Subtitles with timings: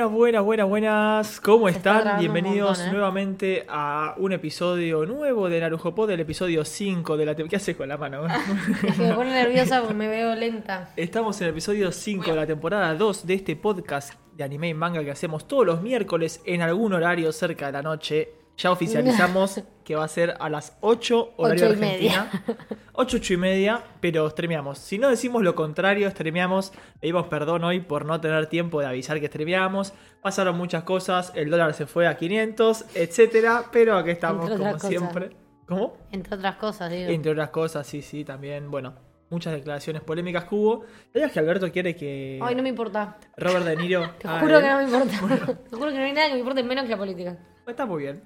[0.00, 1.40] Buenas, buenas, buenas, buenas.
[1.42, 2.20] ¿Cómo está están?
[2.20, 2.92] Bienvenidos montón, ¿eh?
[2.92, 7.50] nuevamente a un episodio nuevo de Narujo Pod, el episodio 5 de la temporada.
[7.50, 8.24] ¿Qué haces con la mano?
[8.88, 10.94] Es que me pone nerviosa porque me veo lenta.
[10.96, 14.74] Estamos en el episodio 5 de la temporada 2 de este podcast de anime y
[14.74, 18.39] manga que hacemos todos los miércoles en algún horario cerca de la noche.
[18.60, 22.20] Ya oficializamos que va a ser a las 8 horario Ocho y media.
[22.22, 22.58] Argentina.
[22.92, 24.78] 8, 8 y media, pero streameamos.
[24.78, 26.72] Si no decimos lo contrario, streameamos.
[27.00, 29.94] Pedimos perdón hoy por no tener tiempo de avisar que streameamos.
[30.20, 34.72] Pasaron muchas cosas, el dólar se fue a 500, etcétera, pero aquí estamos Entre como
[34.72, 34.88] cosas.
[34.90, 35.30] siempre.
[35.66, 35.96] ¿Cómo?
[36.12, 37.10] Entre otras cosas, digo.
[37.10, 38.94] Entre otras cosas, sí, sí, también, bueno,
[39.30, 40.84] muchas declaraciones polémicas que hubo.
[41.12, 43.16] ¿Sabías que Alberto quiere que Ay, no me importa.
[43.36, 45.46] Robert De Niro Te juro que no me importa.
[45.70, 47.38] Te juro que no hay nada que me importe menos que la política.
[47.66, 48.20] Está muy bien.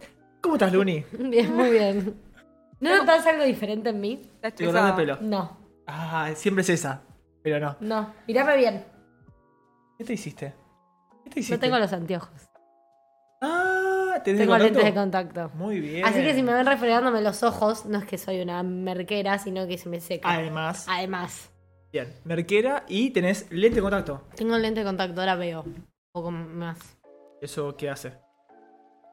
[0.44, 1.02] ¿Cómo estás, Luni?
[1.18, 2.20] Bien, muy bien.
[2.80, 4.16] ¿No notas algo diferente en mí?
[4.16, 4.94] Cortás de estresada.
[4.96, 5.18] pelo.
[5.22, 7.00] No, Ah, siempre es esa.
[7.42, 7.76] Pero no.
[7.80, 8.12] no.
[8.28, 8.84] Mirame bien.
[9.96, 10.54] ¿Qué te hiciste?
[11.24, 11.56] ¿Qué te hiciste?
[11.56, 12.30] No tengo los anteojos.
[13.40, 14.74] Ah, ¿tenés Tengo contacto?
[14.74, 15.50] lentes de contacto.
[15.56, 16.04] Muy bien.
[16.04, 19.66] Así que si me ven refregándome los ojos, no es que soy una merquera, sino
[19.66, 20.30] que se me seca.
[20.30, 21.50] Además, Además,
[21.90, 22.12] bien.
[22.24, 24.22] Merquera y tenés lente de contacto.
[24.36, 26.78] tengo lente de contacto, ahora veo un poco más.
[27.40, 28.12] ¿Eso qué hace?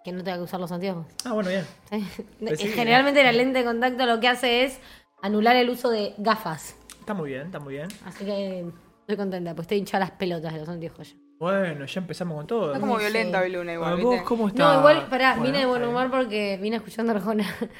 [0.03, 1.05] Que no tenga que usar los anteojos.
[1.25, 1.65] Ah, bueno, bien.
[1.91, 2.07] Sí.
[2.43, 4.79] Pensé que- Generalmente la lente de contacto lo que hace es
[5.21, 6.75] anular el uso de gafas.
[6.99, 7.87] Está muy bien, está muy bien.
[8.05, 8.65] Así que
[9.01, 11.15] estoy contenta, pues estoy hinchada las pelotas de los anteojos ya.
[11.39, 12.67] Bueno, ya empezamos con todo.
[12.67, 13.05] Está como Sí.
[13.05, 14.25] violenta hoy Luna igual, ¿Vos ¿viste?
[14.25, 14.73] cómo estás?
[14.73, 16.05] No, igual, pará, Bueno, vine de buen está bien.
[16.05, 17.43] humor porque vine escuchando Arjona.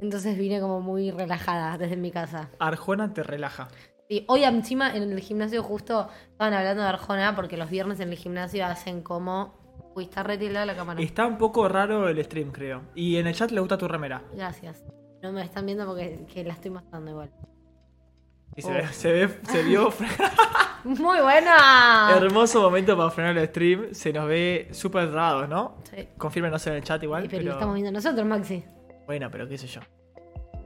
[0.00, 2.50] Entonces vine como muy relajada desde mi casa.
[2.58, 3.68] Arjona te relaja.
[4.08, 8.10] Y hoy encima en el gimnasio justo estaban hablando de Arjona porque los viernes en
[8.10, 9.63] el gimnasio hacen como...
[9.94, 11.00] Uy, está retirada la cámara.
[11.00, 12.82] Está un poco raro el stream, creo.
[12.94, 14.22] Y en el chat le gusta tu remera.
[14.34, 14.82] Gracias.
[15.22, 17.30] No me están viendo porque que la estoy mostrando igual.
[18.56, 18.74] Y se, Oh.
[18.74, 19.92] ve, se ve, se vio
[20.84, 22.12] ¡Muy buena!
[22.16, 23.94] hermoso momento para frenar el stream.
[23.94, 25.76] Se nos ve súper raros, ¿no?
[25.94, 26.08] Sí.
[26.18, 27.22] Confírmenos en el chat igual.
[27.22, 28.62] pero, Pero, lo estamos viendo nosotros, Maxi.
[29.06, 29.80] Bueno, pero qué sé yo.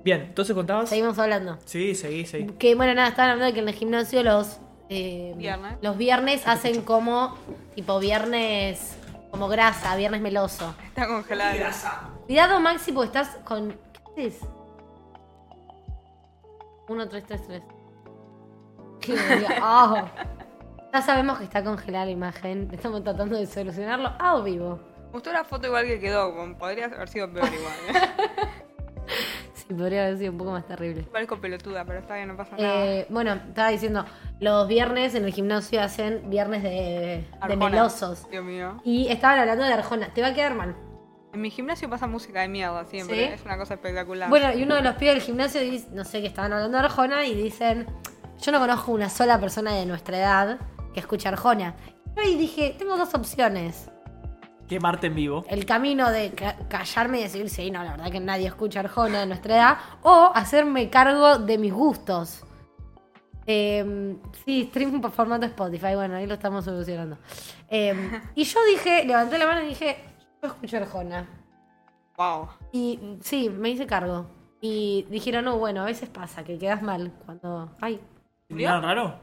[0.04, 0.88] Bien, entonces contabas.
[0.88, 1.58] Seguimos hablando.
[1.64, 2.46] Sí, seguí, seguí.
[2.54, 4.58] Que bueno, nada, estaban hablando de que en el gimnasio los
[4.90, 5.76] eh, Viernes.
[5.82, 7.36] los viernes hacen como
[7.74, 8.96] tipo viernes
[9.30, 10.74] como grasa, viernes meloso.
[10.84, 12.10] Está congelada.
[12.26, 13.78] Cuidado Maxi porque estás con
[14.14, 14.40] ¿qué es?
[16.88, 17.62] 1 3 3 3.
[19.60, 20.06] Ah.
[20.92, 22.68] Ya sabemos que está congelada la imagen.
[22.72, 24.80] Estamos tratando de solucionarlo a vivo.
[25.06, 27.74] Me gustó la foto igual que quedó, podría haber sido peor igual.
[27.88, 28.28] ¿eh?
[29.68, 31.02] Sí, podría haber sido un poco más terrible.
[31.02, 32.86] Parezco pelotuda, pero está bien, no pasa nada.
[32.86, 34.04] Eh, bueno, estaba diciendo,
[34.40, 38.28] los viernes en el gimnasio hacen viernes de, de melosos.
[38.30, 38.80] Dios mío.
[38.84, 40.12] Y estaban hablando de Arjona.
[40.14, 40.74] Te va a quedar mal.
[41.32, 43.16] En mi gimnasio pasa música de mierda siempre.
[43.16, 43.32] ¿Sí?
[43.34, 44.30] Es una cosa espectacular.
[44.30, 46.84] Bueno, y uno de los pibes del gimnasio dice, no sé, que estaban hablando de
[46.84, 47.86] Arjona y dicen,
[48.40, 50.58] yo no conozco una sola persona de nuestra edad
[50.94, 51.74] que escuche Arjona.
[52.16, 53.90] Ahí dije, tengo dos opciones.
[54.68, 55.44] Quemarte en vivo.
[55.48, 59.20] El camino de ca- callarme y decir, sí, no, la verdad que nadie escucha Arjona
[59.20, 62.44] de nuestra edad, o hacerme cargo de mis gustos.
[63.46, 67.16] Eh, sí, stream por formato Spotify, bueno, ahí lo estamos solucionando.
[67.70, 69.96] Eh, y yo dije, levanté la mano y dije,
[70.42, 71.26] yo escucho Arjona.
[72.18, 72.48] Wow.
[72.72, 74.26] Y sí, me hice cargo.
[74.60, 77.70] Y dijeron, no, bueno, a veces pasa que quedas mal cuando.
[77.80, 78.00] Ay.
[78.48, 79.14] ¿Te miraron raro?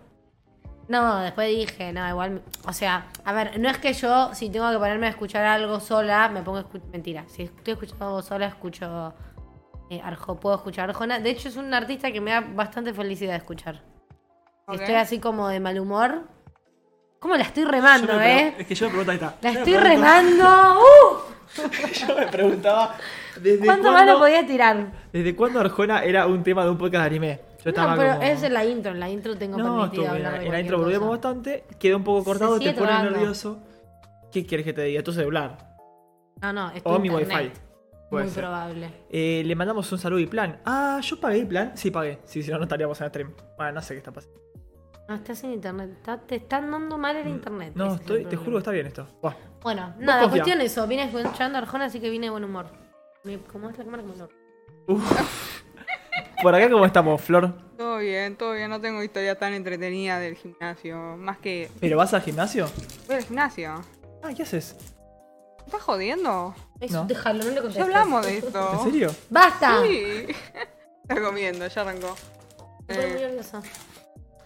[0.88, 2.42] No, después dije, no, igual.
[2.68, 5.80] O sea, a ver, no es que yo, si tengo que ponerme a escuchar algo
[5.80, 6.88] sola, me pongo a escuchar.
[6.90, 9.14] Mentira, si estoy escuchando algo sola, escucho.
[9.90, 11.20] eh, Arjo, puedo escuchar Arjona.
[11.20, 13.82] De hecho, es un artista que me da bastante felicidad de escuchar.
[14.72, 16.24] Estoy así como de mal humor.
[17.20, 18.54] ¿Cómo la estoy remando, eh?
[18.58, 19.36] Es que yo me pregunto, ahí está.
[19.42, 20.80] La Yo estoy remando.
[20.80, 21.18] ¡Uh!
[21.94, 22.96] Yo me preguntaba.
[23.40, 24.92] ¿Desde ¿Cuánto más lo podía tirar?
[25.12, 27.40] ¿Desde cuándo Arjona era un tema de un podcast de anime?
[27.66, 28.22] Yo No, pero como...
[28.24, 30.78] es en la intro, en la intro tengo No, permitido hablar de En la intro
[30.78, 31.12] volvimos cosa.
[31.30, 31.64] bastante.
[31.80, 33.60] Quedó un poco cortado, Se te pone nervioso.
[34.32, 35.02] ¿Qué quieres que te diga?
[35.04, 35.58] Tu celular.
[36.42, 37.38] No, no, es tu O mi internet.
[37.54, 37.60] wifi.
[38.10, 38.44] Puede Muy ser.
[38.44, 38.90] probable.
[39.10, 40.60] Eh, le mandamos un saludo y plan.
[40.64, 41.72] Ah, yo pagué el plan.
[41.76, 42.20] Sí, pagué.
[42.26, 43.34] Sí, si no, no estaríamos en el stream.
[43.58, 44.40] Bueno, no sé qué está pasando.
[45.10, 45.90] No, estás en internet.
[45.98, 47.74] Está- te están dando mal el internet.
[47.76, 49.08] No, es el estoy, te juro que está bien esto.
[49.64, 50.44] Bueno, nada, confía.
[50.44, 50.86] cuestión eso.
[50.88, 52.68] Vine escuchando Arjona, así que vine de buen humor.
[53.24, 54.04] Mi- ¿Cómo es la cámara?
[54.04, 54.28] Como no.
[56.42, 57.54] Por acá, ¿cómo estamos, Flor?
[57.78, 58.70] Todo bien, todo bien.
[58.70, 61.18] No tengo historia tan entretenida del gimnasio.
[61.18, 61.70] Más que.
[61.80, 62.68] ¿Pero vas al gimnasio?
[63.08, 63.82] Voy al gimnasio.
[64.24, 64.76] Ah, ¿qué haces?
[65.60, 66.54] ¿Me estás jodiendo?
[66.80, 67.06] Eso, No.
[67.08, 67.84] déjalo, no le Ya contestes.
[67.84, 68.72] hablamos de esto.
[68.74, 69.12] ¿En serio?
[69.30, 69.82] ¡Basta!
[69.84, 70.28] Sí.
[71.08, 72.16] Está comiendo, ya arrancó.
[72.88, 73.62] Estoy muy Eh, nerviosa.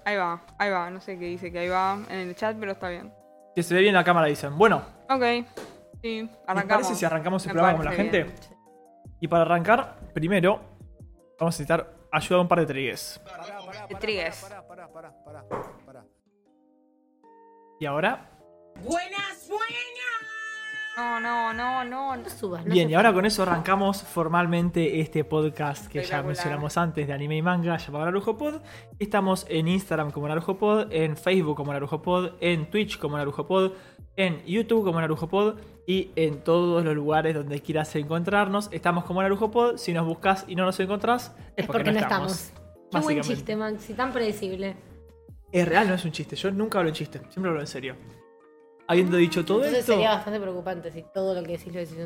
[0.06, 0.90] ahí va, ahí va.
[0.90, 3.14] No sé qué dice que ahí va en el chat, pero está bien.
[3.56, 4.58] Que se ve bien la cámara, dicen.
[4.58, 5.24] Bueno, Ok.
[6.02, 6.84] Sí, ¿les arrancamos.
[6.86, 8.24] parece si arrancamos el Me programa con la parece gente?
[8.24, 8.36] bien.
[9.20, 10.62] Y para arrancar, primero,
[11.40, 13.22] vamos a necesitar ayuda de un par de trigues.
[13.88, 14.46] De Trigues.
[17.80, 18.30] Y ahora,
[20.98, 22.16] No, no, no, no.
[22.16, 22.18] no.
[22.18, 26.76] No subas, no Bien, y ahora con eso arrancamos formalmente este podcast que ya mencionamos
[26.78, 28.62] antes de anime y manga llamado Narujo Pod.
[28.98, 33.48] Estamos en Instagram como Narujo Pod, en Facebook como Narujo Pod, en Twitch como Narujo
[33.48, 33.74] Pod,
[34.20, 38.68] en YouTube como Narujo Pod y en todos los lugares donde quieras encontrarnos.
[38.74, 39.78] Estamos como Narujo Pod.
[39.78, 42.52] Si nos buscas y no nos encontrás, es, Es porque no estamos.
[42.92, 44.76] Qué buen chiste, Maxi, tan predecible.
[45.54, 46.36] Es real, no es un chiste.
[46.36, 47.96] Yo nunca hablo en chiste, siempre hablo en serio.
[48.88, 49.94] Habiendo dicho todo Entonces esto.
[49.94, 51.98] sería bastante preocupante si todo lo que decís lo decís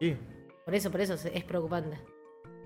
[0.00, 0.16] Sí.
[0.64, 2.00] Por eso, por eso es preocupante.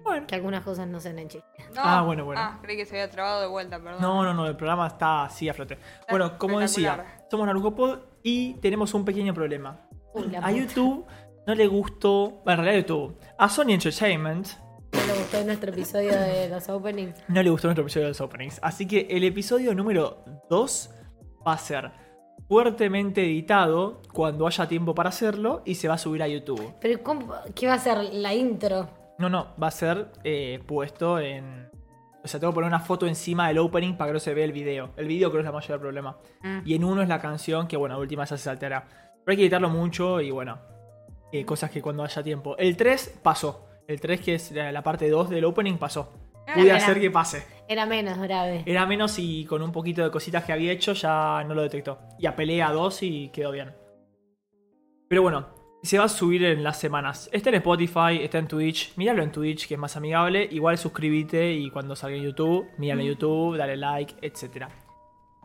[0.02, 0.26] Bueno.
[0.26, 1.46] Que algunas cosas no sean en chiste.
[1.74, 1.82] No.
[1.84, 2.40] Ah, bueno, bueno.
[2.40, 4.00] Ah, creí que se había trabado de vuelta, perdón.
[4.00, 5.76] No, no, no, el programa está así a flote.
[6.08, 9.88] Bueno, como decía, somos Naruto Pod y tenemos un pequeño problema.
[10.14, 10.50] Uy, A.
[10.50, 11.06] YouTube
[11.46, 14.48] no le gustó, bueno, en realidad a YouTube, a Sony Entertainment
[14.92, 17.14] No le gustó nuestro episodio de los openings.
[17.28, 18.58] no le gustó nuestro episodio de los openings.
[18.62, 20.90] Así que el episodio número 2
[21.46, 21.92] va a ser
[22.48, 26.74] fuertemente editado cuando haya tiempo para hacerlo y se va a subir a YouTube.
[26.80, 28.88] Pero ¿cómo- ¿qué va a ser la intro?
[29.18, 31.70] No, no, va a ser eh, puesto en...
[32.26, 34.44] O sea, tengo que poner una foto encima del opening para que no se vea
[34.44, 34.90] el video.
[34.96, 36.16] El video creo que es la mayor del problema.
[36.42, 36.58] Mm.
[36.64, 38.84] Y en uno es la canción que, bueno, a última ya se altera.
[38.88, 40.58] Pero hay que editarlo mucho y, bueno,
[41.30, 42.56] eh, cosas que cuando haya tiempo.
[42.58, 43.68] El 3 pasó.
[43.86, 46.12] El 3, que es la, la parte 2 del opening, pasó.
[46.52, 46.78] Pude mira.
[46.78, 47.46] hacer que pase.
[47.68, 48.64] Era menos grave.
[48.66, 52.00] Era menos y con un poquito de cositas que había hecho ya no lo detectó.
[52.18, 53.72] Y apelé a 2 y quedó bien.
[55.08, 55.46] Pero bueno,
[55.86, 57.28] se va a subir en las semanas.
[57.32, 58.92] Está en Spotify, está en Twitch.
[58.96, 60.46] Míralo en Twitch, que es más amigable.
[60.50, 64.66] Igual suscríbete y cuando salga en YouTube, míralo en YouTube, dale like, etc.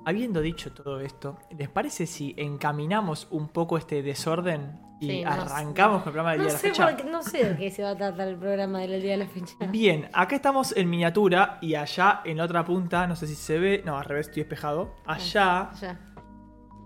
[0.06, 5.32] Habiendo dicho todo esto, ¿les parece si encaminamos un poco este desorden y Sí, no
[5.34, 5.40] sé.
[5.42, 6.88] arrancamos con el programa del No día de la fecha?
[6.88, 9.18] por qué- no sé de qué se va a tratar el programa del día de
[9.18, 9.54] la fecha.
[9.70, 13.58] Bien, acá estamos en miniatura y allá en la otra punta, no sé si se
[13.60, 14.96] ve, no, al revés, estoy espejado.
[15.06, 15.70] Allá.
[15.80, 16.00] Ya.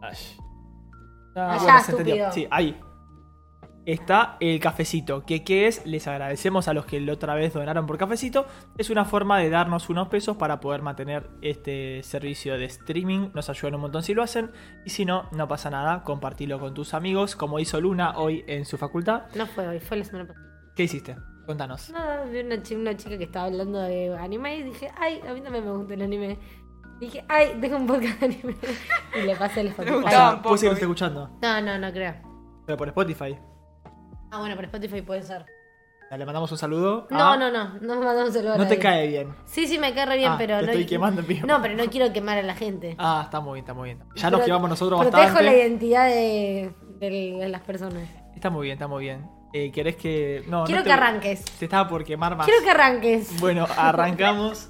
[0.02, 2.16] Allá, Allá, se entendió.
[2.16, 2.32] estúpido.
[2.34, 2.78] Sí, ahí.
[3.86, 5.26] Está el cafecito.
[5.26, 5.86] Que qué es?
[5.86, 8.46] Les agradecemos a los que la otra vez donaron por cafecito.
[8.78, 13.30] Es una forma de darnos unos pesos para poder mantener este servicio de streaming.
[13.36, 14.52] Nos ayudan un montón si lo hacen.
[14.86, 16.04] Y si no, no pasa nada.
[16.04, 19.24] Compartilo con tus amigos, como hizo Luna hoy en su facultad.
[19.36, 20.48] No fue hoy, fue la semana pasada.
[20.76, 21.16] ¿Qué hiciste?
[21.46, 21.92] Contanos.
[21.92, 25.32] Nada, vi una, chi- una chica que estaba hablando de anime y dije, ay, a
[25.32, 26.40] mí también me gusta el anime.
[27.00, 28.56] Dije, ay, dejo un podcast de anime.
[29.16, 30.68] Y le pasé el Le Spotify.
[30.82, 31.30] Escuchando.
[31.42, 32.16] No, no, no creo.
[32.66, 33.38] Pero por Spotify.
[34.36, 35.46] Ah, bueno, por Spotify puede ser.
[36.12, 37.08] Le mandamos un saludo.
[37.10, 38.58] No, a- no, no, no me mandamos el Ah.
[38.58, 39.34] No te cae bien.
[39.46, 40.72] Sí, sí, me cae re bien, Ah, pero te no.
[40.72, 41.48] estoy quemando en.
[41.48, 42.96] No, pero no quiero quemar a la gente.
[43.00, 44.00] Ah, está muy bien, está muy bien.
[44.16, 45.44] Ya nos quemamos nosotros Protejo bastante.
[45.44, 48.08] la identidad de, de- de las personas.
[48.36, 49.28] Está muy bien, está muy bien.
[49.54, 50.44] Eh, ¿Querés que.?
[50.48, 51.44] No, Quiero no te- que arranques.
[51.46, 52.46] Te estaba por quemar más.
[52.46, 53.40] Quiero que arranques.
[53.42, 54.70] Bueno, arrancamos.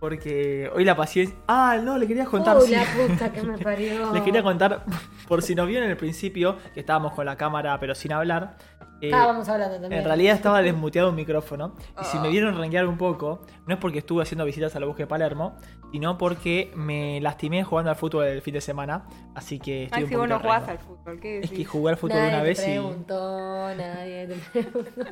[0.00, 1.36] Porque hoy la paciencia.
[1.48, 2.56] Ah, no, le quería contar.
[2.56, 2.74] Uy, sí.
[2.76, 4.12] la puta que me parió.
[4.14, 4.84] Les quería contar,
[5.26, 8.56] por si nos vieron en el principio, que estábamos con la cámara pero sin hablar.
[9.00, 10.00] Eh, Estábamos hablando también.
[10.00, 11.74] en realidad estaba desmuteado un micrófono.
[12.00, 12.30] Y si me Ah.
[12.30, 15.56] vieron renguear un poco, no es porque estuve haciendo visitas a la búsqueda de Palermo,
[15.92, 19.06] sino porque me lastimé jugando al fútbol el fin de semana.
[19.34, 20.72] Así que estoy Maxi, un vos poquito no jugás rengo.
[20.72, 21.20] al fútbol.
[21.20, 21.68] ¿Qué Es que decís?
[21.68, 22.62] jugué al fútbol nadie una te vez y.
[22.64, 25.04] preguntó, nadie te preguntó.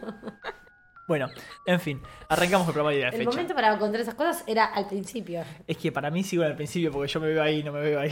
[1.09, 1.29] Bueno,
[1.67, 3.31] en fin, arrancamos el programa de la El fecha.
[3.31, 5.43] momento para contar esas cosas era al principio.
[5.69, 7.71] Es que para mí sigo en el principio porque yo me veo ahí y no
[7.73, 8.11] me veo ahí.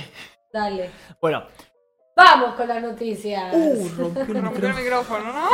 [0.52, 0.90] Dale.
[1.20, 1.44] Bueno,
[2.16, 3.52] Vamos con las noticias.
[3.54, 5.32] uh, rompió el Rompió el micrófono.
[5.32, 5.48] ¿no?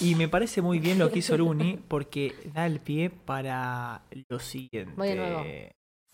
[0.00, 4.38] Y me parece muy bien lo que hizo Luni porque da el pie para lo
[4.38, 4.92] siguiente.
[4.96, 5.44] Voy de nuevo.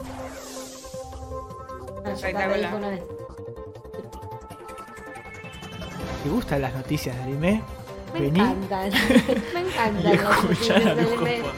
[0.05, 0.63] Ah.
[6.23, 7.63] ¿Te gustan las noticias de anime?
[8.15, 8.91] Me Vení encantan.
[9.55, 11.41] Me encantan las noticias luz anime.
[11.41, 11.53] con-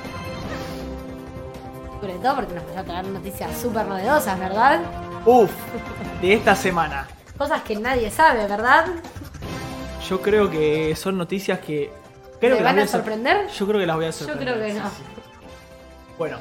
[2.00, 4.80] Sobre todo porque nos van a traer noticias súper novedosas, ¿verdad?
[5.26, 5.50] Uf,
[6.22, 7.06] de esta semana.
[7.38, 8.86] Cosas que nadie sabe, ¿verdad?
[10.08, 11.90] Yo creo que son noticias que.
[12.40, 13.48] Creo ¿Te que van a sorprender?
[13.48, 14.54] Yo creo que las voy a Yo sorprender.
[14.54, 14.90] creo que no.
[16.18, 16.38] Bueno.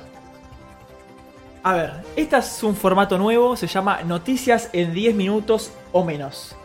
[1.63, 6.55] A ver, este es un formato nuevo, se llama Noticias en 10 minutos o menos.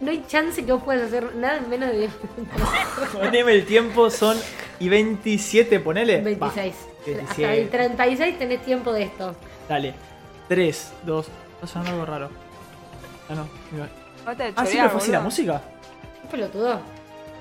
[0.00, 2.68] No hay chance que vos puedas hacer nada en menos de 10 minutos.
[3.14, 4.36] Poneme el tiempo, son
[4.78, 6.18] y 27, ponele.
[6.18, 6.74] Va, 26.
[7.06, 7.22] 27.
[7.46, 9.34] Hasta el 36 tenés tiempo de esto.
[9.68, 9.94] Dale.
[10.48, 11.26] 3, 2.
[11.54, 12.43] Está sonando algo raro.
[13.28, 13.46] Ah, no.
[13.72, 13.88] mira.
[14.56, 15.62] Ah, siempre fue así la música.
[16.22, 16.80] ¿Qué pelotudo?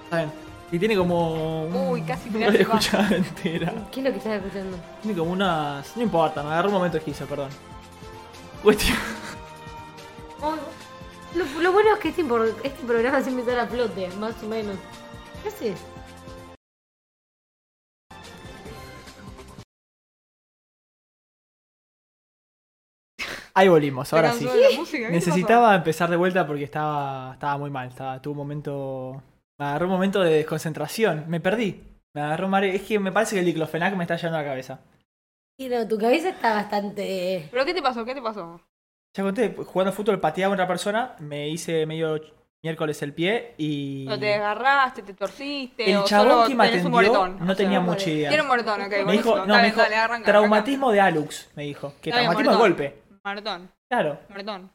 [0.05, 0.31] Está bien.
[0.71, 1.63] Y tiene como.
[1.65, 3.73] un- Uy, casi No la escuchado entera.
[3.91, 4.77] ¿Qué es lo que estás escuchando?
[5.01, 5.95] Tiene como unas.
[5.95, 7.49] No importa, me agarró un momento esquizo, perdón.
[8.63, 8.97] Cuestión.
[10.41, 10.55] Oh,
[11.35, 12.21] lo, lo bueno es que este,
[12.63, 14.75] este programa siempre sale a flote, más o menos.
[15.41, 15.79] ¿Qué haces?
[23.55, 24.47] Ahí volvimos, ¿Te ahora sí.
[25.11, 27.87] Necesitaba empezar de vuelta porque estaba, estaba muy mal.
[27.89, 29.21] Estaba, tuve un momento.
[29.59, 31.25] Me agarró un momento de desconcentración.
[31.27, 31.83] Me perdí.
[32.15, 32.73] Me agarró mareo.
[32.73, 34.79] Es que me parece que el diclofenac me está llevando la cabeza.
[35.59, 37.47] Y no, tu cabeza está bastante.
[37.51, 38.03] ¿Pero qué te pasó?
[38.03, 38.59] ¿Qué te pasó?
[39.15, 42.19] Ya conté, jugando fútbol pateaba a otra persona, me hice medio
[42.63, 44.07] miércoles el pie y.
[44.09, 45.91] ¿O te desgarraste, te torciste?
[45.91, 47.45] El o chabón solo que me tenés un atendió moretón?
[47.47, 48.29] no tenía mucha idea.
[48.29, 48.89] Tiene un moretón, ok.
[48.89, 49.35] Me dijo, buenísimo.
[49.35, 51.93] no, Dale, me dijo, dale, arranca, traumatismo de Alux, me dijo.
[52.01, 52.59] Que traumatismo de moretón.
[52.59, 53.02] golpe.
[53.25, 54.19] Moretón, Claro.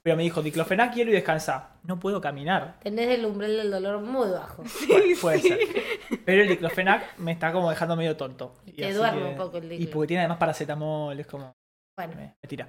[0.02, 1.70] Pero me dijo, diclofenac, hielo y descansa.
[1.82, 2.78] No puedo caminar.
[2.80, 4.62] Tenés el umbral del dolor muy bajo.
[4.88, 5.58] Bueno, puede ser.
[6.24, 8.54] Pero el diclofenac me está como dejando medio tonto.
[8.64, 9.92] Y te duerme que- un poco el Y diclo.
[9.94, 11.52] porque tiene además paracetamol, es como.
[11.96, 12.68] Bueno, Me, me tira.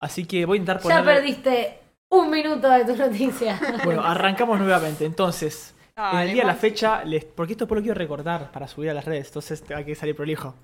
[0.00, 1.04] Así que voy a intentar ya poner.
[1.16, 1.78] perdiste
[2.10, 3.58] un minuto de tu noticia.
[3.84, 5.04] Bueno, arrancamos nuevamente.
[5.04, 7.24] Entonces, en el día de la fecha, les...
[7.24, 10.14] porque esto después lo quiero recordar para subir a las redes, entonces hay que salir
[10.14, 10.54] prolijo.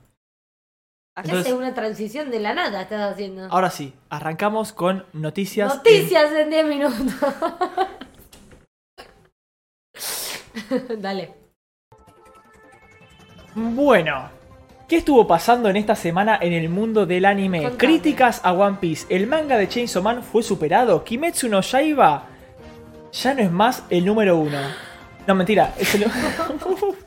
[1.17, 3.47] Entonces- es una transición de la nada estás haciendo.
[3.51, 5.77] Ahora sí, arrancamos con noticias.
[5.77, 7.15] Noticias en 10 minutos.
[10.99, 11.35] Dale.
[13.55, 14.29] en- Bueno,
[14.89, 17.59] ¿qué estuvo pasando en esta semana en el mundo del anime?
[17.63, 17.79] Contame.
[17.79, 19.07] Críticas a One Piece.
[19.15, 21.05] El manga de Chainsaw Man fue superado.
[21.05, 22.27] Kimetsu no Yaiba
[23.13, 24.59] ya no es más el número uno.
[25.29, 26.07] No, mentira, es el.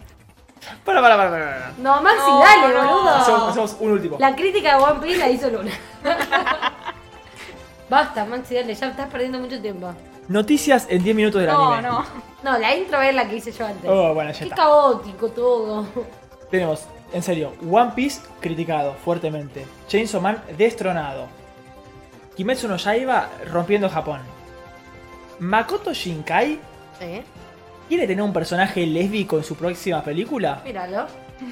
[0.88, 1.74] para, para, para, para, para.
[1.78, 2.88] No, Maxi, No, dale, no.
[2.94, 3.10] boludo.
[3.10, 4.18] Hacemos, hacemos un último.
[4.20, 5.72] La crítica de One Piece la hizo Luna.
[7.90, 9.94] Basta, Maxi, dale, ya estás perdiendo mucho tiempo.
[10.28, 11.88] Noticias en 10 minutos del No, anime.
[11.90, 12.06] no.
[12.44, 13.90] No, la intro es la que hice yo antes.
[13.90, 14.56] Oh, bueno, ya Qué está.
[14.58, 15.86] caótico todo.
[16.52, 19.66] Tenemos, en serio, One Piece criticado fuertemente.
[19.88, 21.28] Chainsaw Man destronado.
[22.36, 24.22] Kimetsu no Yaiba rompiendo Japón.
[25.40, 26.60] Makoto Shinkai
[27.00, 27.24] ¿Eh?
[27.88, 30.62] Quiere tener un personaje lésbico en su próxima película.
[30.64, 31.06] Míralo.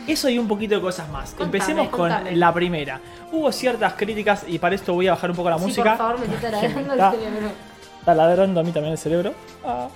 [0.08, 1.30] Eso y un poquito de cosas más.
[1.32, 2.36] Contame, Empecemos con contame.
[2.36, 3.00] la primera.
[3.32, 5.96] Hubo ciertas críticas y para esto voy a bajar un poco la Sí, música.
[5.96, 7.51] por favor, me está Que me ladrando está- el cerebro.
[8.00, 9.34] Está ladrando a mí también el cerebro.
[9.63, 9.88] Ah.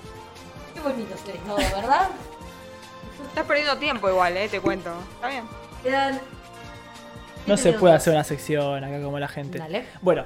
[0.74, 2.08] Qué bonito se todo, ¿verdad?
[3.28, 4.90] Estás perdiendo tiempo igual, eh, te cuento.
[5.14, 5.44] Está bien.
[5.82, 6.20] Quedan.
[7.46, 9.58] No se puede hacer una sección acá como la gente.
[9.58, 9.86] Dale.
[10.02, 10.24] Bueno,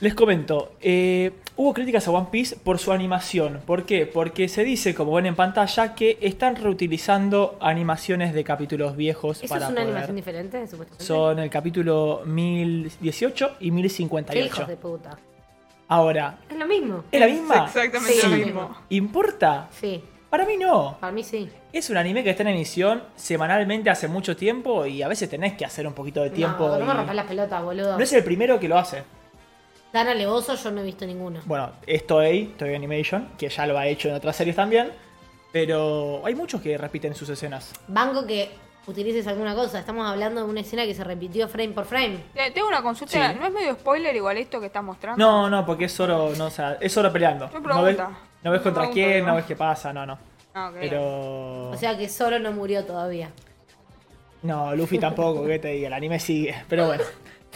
[0.00, 0.72] les comento.
[0.80, 3.60] eh, hubo críticas a One Piece por su animación.
[3.66, 4.06] ¿Por qué?
[4.06, 9.48] Porque se dice, como ven en pantalla, que están reutilizando animaciones de capítulos viejos ¿Eso
[9.52, 11.04] para es una poder- animación diferente, supuestamente?
[11.04, 14.46] Son el capítulo 1018 y Qué 1058.
[14.46, 15.18] hijos de puta.
[15.88, 17.04] Ahora, Es lo mismo.
[17.10, 17.64] ¿es la misma?
[17.66, 18.28] Exactamente Sí.
[18.28, 18.76] lo mismo.
[18.90, 19.68] ¿Importa?
[19.72, 20.96] Sí, Para mí no.
[21.00, 21.48] para mí sí.
[21.72, 25.54] Es un anime que está en emisión semanalmente hace mucho tiempo y a veces tenés
[25.54, 26.68] que hacer un poquito de tiempo.
[26.68, 27.96] No, no me y- rompas las pelotas, boludo.
[27.98, 29.02] No es el primero que lo hace.
[29.92, 31.40] Dan alevoso, yo no he visto ninguno.
[31.46, 34.92] Bueno, es Toei, Toei Animation, que ya lo ha hecho en otras series también.
[35.52, 37.72] Pero hay muchos que repiten sus escenas.
[37.88, 38.50] Banco que
[38.86, 39.80] utilices alguna cosa.
[39.80, 42.18] Estamos hablando de una escena que se repitió frame por frame.
[42.34, 43.32] Te- Tengo una consulta.
[43.32, 43.38] Sí.
[43.38, 45.18] ¿No es medio spoiler igual esto que estás mostrando?
[45.24, 47.46] No, no, porque es solo, no, o sea, es solo peleando.
[47.52, 48.18] No No ves, pregunta.
[48.44, 49.26] no ves contra pregunta, quién, digo.
[49.26, 50.18] no ves qué pasa, no, no.
[50.54, 50.76] Ah, ok.
[50.80, 51.70] Pero.
[51.70, 53.30] O sea que solo no murió todavía.
[54.42, 56.54] No, Luffy tampoco, que te diga, el anime sigue.
[56.68, 57.02] Pero bueno.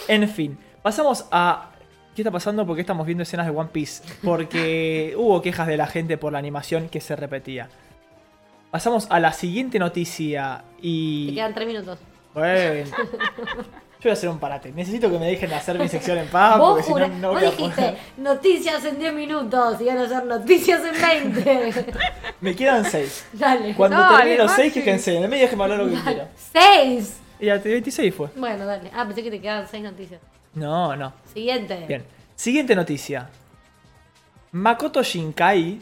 [0.08, 1.70] En fin, pasamos a.
[2.14, 2.64] ¿Qué está pasando?
[2.66, 4.02] Porque estamos viendo escenas de One Piece.
[4.22, 7.68] Porque hubo quejas de la gente por la animación que se repetía.
[8.70, 11.34] Pasamos a la siguiente noticia Te y.
[11.34, 11.98] quedan tres minutos.
[12.34, 12.90] Bueno.
[14.00, 14.70] Yo voy a hacer un parate.
[14.70, 16.58] Necesito que me dejen hacer mi sección en paz.
[16.58, 17.98] vos Porque si no, no vos voy a dijiste poder.
[18.18, 21.84] noticias en 10 minutos y van a ser noticias en 20.
[22.42, 23.26] Me quedan 6.
[23.32, 23.74] dale.
[23.74, 24.62] Cuando Dale, termine los Maxi.
[24.62, 25.16] 6, quéjense.
[25.16, 26.28] En el medio déjenme hablar lo que quiero.
[26.52, 27.20] 6.
[27.40, 28.28] Y a 26 fue.
[28.36, 28.90] Bueno, dale.
[28.94, 30.20] Ah, pensé que te quedaban 6 noticias.
[30.54, 31.12] No, no.
[31.32, 31.84] Siguiente.
[31.88, 32.04] Bien.
[32.34, 33.28] Siguiente noticia.
[34.52, 35.80] Makoto Shinkai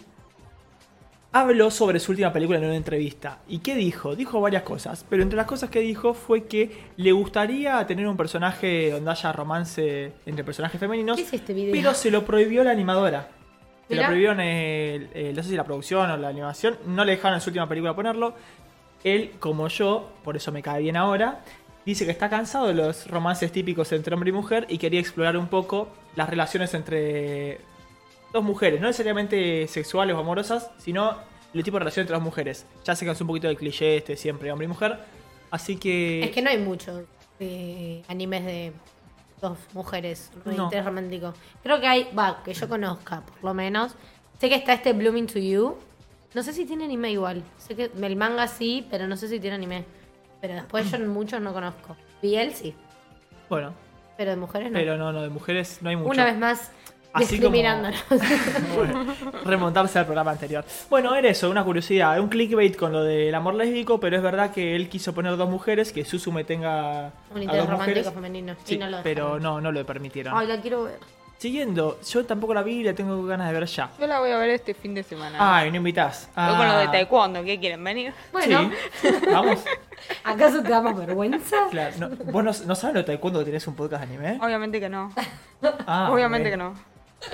[1.33, 3.39] habló sobre su última película en una entrevista.
[3.49, 4.15] ¿Y qué dijo?
[4.15, 8.17] Dijo varias cosas, pero entre las cosas que dijo fue que le gustaría tener un
[8.17, 11.73] personaje donde haya romance entre personajes femeninos, ¿Qué es este video?
[11.73, 13.29] pero se lo prohibió la animadora.
[13.89, 17.13] Se lo prohibieron, el- el- no sé si la producción o la animación, no le
[17.13, 18.35] dejaron en su última película ponerlo.
[19.05, 21.41] Él, como yo, por eso me cae bien ahora,
[21.85, 25.37] dice que está cansado de los romances típicos entre hombre y mujer y quería explorar
[25.37, 27.59] un poco las relaciones entre
[28.33, 31.17] dos mujeres, no necesariamente sexuales o amorosas, sino
[31.53, 32.67] el tipo de relación entre dos mujeres.
[32.85, 34.99] Ya se cansó un poquito del cliché este siempre hombre y mujer,
[35.51, 36.25] así que...
[36.25, 37.03] Es que no hay muchos
[37.41, 38.73] eh, animes de
[39.41, 40.65] dos mujeres No.
[40.65, 41.35] interés romántico.
[41.63, 43.95] Creo que hay, va, que yo conozca, por lo menos.
[44.39, 45.77] Sé que está este Blooming to You.
[46.35, 47.43] No sé si tiene anime igual.
[47.59, 49.85] Sé que el manga sí, pero no sé si tiene anime.
[50.43, 51.97] Pero después yo muchos no conozco.
[52.21, 52.75] BL sí,
[53.49, 53.73] Bueno,
[54.19, 54.79] pero de mujeres no.
[54.79, 56.11] pero no, no, de mujeres no hay mucho.
[56.11, 56.71] Una vez más,
[57.15, 58.05] Así como- discriminándonos.
[58.77, 59.07] Bueno,
[59.45, 60.65] remontarse al programa anterior.
[60.91, 64.51] Bueno, era eso, una curiosidad, un clickbait con lo del amor lésbico, pero es verdad
[64.51, 68.13] que él quiso poner dos mujeres, que Susume tenga Un interés romántico mujeres.
[68.13, 68.57] femenino.
[68.65, 70.35] Sí, y no lo pero no, no lo permitieron.
[70.37, 70.99] Ay, la quiero ver.
[71.43, 73.91] Siguiendo, yo tampoco la vi y la tengo ganas de ver ya.
[73.99, 75.39] Yo la voy a ver este fin de semana.
[75.41, 76.29] Ay, no invitás.
[76.37, 77.83] Voy con lo de Ah, taekwondo, ¿qué quieren?
[77.83, 78.15] ¿Venir?
[78.31, 78.71] Bueno,
[79.01, 79.09] Sí.
[79.29, 79.65] Vamos.
[80.25, 81.57] ¿acaso te damos vergüenza?
[81.69, 84.39] Claro, no, ¿Vos no, no sabes lo de taekwondo tenés un podcast de anime?
[84.41, 85.13] Obviamente que no.
[85.85, 86.75] Ah, Obviamente que no.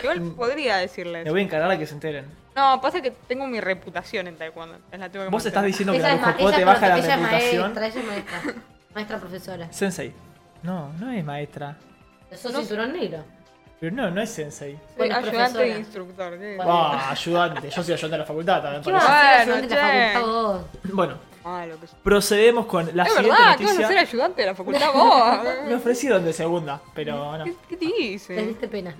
[0.02, 1.26] Igual podría decirles.
[1.26, 2.24] Me voy a encargar a que se enteren.
[2.56, 4.76] No, pasa que tengo mi reputación en taekwondo.
[4.76, 6.88] entonces la tengo que Vos estás diciendo que Ella la es, ella te es baja
[6.88, 7.60] la ella es reputación.
[7.74, 8.54] maestra, ella es maestra.
[8.94, 9.70] Maestra profesora.
[9.70, 10.14] Sensei.
[10.62, 11.76] No, no es maestra.
[12.34, 13.22] Sos No- cinturón negro.
[13.80, 14.72] Pero no, no es sensei.
[14.72, 15.64] Soy Bueno, ayudante profesora.
[15.66, 16.38] e instructor.
[16.38, 16.56] ¿qué?
[16.56, 16.72] Bueno.
[16.72, 17.70] Ah, ayudante.
[17.70, 18.82] Yo soy ayudante de la facultad también.
[18.82, 20.62] ¿Qué Bueno, ayudante de la facultad vos?
[20.92, 21.98] Bueno, Ah, lo que sea.
[22.02, 24.00] procedemos con la Es siguiente verdad, ¿qué vas a ser noticia.
[24.02, 25.38] ayudante de la facultad vos?
[25.68, 27.44] Me ofrecieron de segunda, pero no.
[27.44, 28.34] ¿Qué, qué te Te dice?
[28.46, 28.94] diste pena.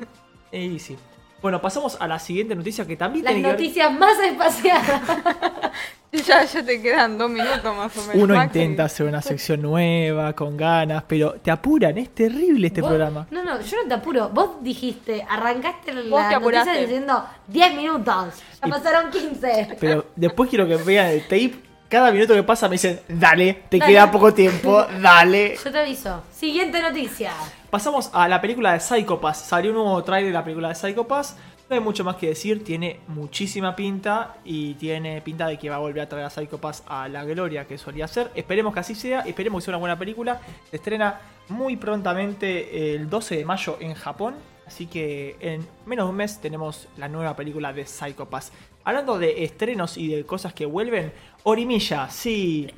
[0.53, 0.97] Y sí.
[1.41, 5.01] Bueno, pasamos a la siguiente noticia que también Las tiene que ver- noticias más espaciadas.
[6.11, 8.15] Ya, ya te quedan dos minutos más o menos.
[8.25, 8.59] Uno Maxi.
[8.61, 13.27] intenta hacer una sección nueva, con ganas, pero te apuran, es terrible este Vos- programa.
[13.31, 14.31] No, no, yo no te apuro.
[14.31, 16.81] Vos dijiste, arrancaste Vos la te noticia apuraste.
[16.81, 18.25] diciendo 10 minutos.
[18.63, 19.77] Ya Y- pasaron 15.
[19.79, 21.61] Pero después quiero que vean el tape.
[21.89, 23.93] Cada minuto que pasa me dicen, dale, te Dale.
[23.93, 25.57] queda poco tiempo, dale.
[25.63, 26.23] Yo te aviso.
[26.31, 27.33] Siguiente noticia.
[27.71, 29.39] Pasamos a la película de Psychopass.
[29.47, 31.37] Salió un nuevo trailer de la película de Psychopass.
[31.71, 35.77] No hay mucho más que decir, tiene muchísima pinta y tiene pinta de que va
[35.77, 38.31] a volver a traer a Psychopass a la gloria que solía ser.
[38.35, 40.41] Esperemos que así sea, esperemos que sea una buena película.
[40.71, 44.35] Se estrena muy prontamente el 12 de mayo en Japón,
[44.67, 48.51] así que en menos de un mes tenemos la nueva película de Psychopass.
[48.89, 52.71] Hablando de estrenos y de cosas que vuelven, Orimilla, sí,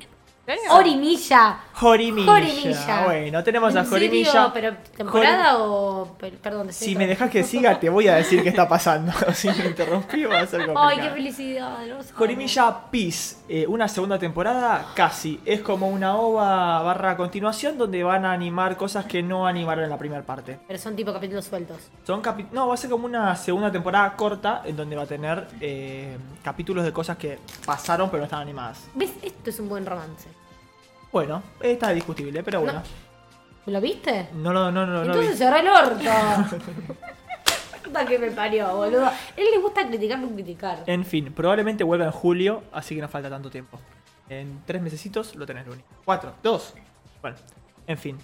[0.53, 0.75] ¿En serio?
[0.75, 1.59] Orimilla.
[1.73, 2.25] Jorimilla.
[2.33, 3.03] Jorimilla.
[3.05, 4.07] Bueno, tenemos a ¿En serio?
[4.09, 4.53] Jorimilla.
[4.53, 6.05] ¿Pero temporada o...?
[6.19, 9.11] per- Perdón, Si me dejas que siga, te voy a decir qué está pasando.
[9.33, 10.87] si me interrumpí, va a ser complicado.
[10.87, 11.77] Ay, qué felicidad.
[12.15, 15.39] Jorimilla Peace, eh, una segunda temporada casi.
[15.45, 19.89] Es como una ova barra continuación donde van a animar cosas que no animaron en
[19.89, 20.59] la primera parte.
[20.67, 21.77] Pero son tipo capítulos sueltos.
[22.05, 25.07] Son capi- No, va a ser como una segunda temporada corta en donde va a
[25.07, 28.83] tener eh, capítulos de cosas que pasaron pero no están animadas.
[28.93, 29.11] ¿Ves?
[29.21, 30.27] Esto es un buen romance.
[31.11, 32.81] Bueno, está discutible, pero bueno.
[33.65, 34.29] ¿Lo viste?
[34.33, 34.93] No, no, no, no.
[34.93, 35.37] no, Entonces vi.
[35.37, 36.09] cerrá el orto.
[37.83, 39.05] Puta que me parió, boludo.
[39.05, 40.83] A él le gusta criticar por criticar.
[40.85, 43.79] En fin, probablemente vuelva en julio, así que no falta tanto tiempo.
[44.29, 45.81] En tres mesecitos lo tenés, Luni.
[46.05, 46.73] Cuatro, dos.
[47.21, 47.37] Bueno,
[47.85, 48.17] en fin.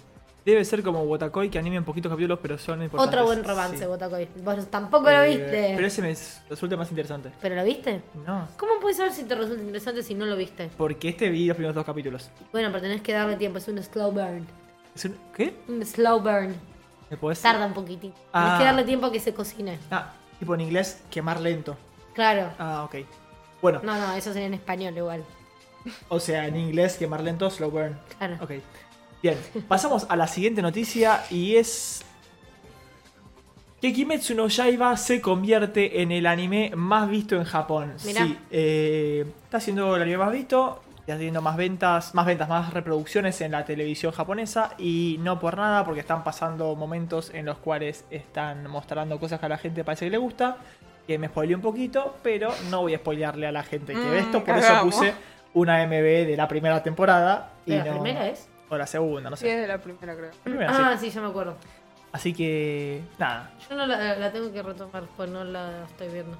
[0.48, 3.20] Debe ser como Wotakoi que anime un poquitos capítulos, pero son importantes.
[3.20, 3.84] Otro buen romance, Sí.
[3.84, 4.26] Botacoy.
[4.42, 5.72] Vos tampoco lo Eh, viste.
[5.76, 6.16] Pero ese me
[6.48, 7.30] resulta más interesante.
[7.42, 8.00] ¿Pero lo viste?
[8.26, 10.70] No, ¿Cómo puedes saber si te resulta interesante si no lo viste?
[10.78, 12.30] porque este vi los primeros dos capítulos.
[12.50, 14.46] Bueno, pero tenés que darle tiempo, es un slow burn.
[14.94, 15.54] Es un- ¿Qué?
[15.68, 16.54] Un slow burn.
[17.10, 18.16] ¿Me podés- Tarda un poquitito.
[18.32, 18.44] Ah.
[18.44, 19.78] Tenés que darle tiempo a que se cocine.
[19.90, 21.76] Ah, tipo en inglés, quemar lento.
[22.14, 22.48] Claro.
[22.58, 23.04] Ah, ok.
[23.60, 25.24] Bueno, No, no, eso sería en español igual.
[26.08, 27.98] o sea, en inglés, quemar lento, slow burn.
[28.16, 28.38] Claro.
[28.40, 28.52] Ok.
[29.22, 32.02] Bien, pasamos a la siguiente noticia y es
[33.80, 37.94] que Kimetsu no Yaiba se convierte en el anime más visto en Japón.
[38.04, 38.24] Mirá.
[38.24, 42.72] Sí, eh, está siendo el anime más visto, está teniendo más ventas, más ventas, más
[42.72, 47.58] reproducciones en la televisión japonesa y no por nada porque están pasando momentos en los
[47.58, 50.56] cuales están mostrando cosas que a la gente parece que le gusta.
[51.06, 54.20] Que me spoileé un poquito, pero no voy a spoilearle a la gente que ve
[54.20, 55.14] Mm, esto, por eso puse
[55.54, 57.52] una MB de la primera temporada.
[57.64, 58.46] Y ¿La no- primera es?
[58.68, 59.54] O la segunda, no Sí, sé.
[59.54, 60.30] es de la primera, creo.
[60.30, 60.82] La primera, sí.
[60.84, 61.56] Ah, sí, yo me acuerdo.
[62.12, 63.50] Así que, nada.
[63.68, 66.36] Yo no la, la tengo que retomar, pues no la estoy viendo.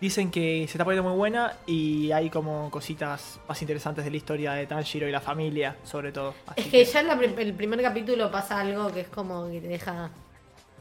[0.00, 4.16] Dicen que se está poniendo muy buena y hay como cositas más interesantes de la
[4.16, 6.34] historia de Tanjiro y la familia, sobre todo.
[6.48, 9.60] Así Es que ya en la el primer capítulo pasa algo que es como que
[9.60, 10.10] te deja.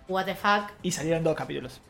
[0.08, 0.72] What the fuck.
[0.82, 1.82] Y salieron dos capítulos.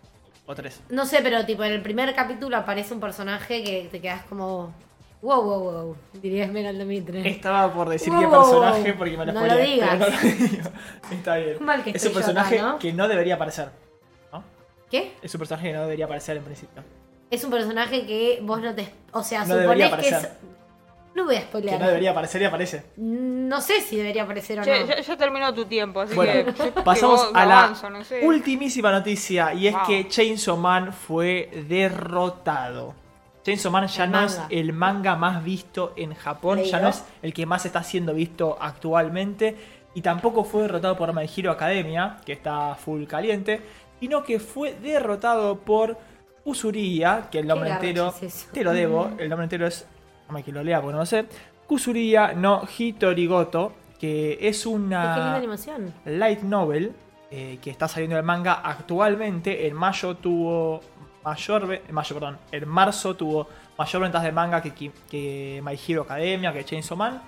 [0.46, 0.82] O tres.
[0.90, 4.74] No sé, pero tipo en el primer capítulo aparece un personaje que te quedas como.
[5.22, 5.96] Wow, wow, wow.
[6.14, 7.28] Diría Esmeralda Mitre.
[7.30, 8.98] Estaba por decir Wow, qué personaje wow.
[8.98, 9.90] porque me lo No lo spoileé, digas.
[9.92, 10.70] pero no lo digo.
[11.12, 11.58] Está bien.
[11.66, 12.80] Mal que es un personaje acá, ¿no?
[12.80, 13.70] que no debería aparecer.
[14.34, 14.44] ¿no?
[14.90, 15.14] ¿Qué?
[15.22, 16.84] Es un personaje que no debería aparecer en principio.
[17.30, 18.92] Es un personaje que vos no te.
[19.12, 20.30] O sea, No debería suponés que es.
[21.14, 21.80] No voy a Que spoilear.
[21.80, 22.84] no debería aparecer y aparece.
[22.98, 24.86] No sé si debería aparecer o Che, no.
[24.88, 26.54] ya, ya terminó tu tiempo, así Bueno, que.
[26.72, 28.26] que pasamos a la avanzo, no sé.
[28.26, 29.84] ultimísima noticia y es Wow.
[29.88, 32.96] que Chainsaw Man fue derrotado.
[33.44, 34.26] Chainsaw Man ya El no manga.
[34.28, 38.14] es el manga más visto en Japón, ya no es el que más está siendo
[38.14, 39.56] visto actualmente
[39.94, 43.62] y tampoco fue derrotado por My Hero Academia, que está full caliente,
[44.00, 45.98] sino que fue derrotado por
[46.46, 49.86] Usuriya, que el nombre entero es te lo debo, el nombre entero es
[50.28, 51.26] no me que lo lea porque no lo sé.
[51.68, 55.94] Kusuriya no Hitorigoto, que es una animación.
[56.06, 56.94] light novel
[57.30, 59.68] eh, que está saliendo del manga actualmente.
[59.68, 60.82] En mayo tuvo
[61.24, 64.74] mayor, ve- en mayo, perdón, en marzo tuvo mayor ventas de manga que,
[65.10, 67.22] que My Hero Academia, que Chainsaw Man.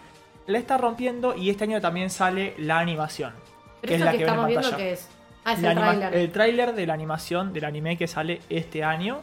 [0.47, 3.33] La está rompiendo y este año también sale la animación.
[3.81, 4.83] Pero que es la que, que ven en estamos viendo pantalla.
[4.85, 5.09] que es.
[5.45, 6.13] Ah, es el tráiler.
[6.15, 9.21] el tráiler de la animación del anime que sale este año.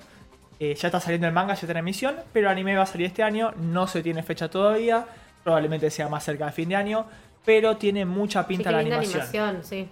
[0.59, 2.87] Eh, ya está saliendo el manga, ya está en emisión, pero el anime va a
[2.87, 5.07] salir este año, no se tiene fecha todavía,
[5.43, 7.07] probablemente sea más cerca de fin de año,
[7.47, 9.23] pero tiene mucha Sí, pinta qué la animación.
[9.23, 9.89] animación, sí.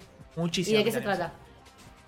[0.71, 1.33] ¿Y de qué se trata?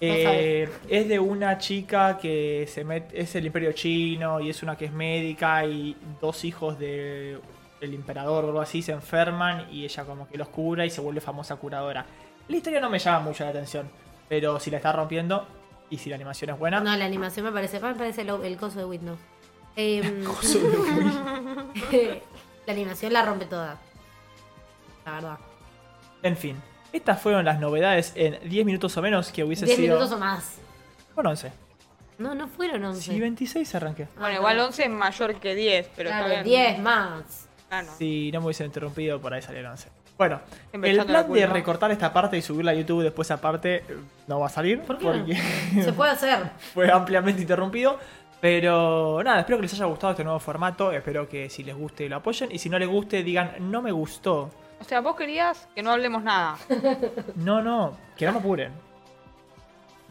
[0.01, 4.77] Eh, es de una chica que se mete, es el imperio chino y es una
[4.77, 7.39] que es médica y dos hijos de-
[7.81, 11.01] del emperador o algo así se enferman y ella como que los cura y se
[11.01, 12.05] vuelve famosa curadora.
[12.49, 13.91] La historia no me llama mucho la atención,
[14.29, 15.47] pero si la está rompiendo
[15.91, 17.79] y si la animación es buena, No, la animación me parece.
[17.81, 19.19] Me parece lo- el coso de Windows.
[19.77, 22.23] Em, coso de Wii.
[22.67, 23.79] la animación la rompe toda.
[25.07, 25.39] La verdad.
[26.23, 26.57] en fin.
[26.93, 29.97] Estas fueron las novedades en 10 minutos o menos que hubiese 10 sido...
[29.97, 30.57] minutos o más.
[31.15, 31.53] Con 11.
[32.19, 33.13] No, no fueron 11.
[33.13, 34.09] Si 26 arranqué.
[34.19, 36.75] Bueno, igual 11 es mayor que 10, pero claro, está bien.
[36.75, 37.49] 10 más.
[37.71, 37.93] Ah, no.
[37.97, 39.89] Si no me hubiesen interrumpido, por ahí salieron 11.
[40.19, 40.39] Bueno,
[40.75, 43.85] el plan de recortar esta parte y subirla a YouTube después aparte eh,
[44.27, 44.83] no va a salir.
[44.83, 45.13] ¿Por qué no?
[45.13, 45.35] porque
[45.83, 46.51] Se puede hacer.
[46.75, 47.99] fue ampliamente interrumpido.
[48.39, 50.93] Pero nada, espero que les haya gustado este nuevo formato.
[50.93, 52.53] Espero que si les guste lo apoyen.
[52.53, 54.51] Y si no les guste, digan, no me gustó.
[54.81, 56.57] O sea, vos querías que no hablemos nada.
[57.37, 58.73] No, no, que no me apuren.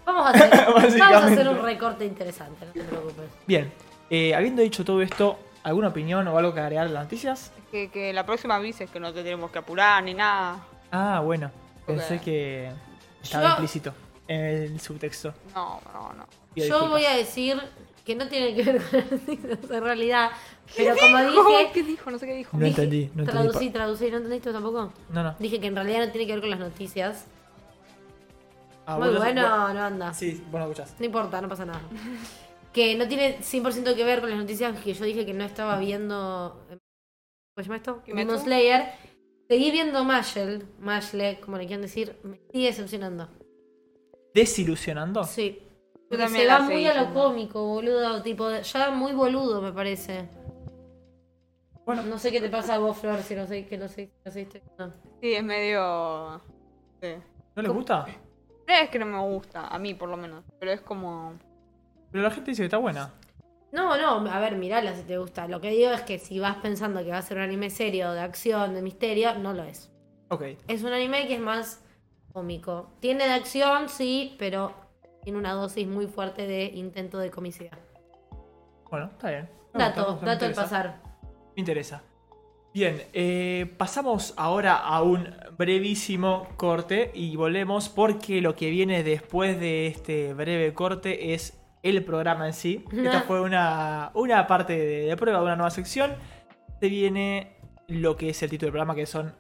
[0.06, 0.50] Vamos a hacer,
[1.00, 3.30] vamos a hacer un recorte interesante, no te preocupes.
[3.46, 3.72] Bien,
[4.10, 7.52] eh, habiendo dicho todo esto, ¿alguna opinión o algo que agregar de las noticias?
[7.72, 10.60] Que, que la próxima avises que no te tenemos que apurar ni nada.
[10.92, 11.52] Ah, bueno,
[11.86, 12.72] pensé que
[13.22, 13.94] estaba Yo- implícito
[14.28, 15.34] en el subtexto.
[15.54, 16.26] No, no, no.
[16.56, 17.62] Yo voy a decir
[18.04, 20.32] que no tiene que ver con las noticias en realidad.
[20.78, 21.72] Pero como dije.
[21.74, 22.12] ¿Qué dijo?
[22.12, 22.58] No sé qué dijo.
[22.58, 23.32] No dije- entendí, no entendí.
[23.50, 24.94] Traducí, traducí, ¿no entendiste tampoco?
[25.10, 25.36] No, no.
[25.40, 27.26] Dije que en realidad no tiene que ver con las noticias.
[28.86, 30.14] Ah, Muy vos lo- bueno, vos- no anda.
[30.14, 30.96] Sí, vos lo escuchás.
[31.00, 31.82] No importa, no pasa nada.
[32.74, 35.80] Que no tiene 100% que ver con las noticias que yo dije que no estaba
[35.80, 36.56] viendo.
[36.70, 36.78] ¿Cómo
[37.58, 38.04] se llama esto?
[38.04, 38.28] ¿Kimetsu?
[38.32, 38.86] Demon Slayer.
[39.48, 43.28] Seguí viendo Mashel, Mashle, como le quieran decir, me sigue decepcionando.
[44.36, 45.24] ¿Desilusionando?
[45.24, 45.64] Sí.
[46.08, 48.22] Porque también se la va muy a lo cómico, boludo.
[48.22, 50.30] Tipo, ya muy boludo me parece.
[51.90, 54.12] Bueno, No sé qué te pasa a vos, Flor, si no sé que no sé,
[54.24, 54.48] no sé,
[54.78, 54.94] no.
[55.20, 56.40] Sí, es medio.
[57.02, 57.16] Sí.
[57.56, 58.06] ¿no les gusta?
[58.68, 60.44] No es que no me gusta, a mí por lo menos.
[60.60, 61.34] Pero es como.
[62.12, 63.12] Pero la gente dice que está buena.
[63.72, 65.48] No, no, a ver, mirala si te gusta.
[65.48, 68.12] Lo que digo es que si vas pensando que va a ser un anime serio,
[68.12, 69.92] de acción, de misterio, no lo es.
[70.30, 70.44] Ok.
[70.68, 71.84] Es un anime que es más
[72.34, 72.92] cómico.
[73.00, 74.76] Tiene de acción, sí, pero
[75.24, 77.80] tiene una dosis muy fuerte de intento de comicidad.
[78.92, 79.50] Bueno, está bien.
[79.74, 81.09] Me gusta, Dato, me dato al pasar.
[81.60, 82.04] Me interesa.
[82.74, 89.60] Bien, eh, pasamos ahora a un brevísimo corte y volvemos porque lo que viene después
[89.60, 92.86] de este breve corte es el programa en sí.
[92.94, 96.14] Esta fue una, una parte de, de prueba de una nueva sección.
[96.80, 99.36] Se viene lo que es el título del programa, que son...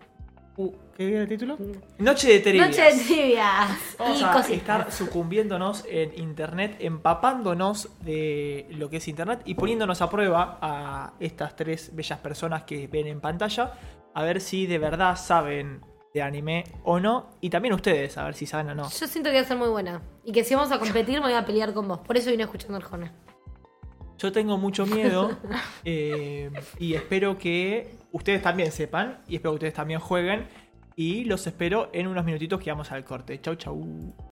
[0.59, 1.57] Uh, ¿Qué viene el título?
[1.99, 2.67] Noche de trivias.
[2.67, 4.51] Noche de trivias Vamos y a cositas.
[4.51, 11.13] estar sucumbiéndonos en internet, empapándonos de lo que es internet y poniéndonos a prueba a
[11.21, 13.71] estas tres bellas personas que ven en pantalla,
[14.13, 15.79] a ver si de verdad saben
[16.13, 18.89] de anime o no, y también ustedes, a ver si saben o no.
[18.89, 20.01] Yo siento que va a ser muy buena.
[20.25, 21.99] Y que si vamos a competir, me voy a pelear con vos.
[21.99, 23.13] Por eso vine escuchando al Jona.
[24.17, 25.37] Yo tengo mucho miedo
[25.85, 30.47] eh, y espero que ustedes también sepan y espero que ustedes también jueguen
[30.95, 33.39] y los espero en unos minutitos que vamos al corte.
[33.41, 34.28] Chau, chau.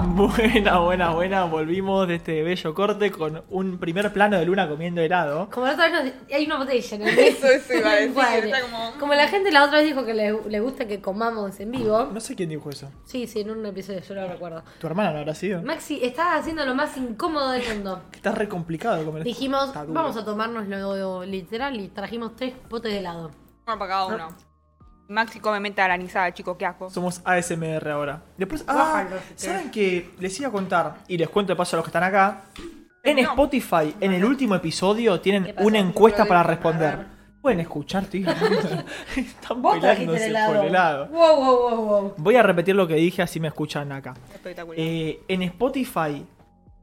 [0.16, 1.44] Buena, buena, buena.
[1.44, 5.48] Volvimos de este bello corte con un primer plano de Luna comiendo helado.
[5.50, 8.08] Como la otra vez nos- hay una botella en el Eso, eso iba a decir.
[8.10, 8.46] Encuadre.
[8.50, 8.92] Está como.
[8.98, 12.08] Como la gente la otra vez dijo que le, le gusta que comamos en vivo.
[12.12, 12.90] No sé quién dijo eso.
[13.04, 14.62] Sí, sí, en un episodio, yo lo recuerdo.
[14.80, 15.62] ¿Tu hermana no habrá sido?
[15.62, 18.02] Maxi, estás haciendo lo más incómodo del mundo.
[18.12, 19.28] Está re complicado comer esto.
[19.28, 19.94] Dijimos, Está duro.
[19.94, 23.30] vamos a tomarnos lo literal y trajimos tres botes de helado.
[23.66, 24.47] Uno para cada uno.
[25.08, 26.90] Maxi come menta granizada, chico, qué asco.
[26.90, 28.22] Somos ASMR ahora.
[28.36, 31.78] Después, ah, si ¿saben que Les iba a contar, y les cuento de paso a
[31.78, 32.42] los que están acá.
[33.02, 33.22] En No.
[33.30, 35.66] Spotify, en el último episodio, ¿Qué tienen pasó?
[35.66, 37.06] una encuesta para responder.
[37.40, 38.28] Pueden escuchar, tío.
[39.16, 40.54] Están Vos trajiste peleándose el helado.
[40.56, 41.06] por helado.
[41.06, 42.14] Wow, wow, wow, wow.
[42.18, 44.12] Voy a repetir lo que dije, así me escuchan acá.
[44.34, 44.78] Espectacular.
[44.78, 46.26] Eh, en Spotify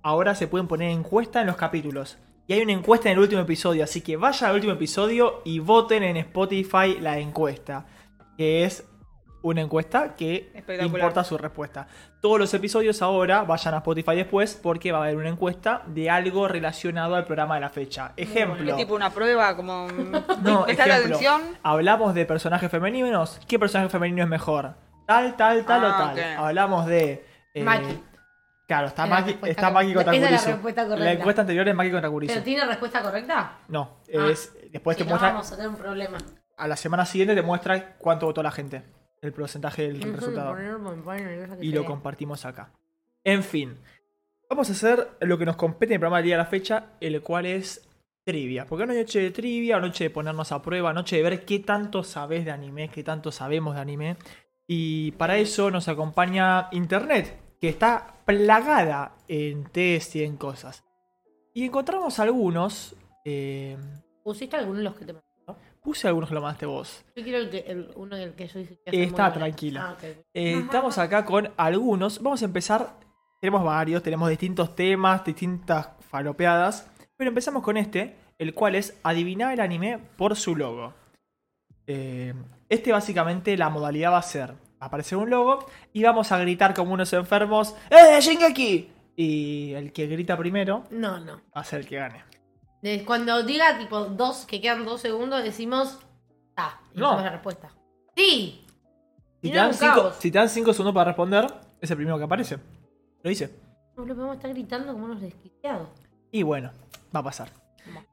[0.02, 2.18] ahora se pueden poner encuesta en los capítulos.
[2.48, 5.60] Y hay una encuesta en el último episodio, así que vayan al último episodio y
[5.60, 7.86] voten en Spotify la encuesta.
[8.38, 8.88] Que es
[9.42, 11.88] una encuesta que importa su respuesta.
[12.20, 16.10] Todos los episodios ahora vayan a Spotify después porque va a haber una encuesta de
[16.10, 18.14] algo relacionado al programa de la fecha.
[18.18, 18.72] Ejemplo.
[18.72, 19.88] Es tipo una prueba, como.
[20.42, 21.42] No, la ejemplo, atención.
[21.62, 23.40] hablamos de personajes femeninos.
[23.48, 24.74] ¿Qué personaje femenino es mejor?
[25.06, 26.38] Tal, tal, tal o Ah, tal.
[26.38, 27.24] Hablamos de.
[27.54, 28.00] eh, Maki.
[28.68, 31.12] Claro, está Es la Maki, está Maki contra Esa es la respuesta La correcta.
[31.12, 32.34] encuesta anterior es Maki contra Kurisu.
[32.34, 33.52] ¿Pero tiene respuesta correcta?
[33.68, 34.28] No, Ah.
[34.32, 34.52] es.
[34.72, 35.30] Después Si te no, muestra.
[35.34, 36.18] vamos a tener un problema.
[36.58, 38.84] A la semana siguiente te muestra cuánto votó la gente.
[39.22, 40.56] El porcentaje del resultado.
[41.62, 42.72] Y lo compartimos acá.
[43.24, 43.78] En fin.
[44.50, 46.92] Vamos a hacer lo que nos compete en el programa del día de la fecha,
[47.00, 47.90] el cual es
[48.24, 48.66] trivia.
[48.68, 51.60] Porque una noche de trivia, una noche de ponernos a prueba, noche de ver qué
[51.60, 54.18] tanto sabes de anime, qué tanto sabemos de anime.
[54.68, 60.84] Y para eso nos acompaña Internet, que está plagada en test y en cosas.
[61.54, 62.96] Y encontramos algunos.
[63.24, 63.78] eh,
[64.24, 65.16] ¿Pusiste alguno de los que te?
[65.86, 67.06] Puse algunos que lo mandaste vos.
[67.16, 68.78] Yo quiero el que, el, uno del que yo hice.
[68.84, 69.90] que es está tranquila.
[69.90, 70.04] Ah, ok.
[70.34, 72.22] Eh, estamos acá con algunos.
[72.22, 72.98] Vamos a empezar.
[73.40, 76.90] Tenemos varios, tenemos distintos temas, distintas falopeadas.
[77.16, 80.94] Pero empezamos con este, el cual es adivinar el anime por su logo.
[81.88, 82.34] Eh,
[82.68, 86.40] este básicamente la modalidad va a ser, va a aparecer un logo y vamos a
[86.40, 88.90] gritar como unos enfermos, ¡Eh, Shingeki!
[89.16, 91.36] Y el que grita primero No, no.
[91.56, 92.24] va a ser el que gane.
[93.06, 96.00] Cuando diga tipo dos, que quedan dos segundos, decimos.
[96.56, 97.20] Ah, y No.
[97.20, 97.72] la respuesta.
[98.16, 98.66] ¡Sí!
[99.42, 101.48] Si te, dan cinco, si te dan cinco segundos para responder,
[101.82, 102.58] es el primero que aparece.
[103.24, 103.54] Lo hice.
[103.96, 105.90] No lo podemos estar gritando como unos desquiciados.
[106.32, 106.72] Y bueno,
[107.16, 107.50] va a pasar.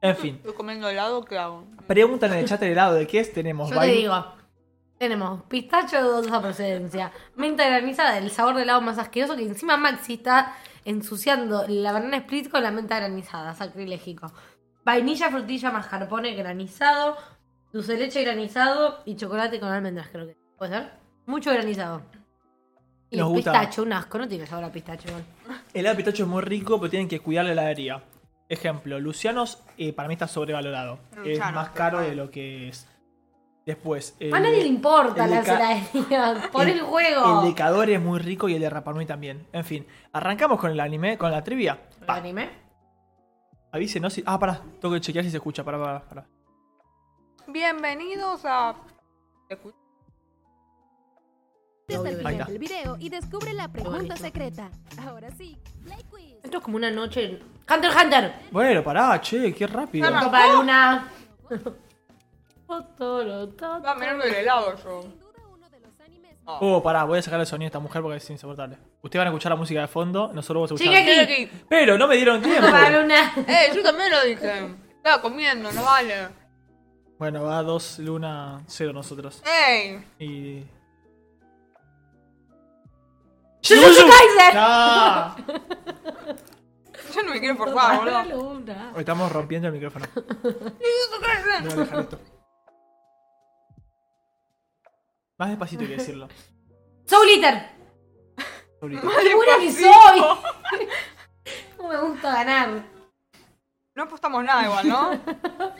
[0.01, 0.35] En fin.
[0.35, 1.65] Estoy comiendo helado, ¿qué hago?
[1.87, 3.33] Preguntan en el chat del helado de qué es.
[3.33, 4.25] Tenemos Yo te digo.
[4.97, 9.75] Tenemos pistacho de dudosa procedencia, menta granizada, el sabor de helado más asqueroso que encima
[9.75, 10.55] Maxi está
[10.85, 14.31] ensuciando la banana split con la menta granizada, sacrilégico.
[14.85, 17.15] Vainilla, frutilla, mascarpone granizado,
[17.71, 20.37] dulce de leche granizado y chocolate con almendras, creo que.
[20.57, 20.91] ¿Puede ser?
[21.25, 22.01] Mucho granizado.
[23.09, 23.51] Y Nos el gusta.
[23.51, 25.23] pistacho, un asco, no tiene sabor a pistacho igual.
[25.73, 28.03] El helado de pistacho es muy rico, pero tienen que cuidar la heladería.
[28.49, 30.99] Ejemplo, Lucianos eh, para mí está sobrevalorado.
[31.11, 32.87] es Lucianos, más caro de lo que es.
[33.65, 34.17] Después.
[34.19, 36.49] el- a nadie le importa el la de ca- heladería.
[36.51, 37.41] Por el, juego.
[37.43, 39.47] El decador es muy rico y el de Rapanui también.
[39.53, 41.79] En fin, arrancamos con el anime, con la trivia.
[42.01, 42.49] ¿Lo Pa, animé?
[43.73, 44.23] Avísenos si.
[44.25, 45.63] Ah, pará, tengo que chequear si se escucha.
[45.63, 46.25] Pará, pará, pará.
[47.47, 48.75] Bienvenidos a.
[49.49, 49.73] Escu-
[51.89, 54.69] Hasta el final del video y descubre la pregunta secreta.
[55.05, 56.35] Ahora sí, Play Quiz.
[56.43, 57.41] Esto es como una noche.
[57.69, 58.33] ¡Hunter x Hunter!
[58.51, 60.07] Bueno, pará, che, qué rápido.
[60.09, 61.11] De Luna.
[62.69, 65.03] Va a el helado yo.
[66.45, 66.77] Oh.
[66.77, 68.77] Oh, pará, voy a sacar el sonido de esta mujer porque es insoportable.
[69.03, 71.03] Ustedes van a escuchar la música de fondo, nosotros vamos a escuchar.
[71.05, 71.33] Shingeki.
[71.33, 71.65] Shingeki.
[71.67, 72.67] Pero no me dieron tiempo.
[72.67, 73.33] Luna.
[73.47, 74.75] Eh, yo también lo dije.
[74.95, 76.29] Estaba comiendo, no vale.
[77.19, 79.43] Bueno, va 2, Luna, 0 nosotros.
[79.67, 80.01] ¡Ey!
[80.19, 80.63] Y.
[83.61, 84.53] Jujutsu Kaisen.
[84.55, 85.35] ¡Ah!
[87.13, 88.23] Yo no me quiero forzar, boludo.
[88.53, 88.93] Luna.
[88.97, 90.05] Estamos rompiendo el micrófono.
[90.15, 90.53] Voy
[91.61, 92.19] a dejar esto.
[95.37, 96.27] Más despacito hay que decirlo.
[97.05, 97.72] Soul Eater.
[98.83, 99.07] Solito.
[99.07, 100.87] ¡Qué buena que soy!
[101.77, 102.83] ¿Cómo me gusta ganar?
[103.95, 105.11] No apostamos nada igual, ¿no?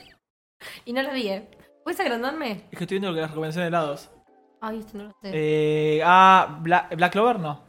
[0.85, 1.49] Y no lo vi, ¿eh?
[1.83, 2.69] ¿Puedes agrandarme?
[2.71, 4.09] Es que estoy viendo lo que las recomendaciones de helados.
[4.61, 5.31] Ay, esto no lo sé.
[5.33, 7.61] Eh, ah, Black, Black Clover no.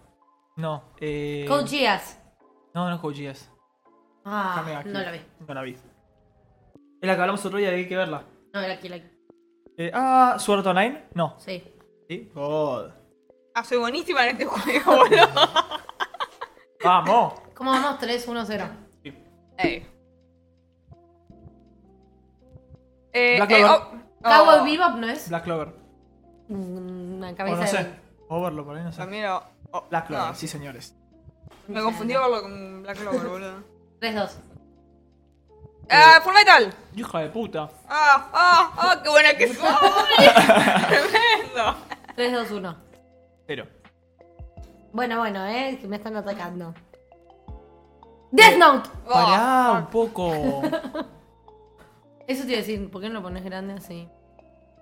[0.56, 0.94] No.
[1.00, 2.20] Eh, Code Geass.
[2.72, 3.50] No, no es Code Geass.
[4.24, 5.20] Ah, no la vi.
[5.48, 5.72] No la vi.
[5.72, 5.80] Es
[7.00, 8.22] la que hablamos otro día y hay que verla.
[8.52, 9.08] No, era aquí, la aquí.
[9.78, 11.06] Eh, ah, Sword Online.
[11.12, 11.34] No.
[11.38, 11.60] Sí.
[12.08, 12.30] ¿Sí?
[12.32, 13.03] God.
[13.54, 15.28] Ah, soy buenísima en este juego, boludo.
[16.82, 17.34] Vamos.
[17.54, 17.98] ¿Cómo vamos?
[18.00, 18.64] 3, 1, 0.
[19.02, 19.14] Sí.
[19.58, 19.86] Ey.
[23.12, 23.80] Eh, Black eh, Clover.
[23.80, 25.72] oh, oh, Cowboy Bebop no es Black Clover.
[26.48, 27.68] una O cabeza no de...
[27.68, 27.90] sé.
[28.28, 28.98] Overlo por ahí, no sé.
[28.98, 30.96] También lo- oh, Black Clover, no, sí señores.
[31.68, 33.54] Me confundí verlo con Black Clover, boludo.
[34.00, 34.38] 3, 2.
[35.90, 36.74] ¡Ah, Full Metal!
[36.96, 37.70] Hija de puta.
[37.88, 39.00] ¡Ah, ah, ah!
[39.02, 39.64] ¡Qué buena que soy!
[40.88, 41.76] ¡Tremendo!
[42.16, 42.83] 3, 2, 1.
[43.46, 43.66] Cero.
[44.92, 46.72] Bueno, bueno, eh, que me están atacando.
[48.30, 48.90] Death Note.
[49.08, 50.62] Pará Oh, un poco.
[52.26, 54.08] Eso te iba a decir, ¿por qué no lo pones grande así?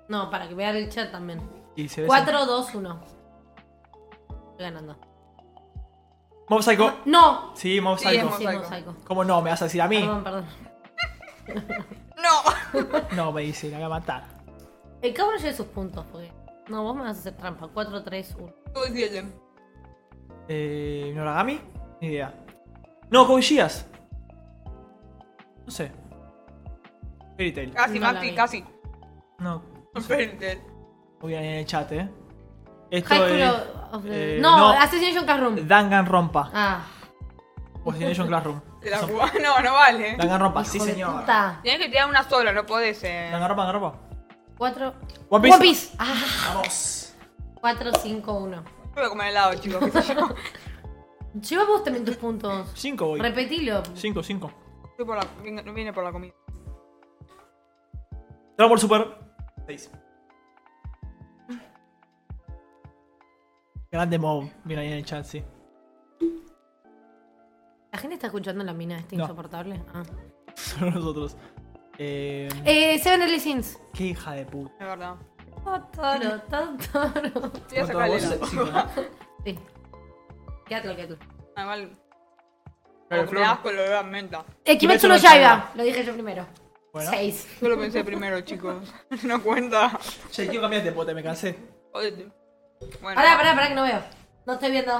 [0.08, 1.40] No, para que vean el chat también.
[1.76, 3.00] Y se ve 4, 2, 1.
[4.50, 4.96] Estoy ganando.
[6.48, 6.92] Mob Psycho.
[7.06, 7.52] No.
[7.56, 8.28] Sí, Mob Sí, Psycho.
[8.28, 8.94] es Sí, mosaico.
[9.06, 9.40] ¿Cómo no?
[9.42, 9.98] ¿Me vas a decir a mí?
[10.00, 10.46] Perdón, perdón.
[12.16, 12.52] ¡No!
[13.16, 14.24] No, me dice, la voy a matar.
[15.02, 16.30] El cabo no lleve sus puntos, porque.
[16.68, 17.68] No, vos me vas a hacer trampa.
[17.68, 18.52] 4, 3, 1.
[18.74, 19.24] Tuve siete.
[20.48, 21.60] Eh, ¿Noragami?
[22.00, 22.32] Ni idea.
[23.10, 23.86] No, Geass.
[25.66, 25.92] No sé.
[27.36, 27.72] Fairy Tail.
[27.72, 28.34] Casi, No la Maxi, vi.
[28.36, 28.64] casi.
[29.38, 29.62] No.
[30.00, 30.60] Fairy Tail.
[31.20, 32.08] Muy bien en el chat, eh.
[32.90, 33.52] Esto High School es.
[33.92, 34.70] of the- eh, no, no.
[34.70, 35.66] Assassination Classroom.
[35.66, 36.50] Danganronpa.
[36.52, 36.84] Ah.
[37.84, 38.60] O Assassination Classroom.
[38.80, 40.16] Te la jugás- No, no vale.
[40.16, 41.20] Danganronpa, sí hijo de señor.
[41.20, 41.60] puta.
[41.62, 43.02] Tienes que tirar una sola, no podés.
[43.04, 43.28] Eh.
[43.32, 43.98] Danganronpa, Danganronpa.
[44.62, 44.94] Cuatro.
[45.28, 45.56] One Piece.
[45.56, 45.96] One Piece.
[45.98, 46.14] Ah,
[46.54, 47.14] Vamos.
[47.60, 48.64] 4, 5, 1.
[48.94, 49.90] Voy a comer helado, chicos.
[49.90, 50.28] qué sé yo.
[51.40, 52.70] Lleva vos también tus puntos.
[52.76, 53.18] 5 voy.
[53.20, 53.82] Repetilo.
[53.92, 54.52] 5, 5.
[54.90, 56.32] Estoy por la, viene, viene por la comida.
[58.56, 59.18] Dragon Ball Super.
[59.66, 59.90] 6.
[63.90, 64.48] Grande Mob.
[64.64, 65.42] Mira ahí en el chat, sí.
[67.90, 69.24] ¿La gente está escuchando la mina esta No.
[69.24, 69.82] insoportable?
[69.92, 70.04] Ah.
[70.54, 71.36] Solo nosotros.
[72.04, 73.78] Eh, Eh, Seven Deadly Sins.
[73.94, 74.72] qué hija de puta.
[74.80, 75.14] Es verdad.
[75.64, 77.52] Totoro, Totoro.
[77.70, 78.20] Voy a sacar el.
[79.44, 79.58] Sí.
[80.66, 81.18] Quédatelo, quédatelo.
[81.54, 81.90] Ah, igual.
[83.08, 84.44] Que me da asco lo de menta.
[84.64, 85.70] Eh, Kimetsu no Yaiba.
[85.76, 86.46] Lo dije yo primero.
[86.92, 87.10] Bueno.
[87.10, 87.58] 6.
[87.60, 88.92] Yo lo pensé primero, chicos.
[89.22, 89.98] No cuenta.
[90.30, 91.56] Che, quiero cambiar de pote, me cansé.
[91.92, 92.26] Jodete.
[93.00, 93.14] Bueno.
[93.14, 94.02] Pará, pará, pará que no veo.
[94.46, 94.92] No estoy viendo.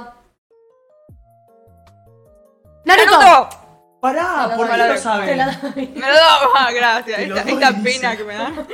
[2.85, 3.19] ¡Naruto!
[3.19, 3.57] ¡Naruto!
[4.03, 4.87] Pará, ¿por la qué doy.
[4.89, 5.37] lo Te saben?
[5.75, 5.87] doy.
[5.95, 7.17] Me lo daba, gracias.
[7.17, 7.83] Te lo Esta, doy, esta dice.
[7.99, 8.67] pena que me dan.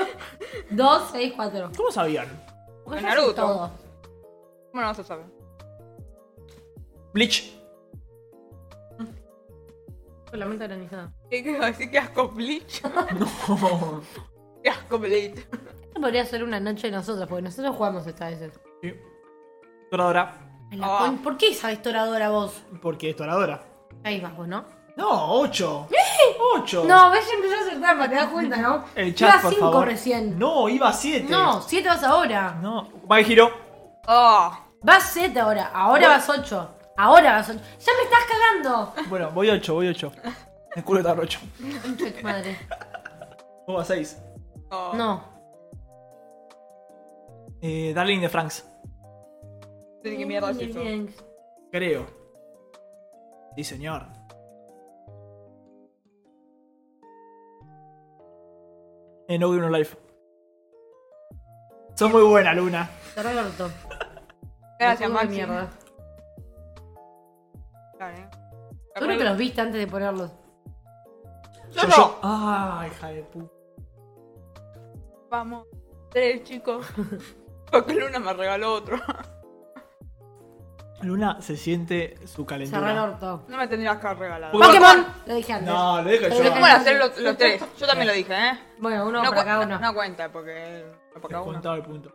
[0.71, 1.71] 2, 6, 4.
[1.77, 2.27] ¿Cómo sabían?
[2.83, 3.33] Porque En yo sé Naruto.
[3.35, 3.71] todo.
[4.71, 5.25] ¿Cómo no vas a saber?
[7.13, 7.53] Bleach.
[10.31, 11.11] Con la mente granizada.
[11.29, 11.89] ¿Qué quiero decir?
[11.91, 12.81] ¿Qué asco Bleach?
[13.19, 14.01] No.
[14.63, 15.37] ¿Qué asco Bleach?
[15.37, 18.51] Esto podría ser una noche de nosotros, porque nosotros jugamos esta vez.
[18.81, 18.93] Sí.
[19.91, 20.35] Toradora.
[20.71, 20.99] La Ah.
[21.05, 22.53] con- ¿Por qué sabes toradora vos?
[22.81, 23.63] Porque es toradora.
[24.03, 24.65] Ahí vas vos, ¿no?
[24.99, 25.87] No, 8.
[26.55, 26.83] 8.
[26.85, 28.83] No, ves, ya empezó a acertar para te das cuenta, ¿no?
[28.95, 29.85] El chat, Iba por 5 favor.
[29.87, 30.37] recién.
[30.37, 31.25] No, iba 7.
[31.29, 32.57] No, 7 vas ahora.
[32.61, 32.89] No.
[33.09, 33.49] Va giro.
[34.07, 35.71] Oh, Vas 7 ahora.
[35.73, 36.69] Ahora vas 8.
[36.97, 37.59] Ahora vas 8.
[37.79, 38.93] ¡Ya me estás cagando!
[39.09, 40.11] Bueno, voy 8, voy 8.
[40.75, 41.39] El culo está 8.
[41.81, 42.59] Concha de tu madre.
[43.65, 44.21] Vos vas 6.
[44.71, 44.91] oh.
[44.95, 45.23] No.
[47.61, 48.65] Eh, Darling de Franks.
[49.61, 50.81] No sé ni qué mierda es eso.
[51.71, 52.05] Creo.
[53.55, 54.18] Sí, señor.
[59.29, 59.95] En No Game No Life.
[61.93, 62.89] Son muy buenas, Luna.
[63.13, 63.69] Te recorto.
[64.79, 65.27] Gracias, Maxi.
[65.27, 65.69] Mierda.
[67.95, 69.17] Claro, eh.
[69.17, 70.31] Que los viste antes de ponerlos.
[71.69, 72.15] Yo no.
[72.23, 73.53] Ah, hija de puta.
[75.29, 75.67] Vamos.
[76.09, 76.87] Tres, chicos.
[77.71, 78.97] Porque Luna me regaló otro.
[81.01, 83.03] Luna se siente su Cerrar el calentura.
[83.03, 83.43] orto.
[83.47, 84.51] No me tendrías que haber regalado.
[84.59, 85.05] Pokémon.
[85.25, 85.67] Lo dije antes.
[85.73, 86.35] No, lo dije Lo yo.
[86.43, 87.63] dije ¿Cómo era hacer los, los tres?
[87.77, 88.59] Yo también lo dije, ¿eh?
[88.79, 89.79] Bueno, uno no, para cada no- uno.
[89.87, 90.85] no cuenta porque.
[91.15, 91.73] no por cada uno.
[91.75, 92.13] El punto.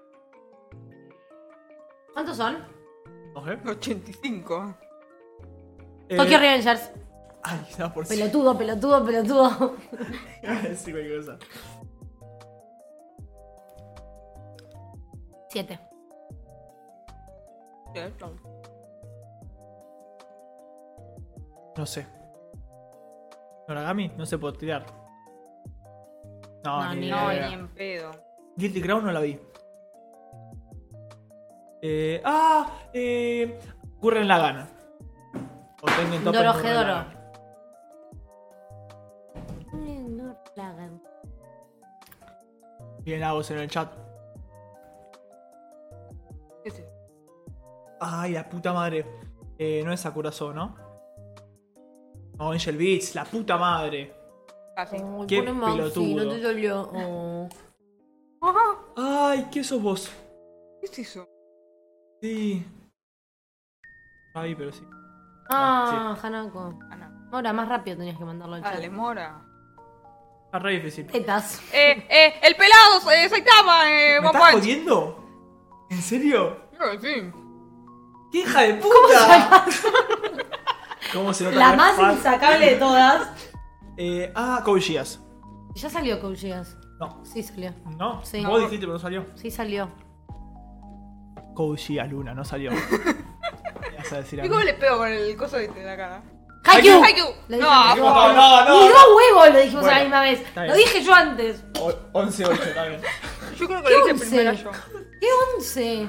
[2.13, 2.59] ¿Cuántos son?
[3.35, 3.59] ¿No, eh?
[3.65, 4.75] 85.
[6.09, 6.91] Eh, Tokyo Revengers.
[7.43, 8.17] Ay, no, por si.
[8.17, 9.77] Pelotudo, pelotudo, pelotudo.
[10.63, 11.39] Decir cualquier cosa.
[15.49, 15.81] 7.
[17.95, 18.01] Sí,
[21.77, 22.07] No sé.
[23.69, 24.87] Noragami no se puede tirar.
[26.65, 28.11] No, No, ni, No, ni en pedo.
[28.57, 29.41] Guilty Crown no la vi.
[31.83, 33.59] Eh, ah, eh,
[33.97, 34.69] ocurre en la gana.
[35.83, 37.15] O tengo en top en Gurren Dorohedoro.
[40.57, 41.03] Lagann.
[43.03, 43.93] Bien, Agos en el chat.
[46.63, 46.89] ¿Qué es eso?
[48.01, 49.05] Ay, la puta madre.
[49.59, 50.84] Eh, no es Sakurazo, ¿no?
[52.39, 54.13] No, Angel Beats, la puta madre.
[54.77, 54.97] Casi.
[55.29, 56.25] Qué pelotudo.
[56.25, 56.91] no te dolió.
[56.93, 57.49] Oh.
[58.97, 60.11] Ay, ¿qué sos vos?
[60.81, 61.29] ¿Qué es eso?
[62.21, 62.65] Sí.
[64.35, 64.85] Ay, pero sí.
[65.49, 66.79] Ah, Hanako.
[66.91, 67.29] Ah, no.
[67.33, 68.75] Ahora, más rápido tenías que mandarlo al chat.
[68.75, 69.41] Dale, mora.
[70.47, 71.07] Está re difícil.
[71.07, 71.61] Tetas.
[71.73, 74.55] Eh, eh, el pelado, eh, Saitama, eh, ¿Me estás Punch.
[74.55, 75.25] jodiendo?
[75.91, 76.71] ¿En serio?
[76.73, 77.33] Que sí.
[78.33, 79.65] ¡Qué hija de puta!
[81.15, 82.13] ¿Cómo se nota La más fan?
[82.15, 83.29] insacable de todas.
[83.97, 85.21] Eh, ah, Geass.
[85.75, 86.77] Ya salió Geass.
[87.01, 87.25] No.
[87.25, 87.73] Sí salió.
[87.99, 88.45] No, Sí.
[88.45, 89.27] vos dijiste, pero no salió.
[89.35, 89.89] Sí salió.
[91.77, 92.71] Geass, Luna, no salió.
[92.91, 94.53] ¿Qué vas a decir a ¿Y mí?
[94.53, 96.23] cómo le pego con el coso este de la cara?
[96.67, 97.03] ¡Haikyuu!
[97.05, 97.29] Haikyuu.
[97.49, 97.59] No.
[97.97, 98.81] No, no, no.
[98.83, 100.69] Ni dos huevos lo dijimos a Bueno, la misma vez.
[100.69, 101.65] Lo dije yo antes.
[101.75, 103.01] 11-8, está bien.
[103.59, 104.27] Yo creo que ¿Qué lo dije once?
[104.27, 104.71] primero yo.
[105.21, 105.27] ¿Qué
[105.59, 106.09] 11?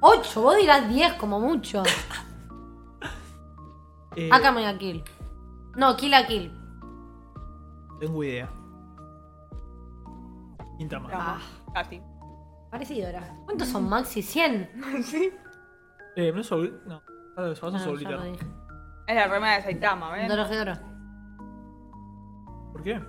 [0.00, 1.82] 8, vos dirás 10 como mucho.
[4.16, 5.04] Eh, Akame a Kill.
[5.76, 6.50] No, Kill a Kill.
[8.00, 8.48] Tengo idea.
[10.78, 11.12] Quinta más.
[11.14, 11.38] Ah,
[11.74, 12.00] Casi.
[12.70, 13.36] Parecido era.
[13.44, 14.20] ¿Cuántos son Maxi?
[14.22, 15.02] ¿100?
[15.04, 15.30] sí.
[16.16, 16.82] Eh, no es Soul.
[16.86, 17.00] No.
[17.36, 18.22] Ah, No, Soul lo Eater.
[18.32, 18.46] dije.
[19.06, 20.28] Es la remera de Saitama, ¿ves?
[20.28, 20.72] Dorohedoro.
[22.72, 23.00] ¿Por qué?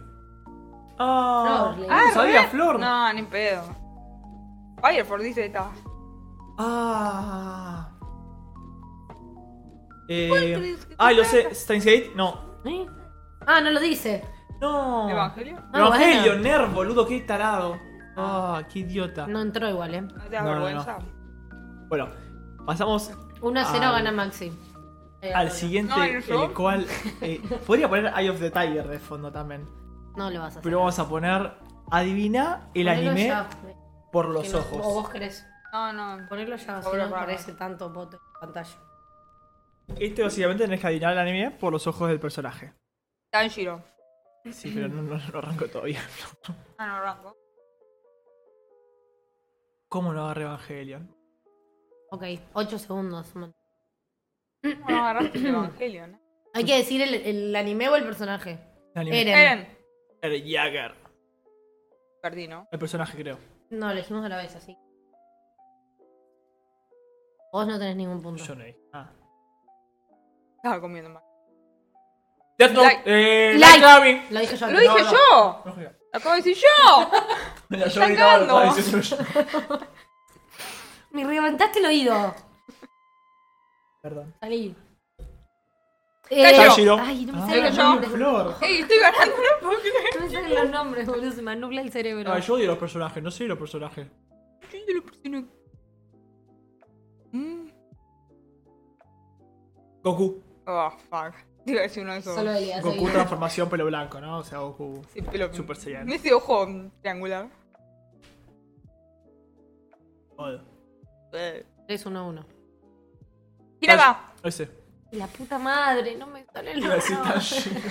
[0.99, 2.47] Ah, ah, Ah, sabía ¿re?
[2.49, 2.79] Flor.
[2.79, 3.63] No, ni pedo.
[4.81, 5.71] Fireford dice esta.
[6.57, 7.89] Ah.
[10.07, 11.53] Eh, ah, lo sé.
[11.53, 12.11] Steins Gate.
[12.15, 12.59] No.
[12.65, 12.85] ¿Eh?
[13.45, 14.23] Ah, no lo dice.
[14.61, 15.09] No.
[15.09, 15.57] ¿Evangelio?
[15.73, 16.67] Ah, Evangelio, bueno.
[16.73, 17.77] boludo, qué tarado.
[18.15, 19.27] Ah, qué idiota.
[19.27, 20.01] No entró igual, ¿eh?
[20.01, 20.97] ¿No te da No, no, vergüenza?
[21.87, 22.07] Bueno,
[22.65, 24.51] pasamos 1 a 0 Al- gana Maxi.
[25.21, 25.93] Eh, al siguiente,
[26.29, 26.85] No, ¿el cual.
[27.21, 29.65] eh, podría poner Eye of the Tiger de fondo también.
[30.15, 30.61] No lo vas a hacer.
[30.63, 31.51] Pero vamos a poner.
[31.89, 33.47] Adivina el Ponelo anime ya,
[34.11, 34.79] por los que ojos.
[34.83, 35.45] O vos querés.
[35.71, 36.27] No, no.
[36.27, 38.75] Ponerlo ya, si no parece tanto voto en pantalla.
[39.95, 42.73] Este básicamente tenés que adivinar el anime por los ojos del personaje.
[43.31, 43.83] Tanjiro.
[44.51, 46.01] Sí, pero no, no, no arranco todavía.
[46.77, 47.35] Ah, no, rango.
[49.89, 51.15] ¿Cómo no agarré Evangelion?
[52.11, 52.23] Ok,
[52.53, 53.31] 8 segundos.
[53.33, 53.53] ¿Cómo
[54.61, 56.19] no agarraste el Evangelio, no?
[56.53, 58.59] Hay que decir el, el anime o el personaje.
[58.93, 59.21] El anime.
[59.21, 59.37] Eren.
[59.37, 59.77] Eren.
[60.21, 60.95] Eren Jaeger.
[62.21, 62.67] Perdí, ¿no?
[62.71, 63.37] El personaje, creo.
[63.69, 64.77] No, elegimos a la vez, así.
[67.51, 68.43] Vos no tenés ningún punto.
[68.43, 68.63] Yo no.
[68.93, 69.11] Ah.
[70.57, 71.23] Estaba comiendo más.
[72.57, 72.85] Death Note.
[72.87, 73.79] Like- Eh, Like.
[73.79, 74.25] Climbing.
[74.31, 74.67] Lo dije yo.
[74.67, 75.11] ¡Lo dije no.
[75.11, 75.61] yo!
[75.65, 75.81] No, no.
[75.83, 75.89] ¡Lo
[76.19, 77.11] acabo de decir yo!
[77.69, 78.75] Mira, yo Está gritaba, lo estaba cagando.
[78.81, 79.01] diciendo
[79.69, 79.79] yo.
[81.11, 82.35] Me reventaste el oído.
[84.01, 84.33] Perdón.
[84.39, 84.75] Salí.
[86.29, 86.97] Tanjiro.
[86.99, 87.83] Ay, no me Ah, salen los yo.
[87.83, 88.11] nombres.
[88.11, 88.55] Flor.
[88.61, 89.35] ¡Ey, estoy ganando!
[89.37, 89.95] No puedo creer.
[90.15, 91.31] No me salen los nombres, boludo.
[91.31, 92.33] Se me nubla el cerebro.
[92.33, 94.07] Ah, yo odio los personajes, no soy los personajes.
[94.71, 95.43] Soy de la persona-
[97.31, 97.67] Mm.
[100.03, 100.41] Goku.
[100.67, 101.33] Oh, fuck.
[101.67, 102.35] A decir uno de esos.
[102.35, 102.81] Solo Elías.
[102.83, 103.11] Goku seguí.
[103.11, 104.37] transformación pelo blanco, ¿no?
[104.39, 105.01] O sea, Goku.
[105.13, 106.09] Sí, pelo- Super Saiyan.
[106.09, 106.67] Ese ojo
[107.01, 107.49] triangular.
[110.37, 110.61] Odio.
[111.33, 111.65] Eh.
[111.87, 112.45] 3, 1, 1.
[113.81, 114.33] Gira acá.
[114.43, 114.69] Ese.
[115.11, 116.99] La puta madre, no me sale el nombre.
[116.99, 117.81] Tanjiro.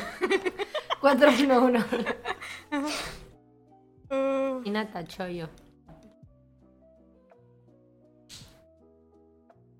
[1.01, 1.85] 4, 1, 1.
[4.11, 5.49] Uh, Hinata Choyo.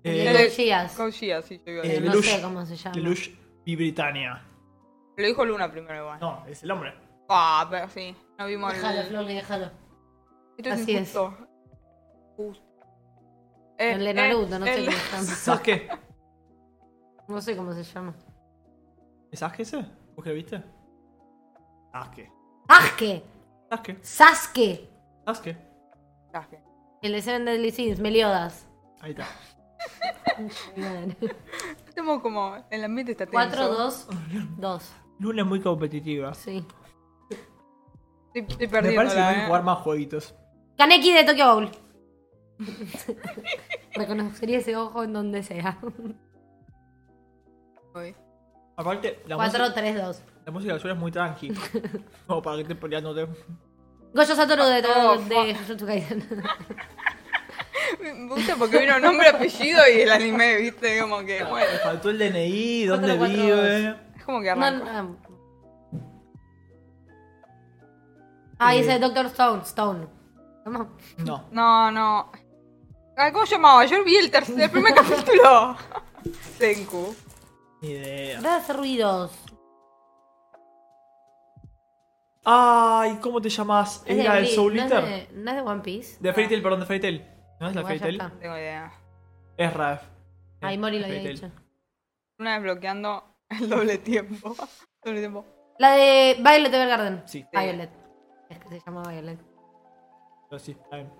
[0.09, 0.87] Eh, Eh.
[0.95, 2.03] Koshia, sí, yo iba a Eh, decir.
[2.03, 2.25] No Lelouch.
[2.25, 2.95] sé cómo se llama.
[2.95, 3.29] Lelouch
[3.65, 4.43] y Britannia.
[5.17, 6.19] Lo dijo Luna primero igual.
[6.19, 6.93] No, es el hombre.
[7.29, 8.15] Ah, pero sí.
[8.37, 9.07] No vimos Déjalo, el...
[9.07, 9.71] Flor, déjalo.
[10.57, 10.99] Esto es Así es.
[11.01, 11.37] injusto.
[12.35, 12.65] Justo.
[13.79, 15.23] Eh, El de eh, Naruto, no sé el- cómo se llama.
[15.23, 15.89] ¿Sasuke?
[17.27, 18.15] No sé cómo se llama.
[19.31, 19.77] ¿Es Sasuke ese?
[20.15, 20.63] ¿Vos qué lo viste?
[21.91, 22.31] Sasuke.
[22.69, 23.23] ¡Sasuke!
[23.69, 23.97] Sasuke.
[24.01, 24.89] ¡Sasuke!
[25.25, 25.57] Sasuke.
[26.31, 26.59] Sasuke.
[27.01, 28.67] El de Seven Deadly Sins, Meliodas.
[29.01, 29.25] Ahí está.
[31.87, 32.65] Estamos como...
[32.69, 33.37] El ambiente está tenso.
[33.37, 34.07] 4, 2,
[34.57, 34.93] 2.
[35.19, 36.33] Luna es muy competitiva.
[36.33, 36.65] Sí.
[38.33, 40.35] Estoy, estoy Me parece que hay que jugar más jueguitos.
[40.77, 41.71] Kaneki de Tokyo Bowl.
[43.95, 45.77] Reconocería ese ojo en donde sea.
[48.75, 50.23] Aparte, la, 4, música, 3, 2.
[50.45, 51.51] la música del suelo es muy tranqui.
[52.27, 53.27] Como para que estés peleándote.
[54.13, 56.43] Goyo Satoru de, Oh, de Jujutsu Kaisen.
[58.13, 60.99] Me gusta porque vino nombre, apellido y el anime, ¿viste?
[61.01, 63.95] Como que, bueno, Me faltó el DNI, dónde Cuatro, cuatro, vive.
[64.17, 64.85] es como que No, arrancó.
[64.91, 65.27] no.
[68.59, 69.61] Ah, y ese de Doctor Stone.
[69.63, 70.07] Stone.
[70.65, 71.47] No.
[71.51, 72.31] No, no.
[73.15, 73.85] Ay, ¿Cómo se llamaba?
[73.85, 75.75] Yo vi el tercer, el primer capítulo.
[76.57, 77.15] Senku.
[77.81, 78.37] Ni idea.
[78.41, 79.31] Deja de hacer ruidos.
[82.43, 84.01] Ay, ¿cómo te llamas?
[84.05, 85.05] Es ¿Era de el Bleach, Soul no es Eater?
[85.05, 86.17] de, no es de One Piece.
[86.19, 87.25] De Fairy Tail, perdón, de Fairy Tail.
[87.59, 88.15] ¿No es la Igual Fairy ya Tail?
[88.15, 88.29] está.
[88.29, 88.91] No tengo idea.
[89.57, 90.03] Es Raf.
[90.61, 91.51] Ahí Mori lo había Fairy dicho.
[92.39, 94.55] Una desbloqueando el doble tiempo.
[95.03, 95.45] doble tiempo.
[95.79, 97.23] La de Violet Evergarden.
[97.25, 97.45] Sí.
[97.51, 97.89] Violet.
[98.49, 99.39] Es que se llama Violet.
[100.49, 101.11] Pero sí, está bien.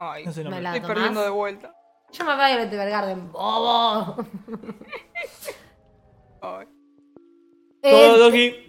[0.00, 0.94] Ay, No sé el Me la- estoy tomás?
[0.94, 1.74] perdiendo de vuelta.
[2.10, 3.30] Se llama Violet Evergarden.
[3.32, 4.16] ¡Bobo!
[6.42, 6.66] Ay.
[7.82, 8.68] Eh, dijiste?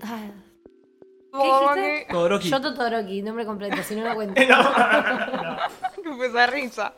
[1.75, 2.49] qué, Todoroki.
[2.49, 4.41] Shoto Todoroki, nombre completo, si no lo cuento.
[4.47, 5.57] No, no.
[6.17, 6.93] Qué pesa risa.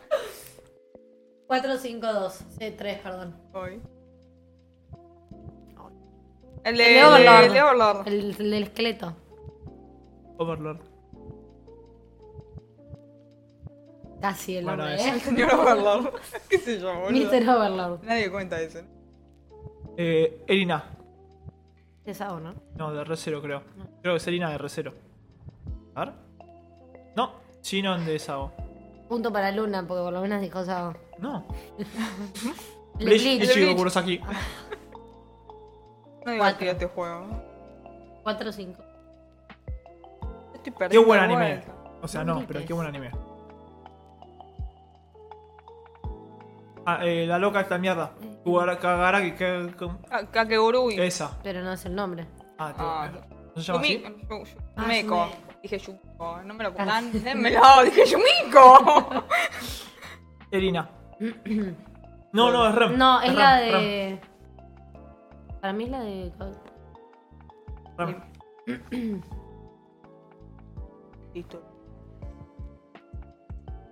[1.48, 2.34] 4, 5, 2.
[2.60, 3.36] Sí, 3, perdón.
[3.54, 3.82] Ay.
[6.64, 7.44] El El de, de Overlord.
[7.44, 8.08] el de Overlord.
[8.08, 9.14] El, el del esqueleto.
[10.38, 10.80] Overlord.
[14.22, 15.10] Casi el Bueno, nombre, ese.
[15.10, 15.20] El ¿eh?
[15.20, 16.14] señor Overlord.
[16.50, 17.12] ¿Qué yo, boludo?
[17.30, 17.50] Mr.
[17.50, 18.04] Overlord.
[18.04, 18.86] Nadie cuenta ese.
[19.98, 20.86] Eh, Erina.
[22.06, 22.54] Es Sao, ¿no?
[22.78, 23.64] No, de R0 creo.
[24.02, 24.94] Creo que es Erina de R0.
[25.96, 26.14] A ver.
[27.18, 28.52] No, Shinon de Sao.
[29.14, 30.96] Punto para Luna, porque por lo menos dijo Sao.
[31.20, 31.46] No.
[32.96, 33.44] Bleach Bleach.
[33.44, 33.76] Ichigo.
[33.76, 34.18] Kurosaki.
[34.18, 34.26] No
[36.32, 36.72] divertido Cuatro.
[36.72, 37.26] este juego.
[38.24, 38.84] 4, 5.
[40.56, 41.48] Estoy Qué buen anime.
[41.48, 41.72] vuelta.
[42.02, 43.12] O sea, No pero qué buen anime.
[46.88, 48.14] Ah, eh, la loca esta mierda.
[48.44, 51.00] Kugara- Kagaraki, Ka- Kakegurui.
[51.00, 51.38] esa.
[51.44, 52.26] Pero no es el nombre.
[52.58, 53.12] Ah, te- Ah.
[53.56, 54.04] ¿no se llama así?
[54.76, 55.30] Ah, Yumeko.
[55.64, 56.42] Dije Yumeko.
[56.44, 56.74] No me lo Ah.
[56.74, 57.12] pongan.
[57.24, 57.62] Démelo.
[57.86, 59.24] Dije Yumiko.
[60.52, 60.90] Erina.
[62.34, 62.98] No, no, es Rem.
[62.98, 64.20] No, es Rem, la Rem, de.
[65.62, 66.32] Para mí es la de.
[67.98, 68.22] Rem.
[71.34, 71.62] Listo.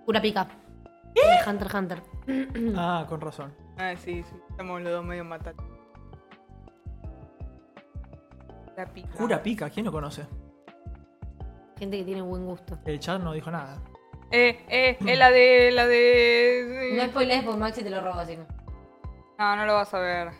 [0.04, 0.46] Kurapika.
[1.14, 2.02] De Hunter x Hunter.
[2.76, 3.52] Ah, con razón.
[3.78, 4.36] Ah, sí, sí.
[4.50, 5.64] Estamos los dos medio matados.
[8.76, 9.08] La pica.
[9.16, 10.26] Jura pica, ¿quién lo conoce?
[11.82, 12.78] Gente que tiene buen gusto.
[12.84, 13.76] El chat no dijo nada.
[14.30, 15.72] Eh, eh, es la de.
[15.72, 16.92] La de.
[16.96, 18.38] No spoilees por Maxi te lo robo así.
[19.36, 20.30] No, no lo vas a ver.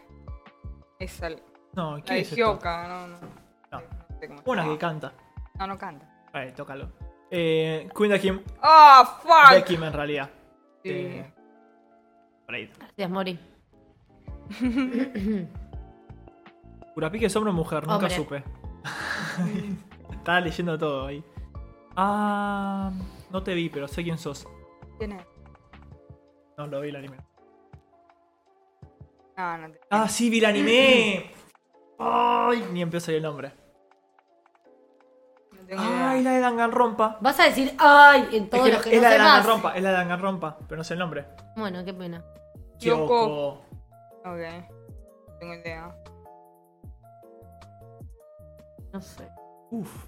[1.01, 1.30] Esa.
[1.30, 1.36] La
[1.74, 2.30] No, ¿qué de es?
[2.36, 3.16] Hyoka, no, no.
[3.72, 3.80] No.
[3.80, 5.12] No sé cómo se Una que canta.
[5.59, 6.09] No, no canta.
[6.32, 6.93] Vale, tócalo.
[7.28, 8.40] Eh, Queen de Kim.
[8.62, 9.53] ¡Ah, fuck!
[9.53, 10.30] De Kim en realidad.
[10.84, 10.90] Sí.
[10.93, 11.32] Eh.
[12.47, 13.36] Gracias, Mori.
[16.95, 18.11] Kurapika es hombre o mujer, nunca Hombre.
[18.14, 18.45] supe.
[20.12, 21.24] Estaba leyendo todo ahí.
[21.97, 22.90] Ah,
[23.30, 24.47] no te vi, pero sé quién sos.
[24.99, 25.26] ¿Quién es?
[26.57, 27.16] No lo vi el anime.
[29.36, 29.80] No, no te.
[29.90, 31.30] Ah, sí, vi el anime.
[31.99, 33.53] Ay, ni empezó a salir el nombre.
[35.53, 36.11] No tengo idea.
[36.11, 37.18] Ay, la de Danganronpa.
[37.20, 39.26] Vas a decir, ay, en Es, todos que los que es no la de más.
[39.28, 41.26] Danganronpa, es la de Danganronpa, pero no sé el nombre.
[41.57, 42.24] Bueno, qué pena.
[42.78, 43.07] Kyoko.
[43.07, 43.49] Kyoko.
[44.24, 44.68] Ok.
[45.28, 45.95] No tengo idea.
[48.93, 49.28] No sé.
[49.70, 50.07] Uf.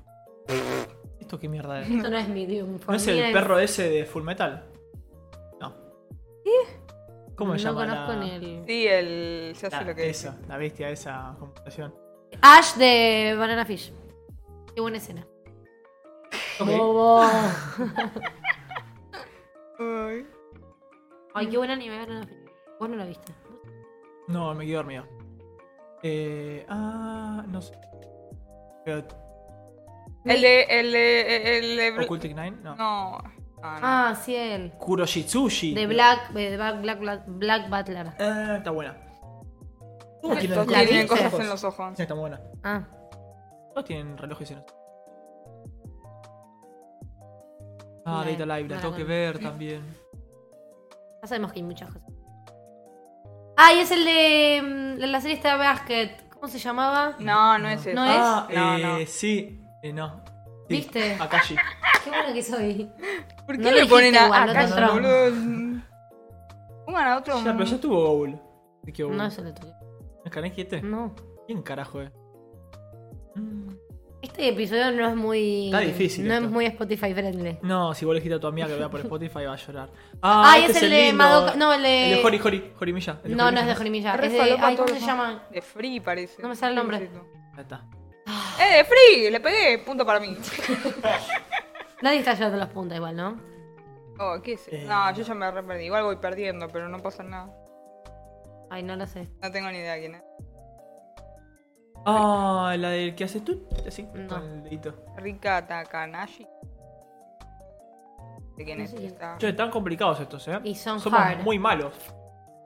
[1.24, 1.88] ¿Esto qué mierda es?
[1.90, 2.78] Esto no es medium.
[2.86, 4.62] ¿No es el perro ese de Full Metal?
[5.58, 5.74] No.
[7.34, 7.86] ¿Cómo no se llama?
[7.86, 8.18] conozco la...
[8.18, 8.64] ni el.
[8.66, 9.52] Sí, el.
[9.56, 11.94] Hace la- lo que esa, la bestia, esa computación.
[12.42, 13.90] Ash de Banana Fish.
[14.74, 15.26] Qué buena escena.
[16.60, 16.66] Ok.
[16.68, 17.22] Bobo.
[19.78, 20.26] Ay.
[21.32, 22.44] Ay, qué buena anime Banana Fish.
[22.78, 23.32] Vos no la viste.
[24.28, 25.06] No, me quedo dormido.
[26.02, 27.78] Eh, ah, no sé.
[28.84, 29.02] Pero,
[30.24, 30.62] El de.
[30.62, 31.58] El de.
[31.58, 32.02] El de.
[32.04, 32.56] ¿Occultic Nine?
[32.62, 32.74] No.
[32.76, 33.18] No.
[33.18, 33.78] No, no.
[33.82, 34.72] Ah, sí, él.
[34.78, 35.74] Kuroshitsushi.
[35.74, 38.08] De Black, de Black, Black, Black, Black Butler.
[38.20, 38.96] Ah, está buena.
[40.20, 41.92] ¿Cómo tienen Todos ¿La tienen cosas en los ojos.
[41.96, 42.40] Sí, está buena.
[42.62, 42.82] Ah,
[43.74, 44.64] Todos tienen relojes en
[48.06, 49.82] Ah, No, Data Live, la tengo que ver también.
[51.22, 52.08] ya sabemos que hay muchas cosas.
[53.56, 56.10] Ah, y es el de mm, la serie esta de Basket.
[56.34, 57.16] ¿Cómo se llamaba?
[57.18, 57.94] No, no es eso.
[57.94, 59.06] No Ah, No, eh, no.
[59.06, 59.60] sí.
[59.84, 60.22] Eh, no.
[60.66, 61.12] Sí, ¿Viste?
[61.20, 61.56] Akashi.
[62.04, 62.90] Qué buena que soy.
[63.46, 64.92] ¿Por qué No le ponen a, igual, a no te Kashi, entró.
[64.94, 65.82] boludo?
[66.86, 67.36] Pongan a otro.
[67.44, 68.40] Ya, pero ya estuvo Goul.
[68.82, 69.16] ¿De qué Goul?
[69.16, 69.72] No, eso lo toqué.
[70.24, 70.80] ¿Es Kaneki este?
[70.80, 71.14] No.
[71.46, 72.10] ¿Quién carajo es?
[74.22, 75.66] Este episodio no es muy.
[75.66, 76.46] Está difícil No esto.
[76.46, 77.58] es muy Spotify friendly.
[77.60, 79.56] No, si vos le dijiste a tu amiga que lo vea por Spotify va a
[79.56, 79.90] llorar.
[80.22, 81.16] Ah, Ay, este es el de lindo.
[81.18, 81.54] Madoka.
[81.56, 82.12] No, el de.
[82.12, 83.20] El de Hori Hori, Jorimilla.
[83.22, 83.74] el de No, no es de.
[83.74, 84.56] Re Es de.
[84.62, 85.42] Ay, ¿cómo se llama?
[85.50, 86.40] De Free parece.
[86.40, 86.98] No me sale el nombre.
[87.00, 87.10] ¿Qué es?
[87.54, 87.84] Ahí está.
[88.60, 89.30] ¡Eh, de Free!
[89.30, 89.78] Le pegué.
[89.78, 90.36] Punto para mí.
[92.02, 93.40] Nadie está llevando los puntos igual, ¿no?
[94.18, 94.68] Oh, ¿qué es?
[94.68, 94.84] Eh.
[94.86, 95.84] No, yo ya me re perdí.
[95.86, 97.50] Igual voy perdiendo, pero no pasa nada.
[98.70, 99.28] Ay, no lo sé.
[99.42, 100.22] No tengo ni idea quién es.
[102.06, 104.28] Ah, la del que hace tú, así, No.
[104.28, 104.94] con el dedito.
[105.16, 106.46] Rika Takanashi.
[108.56, 108.92] ¿De quién es?
[108.92, 110.60] Está- Che, están complicados estos, eh.
[110.64, 111.40] Y son Somos hard.
[111.42, 111.94] muy malos.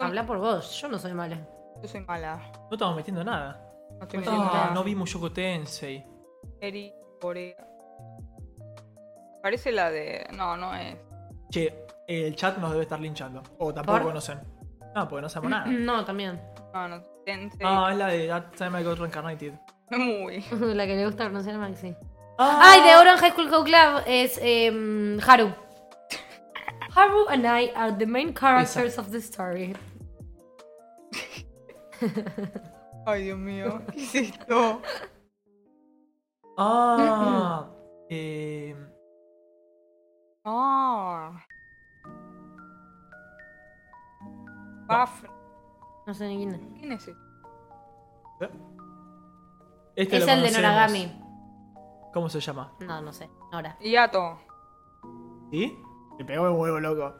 [0.00, 0.80] Habla por vos.
[0.80, 1.38] Yo no soy mala.
[1.80, 2.40] Yo soy mala.
[2.68, 3.64] No estamos metiendo nada.
[4.00, 6.04] No Ah, vimos Yoko Tensei.
[6.60, 7.56] Eri, Corea.
[9.42, 10.26] Parece la de.
[10.32, 10.96] No, no es.
[11.50, 13.42] Che, el chat nos debe estar linchando.
[13.58, 14.06] O tampoco ¿Por?
[14.08, 14.40] conocen.
[14.94, 15.66] No, porque no sabemos nada.
[15.66, 16.40] No, también.
[16.72, 17.02] No, no.
[17.24, 17.60] Tensei.
[17.64, 19.54] Ah, es la de That Time I Got Reincarnated.
[19.90, 20.44] Muy.
[20.60, 21.94] la que le gusta pronunciar a Maxi.
[22.38, 25.52] Ah, Ay, de Orange High School Go Club es em, Haru.
[26.94, 29.74] Haru and I are the main characters of the story.
[33.08, 33.80] Ay, Dios mío.
[33.90, 34.82] ¿Qué es esto?
[36.58, 37.66] Ah,
[38.10, 38.76] eh,
[40.44, 41.32] Ah.
[44.86, 45.24] Buff.
[46.06, 46.60] No sé ni quién es.
[46.78, 47.16] ¿Quién es ese?
[49.96, 50.62] este Es lo el de conocemos.
[50.62, 51.22] Noragami.
[52.12, 52.72] ¿Cómo se llama?
[52.80, 53.30] No, no sé.
[53.52, 53.76] Nora.
[53.80, 54.38] Yato.
[55.50, 55.78] ¿Sí?
[56.18, 57.14] Le pegó el huevo, loco.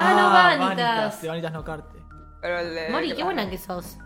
[0.00, 1.22] Ah, no, Vanitas.
[1.22, 1.98] De Vanitas no carte.
[2.40, 2.88] Pero el de.
[2.90, 3.96] Mori, qué buena que sos.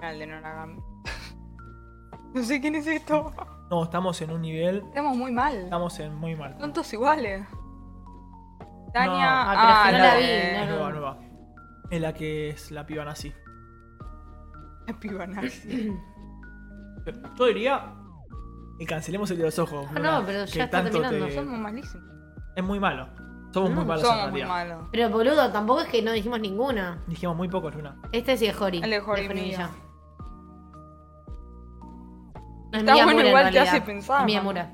[0.00, 0.80] Ah, El de Noragami.
[2.34, 3.32] No sé quién es esto.
[3.70, 4.82] No, estamos en un nivel.
[4.88, 5.54] Estamos muy mal.
[5.56, 6.54] Estamos en muy mal.
[6.60, 7.46] Son todos iguales.
[8.92, 9.44] Tania.
[9.44, 9.50] No.
[9.50, 10.62] Ah, que no la vi, de- no.
[10.64, 11.18] Es nueva, nueva.
[11.90, 13.32] Es la que es la piba nazi.
[14.86, 15.92] La piba nazi.
[17.38, 17.94] Yo diría
[18.78, 19.86] que cancelemos el de los ojos.
[19.94, 21.26] Ah, no, pero ya está terminando.
[21.26, 22.10] te- Somos malísimos.
[22.54, 23.08] Es muy malo.
[23.52, 24.88] Somos muy malos en Somos muy malos.
[24.92, 27.02] Pero boludo, tampoco es que no dijimos ninguna.
[27.06, 27.96] Dijimos muy pocos, Luna.
[28.12, 28.60] Este sí es.
[28.60, 29.58] El de Hori Jorimilla.
[29.58, 29.68] mío.
[29.68, 29.85] No,
[32.76, 34.70] es Está bueno, en igual te hace pensar, Es Miyamura.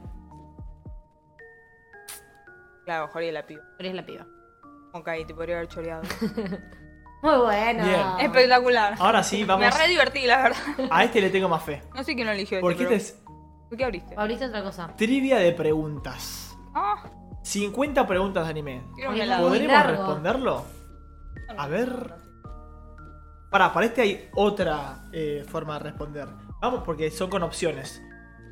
[2.84, 3.62] Claro, Jori de la piba.
[3.76, 4.26] Pero es la piba.
[4.92, 6.02] Ok, te podría haber choreado.
[7.22, 7.84] Muy bueno.
[7.84, 8.00] Bien.
[8.18, 8.94] Espectacular.
[8.98, 9.64] Ahora sí, vamos.
[9.64, 10.58] Me re divertí, la verdad.
[10.90, 11.82] A este le tengo más fe.
[11.94, 12.60] No sé quién lo eligió.
[12.60, 14.14] Porque este, este pero- es ¿Por qué abriste?
[14.18, 14.88] Abriste otra cosa.
[14.96, 16.54] trivia de preguntas.
[16.74, 17.04] Ah,
[17.42, 18.82] 50 preguntas de anime.
[19.40, 20.64] ¿Podremos responderlo?
[21.56, 22.14] A ver.
[23.50, 26.28] Para, para este hay otra eh, forma de responder.
[26.62, 28.00] Vamos, porque son con opciones.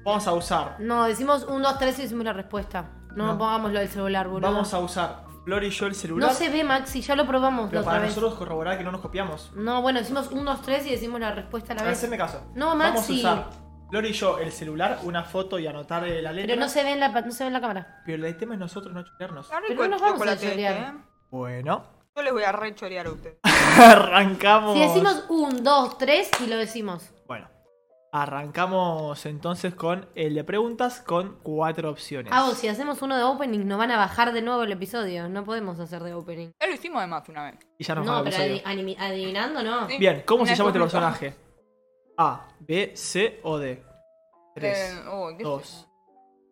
[0.05, 0.77] Vamos a usar.
[0.81, 2.91] No, decimos 1, 2, 3 y decimos la respuesta.
[3.15, 3.39] No, No.
[3.39, 4.51] pongamos lo del celular, boludo.
[4.51, 6.29] Vamos a usar Flor y yo el celular.
[6.29, 8.11] No se ve, Maxi, ya lo probamos la pero otra para vez.
[8.11, 9.53] nosotros corroborar que no nos copiamos.
[9.55, 11.93] No, bueno, decimos 1, 2, 3 y decimos la respuesta a la vez.
[11.99, 12.43] Haceme caso.
[12.55, 13.19] No, Vamos a Maxi.
[13.21, 13.47] usar
[13.89, 16.49] Flor y yo el celular, una foto y anotar eh, la letra.
[16.55, 18.03] Pero no se ve en la, no se ve en la cámara.
[18.05, 19.47] Pero el tema es nosotros no chorearnos.
[19.47, 20.77] Está rico no el nos vamos a chocolate este, chorear.
[20.95, 20.99] ¿eh?
[21.31, 21.83] Bueno.
[22.17, 23.39] Yo les voy a re chorear a ustedes.
[23.79, 24.75] Arrancamos.
[24.75, 27.11] Si decimos 1, 2, 3 y lo decimos.
[28.13, 32.33] Arrancamos entonces con el de preguntas con cuatro opciones.
[32.35, 35.29] Ah, o si hacemos uno de opening, nos van a bajar de nuevo el episodio.
[35.29, 36.51] No podemos hacer de opening.
[36.61, 37.61] Ya lo hicimos además una vez.
[37.79, 39.89] Y ya nos No, pero adi- animi- adivinando no.
[39.89, 39.99] Sí.
[39.99, 41.35] Bien, ¿cómo se Una llama este personaje?
[42.19, 43.83] A, B, C o D.
[44.57, 45.89] 3, Eh, oh, ¿qué sé 2,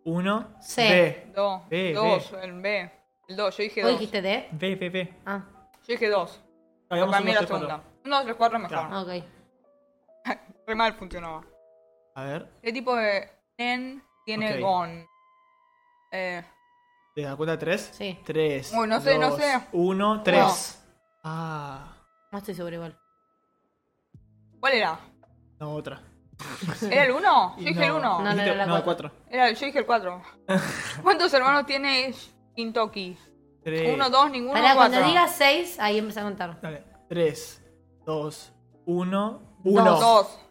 [0.04, 0.82] 1, C.
[0.82, 1.32] B.
[1.34, 1.68] Dos.
[1.68, 2.92] B, dos, el B.
[3.28, 3.92] El 2, yo dije ¿Vos 2.
[3.94, 4.48] Yo dijiste D?
[4.52, 5.14] B, B, B.
[5.26, 5.44] Ah,
[5.88, 6.40] dije 2.
[6.88, 7.68] Hagamos Para mí uno, la tres, cuatro.
[7.68, 7.88] segunda.
[8.04, 8.78] 1, 3, 4 mejor.
[8.78, 8.88] Claro.
[8.94, 9.24] ah, ok.
[10.68, 11.42] Re mal funcionaba.
[12.14, 14.60] A ver, ¿Qué tipo de nen tiene Ok.
[14.60, 15.06] Gon?
[16.12, 16.44] Eh,
[17.14, 17.90] ¿te das cuenta de 3?
[17.94, 18.18] Sí.
[18.22, 18.72] 3.
[18.76, 19.60] Uy, no sé, no sé.
[19.72, 20.84] 1, 3.
[21.24, 21.96] Ah,
[22.30, 22.98] No estoy seguro igual.
[24.60, 25.00] ¿Cuál era?
[25.58, 26.02] no, otra.
[26.90, 27.56] ¿Era el 1?
[27.60, 28.00] Yo dije el 1.
[28.00, 29.10] No, no, era la no, cuatro.
[29.10, 29.30] 4.
[29.30, 30.22] Era, yo dije el 4.
[31.02, 32.12] ¿Cuántos hermanos tiene
[32.54, 33.16] Shintoki?
[33.64, 33.94] 3.
[33.94, 34.76] 1, 2, ninguno, Ahora, 4.
[34.76, 36.60] cuando digas 6, ahí empieza a contar.
[36.60, 36.84] Dale.
[37.08, 37.64] 3,
[38.04, 38.52] 2,
[38.84, 39.84] 1, 1.
[39.84, 40.00] Dos.
[40.00, 40.47] 2.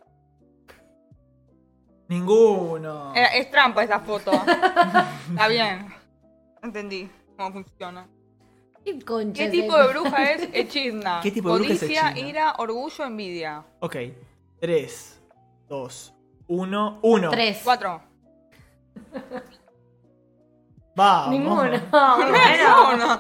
[2.08, 3.14] Ninguno.
[3.16, 4.32] es trampa esa foto.
[5.30, 5.94] Está bien.
[6.64, 8.08] Entendí cómo funciona.
[8.84, 9.88] ¿Qué concha ¿Qué es tipo esa?
[9.88, 11.20] de bruja es Echidna?
[11.22, 12.28] ¿Qué tipo de bruja es Codicia, Echidna?
[12.30, 13.66] ira, orgullo, envidia.
[13.80, 13.96] Ok.
[14.62, 15.22] 3,
[15.68, 16.14] 2,
[16.48, 17.30] 1, 1.
[17.30, 17.62] 3.
[17.64, 18.02] 4.
[20.96, 21.30] Vamos.
[21.32, 21.64] Ninguno.
[21.92, 23.20] No, no.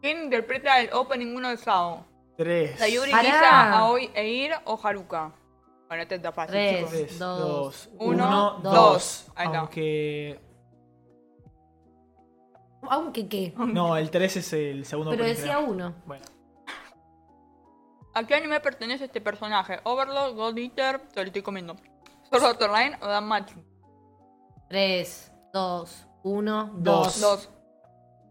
[0.00, 2.04] ¿Quién interpreta el opening 1 de Sao?
[2.38, 2.78] 3.
[2.78, 3.22] Sayuri, Pará.
[3.24, 5.32] Lisa, Aoi, Eir o Haruka.
[5.88, 6.76] Bueno, este está fácil, Tres.
[6.78, 6.90] chicos.
[6.92, 8.74] 3, Dos, 2, uno, 1, dos.
[8.74, 9.32] 2.
[9.34, 9.58] Ahí está.
[9.58, 10.40] Aunque.
[12.82, 13.54] Aunque qué.
[13.56, 15.58] No, el 3 es el segundo Pero decía.
[15.58, 15.94] 1.
[16.06, 16.24] Bueno.
[18.14, 19.80] ¿A qué anime pertenece este personaje?
[19.82, 21.00] ¿Overlord, God Eater?
[21.12, 21.76] Te lo estoy comiendo.
[22.30, 23.54] ¿Sword Art Online o Danmachi?
[24.68, 27.20] 3, 2, 1, Dos.
[27.20, 27.20] 2.
[27.20, 27.50] Dos.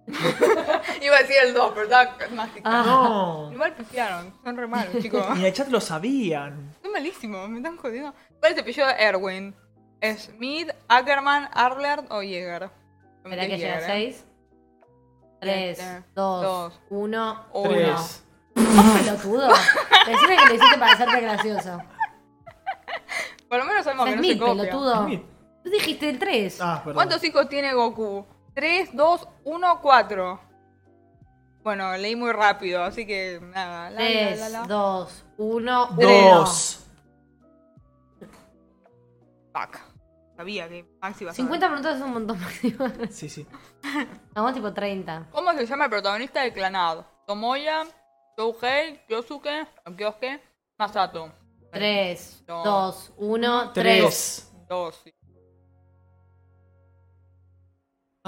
[1.01, 2.61] Iba a decir el 2, pero estaba mágico.
[2.63, 2.83] Ah.
[2.85, 3.51] No.
[3.51, 4.33] Igual pifiaron.
[4.43, 5.37] Son re malos, chicos.
[5.37, 6.73] Ni el chat lo sabían.
[6.81, 8.13] Son malísimos, me están jodiendo.
[8.39, 9.55] ¿Cuál es el apellido de Erwin?
[10.17, 12.69] ¿Smith, Ackerman, Arlert o Jäger?
[13.23, 14.23] Espera que llega a 6.
[15.41, 17.45] 3, Siete, 2, dos, 1.
[17.53, 17.69] uno.
[17.69, 18.23] 3.
[18.55, 19.49] pelotudo.
[20.07, 21.81] Decime que lo hiciste para hacerte gracioso.
[23.49, 24.63] Por lo menos sabemos que no se Smith, copia.
[24.63, 25.07] pelotudo.
[25.63, 26.61] Tú dijiste el 3.
[26.61, 26.81] Ah.
[26.93, 28.25] ¿Cuántos hijos tiene Goku?
[28.57, 30.39] 3, 2, 1, 4.
[31.61, 33.91] Bueno, leí muy rápido, así que nada.
[33.91, 34.63] La, la, la, 3, la.
[34.63, 36.39] 2, 1, 1.
[36.39, 36.87] 2.
[39.53, 39.77] Fuck.
[40.35, 41.35] Sabía que Maxi iba a saber.
[41.35, 42.39] 50 minutos es un montón.
[43.11, 43.45] Sí, sí.
[44.33, 45.27] Vamos tipo 30.
[45.31, 47.05] ¿Cómo se llama el protagonista de Clanado?
[47.27, 47.83] Tomoya,
[48.35, 50.41] Shouhei, Kyosuke, Kyosuke,
[50.79, 51.31] Masato.
[51.71, 52.63] 3, No.
[52.63, 54.01] 2, 1, 3.
[54.01, 54.51] 3.
[54.67, 55.01] Dos.
[55.03, 55.13] sí.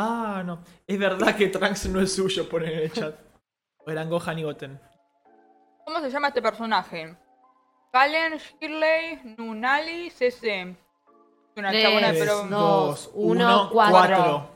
[0.02, 0.64] Ah, no.
[0.88, 3.16] Es verdad que Trunks no es suyo, ponen en el chat.
[3.86, 4.80] O eran Gohan y Goten.
[5.86, 7.18] ¿Cómo se llama este personaje?
[7.92, 10.62] Kalen, Shirley, Nunali, CC.
[10.62, 10.78] Es
[11.58, 12.48] una Tres, chabona, pero...
[12.48, 14.52] dos, uno, cuatro.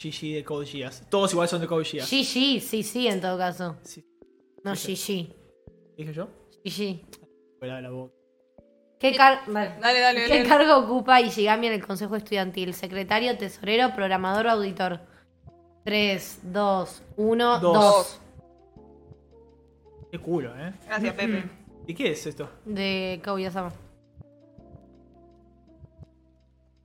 [0.00, 1.06] GG de Code Geass.
[1.08, 2.10] Todos igual son de Code Geass.
[2.10, 3.76] GG, sí, sí, en todo caso.
[3.82, 4.04] Sí.
[4.64, 5.36] No, GG.
[5.96, 6.28] ¿Dije yo?
[6.64, 7.00] GG.
[7.60, 8.21] Fuera de la boca.
[9.02, 9.72] ¿Qué, car- vale.
[9.80, 10.48] Dale, dale, ¿Qué dale.
[10.48, 12.72] cargo ocupa Ishigami en el consejo estudiantil?
[12.72, 15.00] ¿Secretario, tesorero, programador o auditor?
[15.84, 17.72] 3, 2, 1, Dos.
[17.74, 18.20] 2.
[20.12, 20.72] Qué culo, ¿eh?
[20.86, 21.42] Gracias, Pepe.
[21.88, 22.48] ¿Y qué es esto?
[22.64, 23.72] De Kaguya-sama.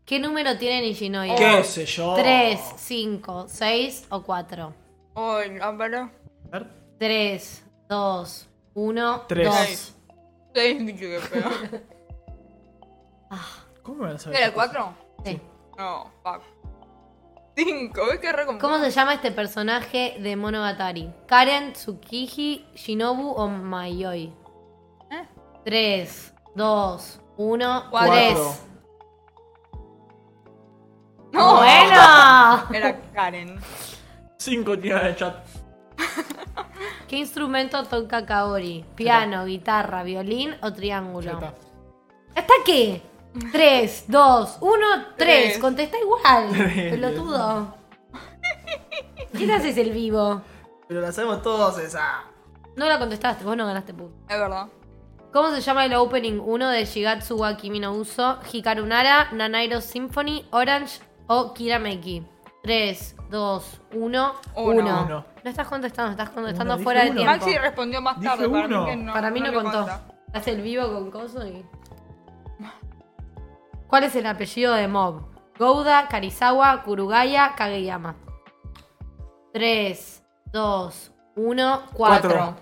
[0.04, 1.36] ¿Qué número tiene Nishinoya?
[1.36, 2.16] ¿Qué sé yo?
[2.16, 4.74] 3, 5, 6 o 4.
[5.16, 5.96] Ay, a ver.
[5.96, 6.12] A
[6.52, 6.68] ver.
[6.98, 9.46] 3, 2, 1, Tres.
[9.48, 9.94] 2.
[10.56, 11.20] Seis, dije que
[13.30, 13.40] feo.
[13.84, 14.38] ¿Cómo me van a saber?
[14.38, 14.94] ¿Era el estas cosas?
[15.24, 15.24] 4?
[15.26, 15.42] Sí.
[15.78, 16.42] No, fuck.
[17.56, 21.12] 5, ¿ves qué ¿Cómo se llama este personaje de Monogatari?
[21.26, 24.32] ¿Karen, Tsukiji, Shinobu o Mayoi?
[25.10, 25.28] ¿Eh?
[25.66, 28.14] 3, 2, 1, Cuatro.
[28.14, 28.38] 3.
[31.32, 32.70] No, Bueno.
[32.74, 33.60] Era Karen.
[34.38, 35.36] Cinco tiene en el chat.
[37.08, 38.86] ¿Qué instrumento toca Kaori?
[38.96, 41.40] ¿Piano, guitarra, violín o triángulo?
[42.36, 43.02] ¿Hasta qué?
[43.52, 44.86] 3, 2, 1,
[45.16, 45.16] 3.
[45.18, 45.58] Tres.
[45.60, 46.50] Contesta igual.
[46.92, 47.76] Pelotudo.
[49.34, 50.42] ¿Quién haces el vivo?
[50.88, 52.24] Pero la sabemos todos esa.
[52.76, 54.16] No la contestaste, vos no ganaste punto.
[54.30, 54.68] Es verdad.
[55.34, 59.82] ¿Cómo se llama el opening 1 de Shigatsu wa Kimi no Uso, Hikaru Nara, Nanairo
[59.82, 62.26] Symphony, Orange o Kirameki?
[62.64, 64.34] 3, 2, 1, Uno.
[64.56, 64.82] 1.
[65.06, 65.26] Uno.
[65.44, 67.34] No estás contestando, estás contestando Uno, fuera de dije tiempo.
[67.36, 67.46] uno.
[67.46, 68.50] Maxi respondió más Dije tarde.
[68.50, 68.84] Para uno.
[68.86, 69.88] mí, que no, Para mí no, le contó.
[70.34, 71.66] Hace el vivo con coso y.
[73.88, 75.22] ¿Cuál es el apellido de Mob?
[75.58, 78.16] Gouda, Karizawa, Kurugaya, Kageyama.
[79.54, 82.30] 3, 2, 1, 4.
[82.30, 82.56] Cuatro.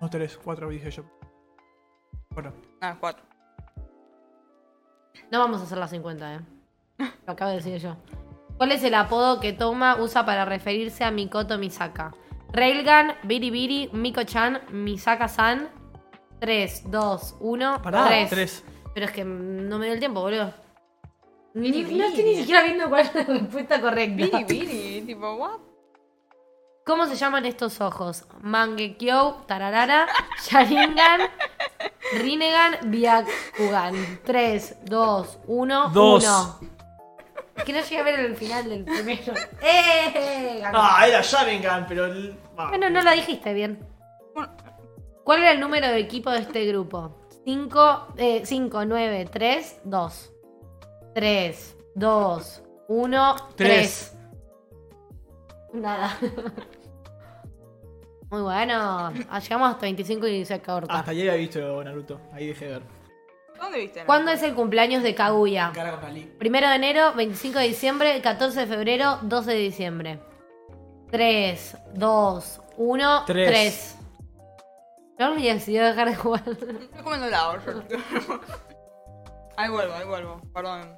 [0.00, 1.04] No, tres, cuatro dije yo.
[2.30, 3.24] Bueno, Ah, cuatro.
[5.30, 6.40] No vamos a hacer las 50, eh.
[7.26, 7.96] Lo acabo de decir yo.
[8.56, 12.12] ¿Cuál es el apodo que Toma usa para referirse a Mikoto Misaka?
[12.52, 15.68] Railgun, Biribiri, Miko-chan, Misaka-san.
[16.40, 18.06] 3, 2, 1, pará.
[18.08, 18.30] 3.
[18.30, 18.64] Tres.
[18.94, 20.52] Pero es que no me dio el tiempo, boludo.
[21.54, 21.70] Ni-.
[21.82, 24.38] No estoy ni siquiera viendo cuál es la respuesta correcta.
[24.38, 25.02] Biri, biri.
[25.06, 25.58] Tipo, what?
[26.84, 28.24] ¿Cómo se llaman estos ojos?
[28.40, 30.06] Mangekyou, Tararara,
[30.42, 31.20] Sharingan,
[32.14, 34.20] Rinnegan, Byakugan.
[34.24, 36.24] 3, 2, 1, Dos.
[36.24, 36.72] 1.
[37.56, 39.32] Es que no llegué a ver el final del primero.
[39.62, 40.58] ¡Eh!
[40.60, 40.76] Gané.
[40.80, 42.06] Ah, era Sharingan, pero.
[42.06, 42.68] el- ah.
[42.70, 43.86] Bueno, no lo dijiste bien.
[45.22, 47.16] ¿Cuál era el número de equipo de este grupo?
[47.44, 48.06] 5,
[48.44, 50.32] 5, 9, 3, 2.
[51.14, 53.54] 3, 2, 1, 3.
[53.56, 54.14] Tres.
[55.74, 56.18] Nada.
[58.30, 59.12] Muy bueno.
[59.28, 60.94] Ah, Llegamos hasta 25 y se corta.
[60.94, 62.20] Hasta ayer había visto Naruto.
[62.32, 62.82] Ahí dejé de ver.
[63.60, 64.04] ¿Dónde viste?
[64.04, 65.72] ¿Cuándo es el cumpleaños de Kaguya?
[66.38, 70.18] Primero de enero, 25 de diciembre, 14 de febrero, 12 de diciembre.
[71.10, 73.48] 3, 2, 1, Tres.
[73.48, 73.98] 3.
[75.30, 76.42] Me decidió dejar de jugar.
[76.46, 77.58] Estoy comiendo helado.
[79.56, 80.40] ahí vuelvo, ahí vuelvo.
[80.54, 80.96] Perdón.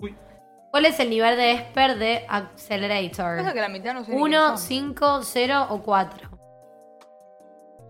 [0.00, 0.16] Uy.
[0.70, 3.52] ¿Cuál es el nivel de Esper de Pasa Accelerator?
[3.52, 4.58] que la mitad no sé ni 1, quiénes son.
[4.58, 6.30] 5, 0 o 4.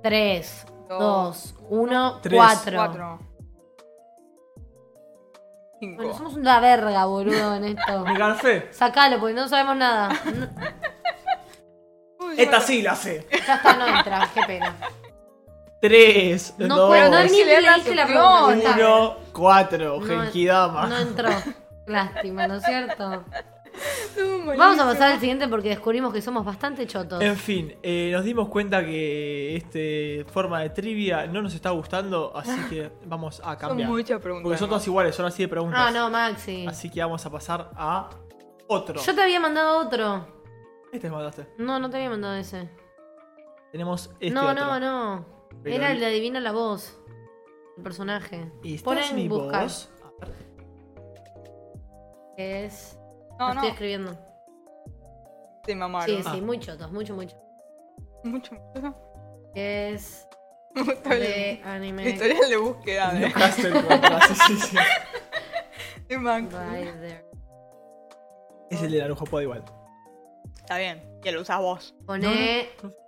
[0.03, 1.55] 3, Dos.
[1.55, 2.37] 2, 1, Tres.
[2.37, 2.77] 4.
[2.77, 3.19] Cuatro.
[5.79, 5.97] Cinco.
[6.03, 8.05] Bueno, somos una verga, boludo, en esto.
[8.07, 8.73] Mi café.
[8.73, 10.11] Sacalo, porque no sabemos nada.
[12.21, 12.61] Uy, Esta bueno.
[12.67, 13.27] sí la sé.
[13.47, 14.77] ya está, no entra, qué pena.
[15.83, 18.55] Tres, No dos, puedo, no, ni le leer la pregunta.
[18.55, 18.75] está.
[18.77, 19.99] uno, cuatro.
[20.01, 20.87] No- Genkidama.
[20.87, 21.29] No entró.
[21.87, 23.25] Lástima, ¿no es cierto?
[23.75, 27.21] Estuvo Vamos a pasar al siguiente porque descubrimos que somos bastante chotos.
[27.21, 32.31] En fin, eh, nos dimos cuenta que este forma de trivia no nos está gustando,
[32.37, 33.89] así que vamos a Son cambiar.
[33.89, 34.45] muchas preguntas.
[34.45, 35.81] Porque son todas iguales, son así de preguntas.
[35.85, 36.65] Ah, no, Maxi.
[36.67, 38.09] Así que vamos a pasar a
[38.69, 39.03] otro.
[39.03, 40.29] Yo te había mandado otro.
[40.93, 41.49] Este me mandaste.
[41.59, 42.69] No, no te había mandado ese.
[43.73, 44.65] Tenemos este no, otro.
[44.65, 45.32] no, no.
[45.63, 46.99] Pero Era el- de adivina la voz.
[47.77, 48.51] El personaje.
[48.63, 49.63] ¿Y Ponen mi buscar.
[49.65, 49.91] voz?
[50.03, 50.35] A ver.
[52.37, 52.99] Que es.
[53.39, 53.61] No, lo no.
[53.61, 54.19] estoy escribiendo.
[55.65, 56.07] Te mamaron.
[56.17, 56.33] Sí, Ah.
[56.35, 57.37] sí, muy chotos, mucho, mucho.
[58.25, 58.57] Mucho.
[59.55, 60.27] Que es.
[61.05, 62.09] De anime.
[62.11, 63.31] historial de búsqueda de,
[64.47, 64.77] sí, sí.
[66.09, 66.17] de
[67.01, 67.25] there.
[68.71, 69.65] Es el de Narujo Pod igual.
[70.57, 71.03] Está bien.
[71.23, 71.95] Y lo usas vos.
[72.07, 72.27] Poné
[72.83, 72.95] No, no.
[72.95, 73.02] Ah.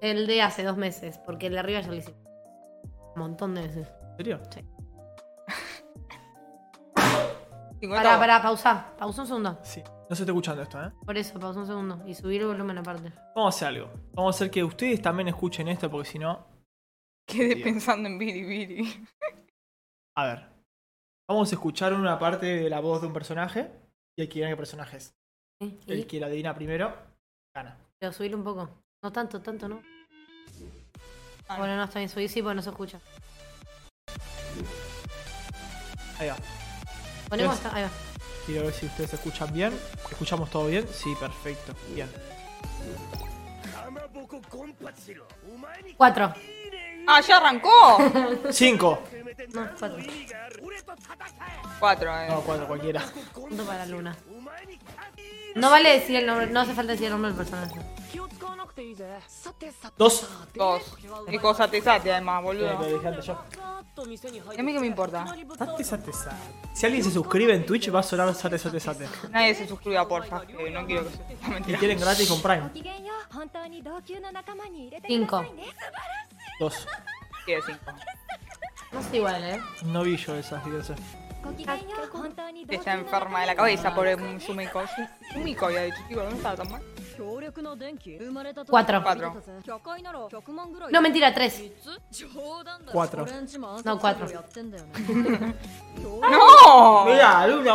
[0.00, 2.20] El de hace dos meses, porque el de arriba ya lo hicimos.
[3.14, 3.92] Un montón de veces.
[4.10, 4.40] ¿En serio?
[7.80, 8.94] 50 Pará, pará, pausa.
[8.98, 9.58] Pausa un segundo.
[9.62, 9.82] Sí.
[10.08, 10.90] No se está escuchando esto, ¿eh?
[11.04, 12.02] Por eso, pausa un segundo.
[12.06, 13.12] Y subir el volumen aparte.
[13.34, 13.90] Vamos a hacer algo.
[14.12, 16.46] Vamos a hacer que ustedes también escuchen esto, porque si no.
[17.26, 17.64] Quedé Dios.
[17.64, 19.06] pensando en Biri Biri.
[20.16, 20.48] A ver.
[21.28, 23.70] Vamos a escuchar una parte de la voz de un personaje.
[24.16, 25.14] Y hay que adivinar qué personaje es.
[25.60, 25.78] ¿Sí?
[25.86, 26.94] El que la adivina primero,
[27.54, 27.76] gana.
[28.00, 28.70] Pero subir un poco.
[29.02, 29.80] No tanto, tanto, ¿no?
[31.48, 32.08] Ah, Bueno, no, está bien.
[32.08, 32.98] Subir sí, porque no se escucha.
[36.18, 36.36] Ahí va.
[37.28, 37.74] Ponemos esta.
[37.74, 37.90] Ahí va.
[38.44, 39.78] Quiero ver si ustedes escuchan bien.
[40.10, 40.86] ¿Escuchamos todo bien?
[40.92, 41.74] Sí, perfecto.
[41.94, 42.10] Bien.
[45.96, 46.34] Cuatro.
[47.06, 47.98] ¡Ah, ya arrancó!
[48.50, 49.02] Cinco.
[49.54, 49.98] No, cuatro.
[51.78, 52.28] Cuatro, eh.
[52.28, 53.02] No, cuatro, cualquiera.
[53.32, 54.16] Punto para la luna.
[55.54, 57.80] No vale decir el nombre, no hace falta decir el nombre del personaje.
[59.96, 60.28] Dos.
[60.54, 60.82] Dos.
[61.28, 62.78] Y cosa te sate además, boludo.
[62.84, 63.44] Sí, yo.
[64.56, 65.26] ¿Y a mí qué me importa?
[65.58, 66.36] Sate, sate, sate.
[66.72, 69.08] Si alguien se suscribe en Twitch va a sonar sate, sate, sate.
[69.30, 70.46] Nadie se suscriba, porfa.
[70.46, 71.72] Que no quiero que se...
[71.72, 72.70] Y quieren gratis con Prime.
[75.06, 75.44] Cinco.
[76.60, 76.86] Dos.
[77.44, 77.92] Quiere cinco.
[78.92, 79.60] No es igual, ¿eh?
[79.84, 80.78] No vi yo esas, quiero.
[82.68, 85.02] Está enferma de la cabeza por el Sumikoshi.
[85.32, 86.82] Sumikoshi, había dicho, chico, ¿dónde estaba tan mal?
[88.70, 89.02] Cuatro.
[89.02, 89.32] Cuatro.
[90.90, 91.62] No, mentira, tres.
[92.92, 93.24] Cuatro.
[93.84, 94.26] No, cuatro.
[96.30, 97.04] ¡No!
[97.06, 97.74] Mira, Luna.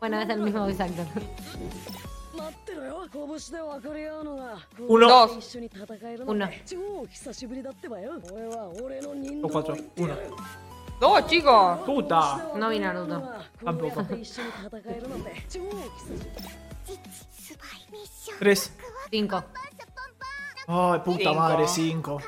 [0.00, 1.02] Bueno, es el mismo exacto.
[4.88, 5.08] Uno.
[5.08, 5.30] Dos.
[6.26, 6.48] Uno.
[9.42, 9.76] O cuatro.
[9.98, 10.14] Uno.
[11.00, 11.78] Dos, chicos.
[11.80, 12.52] Puta.
[12.54, 13.20] No vi Naruto.
[13.64, 14.06] Tampoco.
[18.38, 18.72] Tres.
[19.10, 19.44] Cinco.
[20.66, 21.34] Ay, puta Cinco.
[21.34, 22.22] madre, cinco.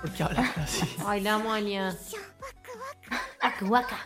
[0.00, 0.96] ¿Por qué hablas así?
[1.06, 1.96] Ay, la moña.
[3.40, 3.96] Akuaka.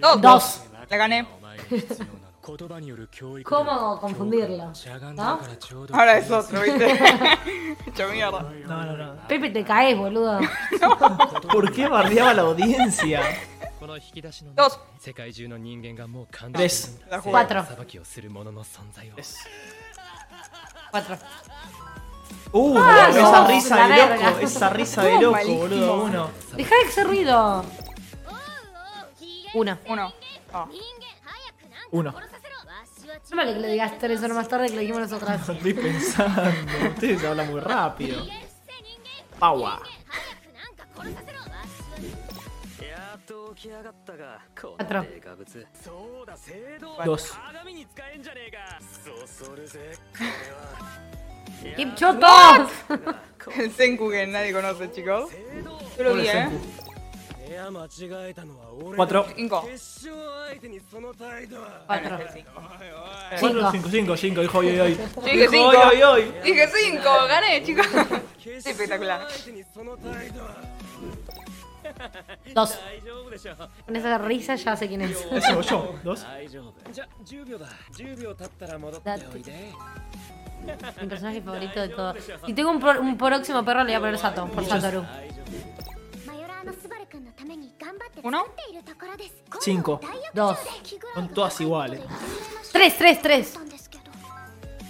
[0.00, 0.20] Dos.
[0.20, 0.60] Dos.
[0.88, 1.26] La gané.
[3.44, 4.72] ¿Cómo confundirlo?
[5.14, 5.40] ¿No?
[5.92, 6.92] Ahora es otro, ¿viste?
[7.86, 8.42] Hecho mierda.
[8.66, 9.28] No, no, no.
[9.28, 10.40] Pepe, te caes, boludo.
[11.50, 13.22] ¿Por qué bardeaba la audiencia?
[14.54, 14.80] Dos.
[16.58, 16.98] Tres.
[17.30, 17.64] Cuatro.
[20.90, 21.18] Cuatro.
[22.52, 26.30] Uh, esa risa de loco, esa risa de loco, boludo, uno.
[26.56, 27.64] Deja de hacer ruido.
[29.54, 29.78] Uno.
[29.88, 30.12] Uno.
[31.90, 32.14] Uno.
[33.30, 35.48] No vale que le digas tres horas más tarde que lo dijimos nosotras.
[35.48, 36.88] Estoy pensando.
[36.88, 38.24] Ustedes hablan muy rápido.
[39.38, 39.82] Paua.
[43.26, 45.66] と起き上がったが、この定価物。
[45.82, 48.78] そうだ、聖堂は鏡に使えんじゃねえか。
[48.80, 51.14] そそるぜ、これは。
[51.76, 52.68] ¡Kim Choto!
[53.56, 55.30] El Senku que nadie conoce, chicos.
[55.96, 56.48] Yo lo vi, ¿eh?
[58.96, 59.26] Cuatro.
[59.36, 59.68] Cinco.
[61.86, 62.18] Cuatro.
[63.40, 64.98] Cuatro, cinco, cinco, cinco, hijo, hoy, hoy.
[65.24, 66.34] Dije cinco, hoy, hoy.
[66.42, 67.86] Dije cinco, gané, chicos.
[68.44, 69.28] Espectacular.
[72.54, 72.78] Dos.
[73.86, 75.26] Con esa risa ya sé quién es.
[75.30, 75.94] Eso, yo.
[76.02, 76.26] Dos.
[81.00, 82.16] Mi personaje favorito de todos.
[82.46, 85.04] Si tengo un, pro- un próximo perro, le voy a poner Sato, por Satoru.
[88.22, 88.44] ¿Uno?
[89.60, 90.00] Cinco.
[90.32, 90.58] Dos.
[91.14, 92.00] Son todas iguales.
[92.72, 93.54] Tres, tres, tres.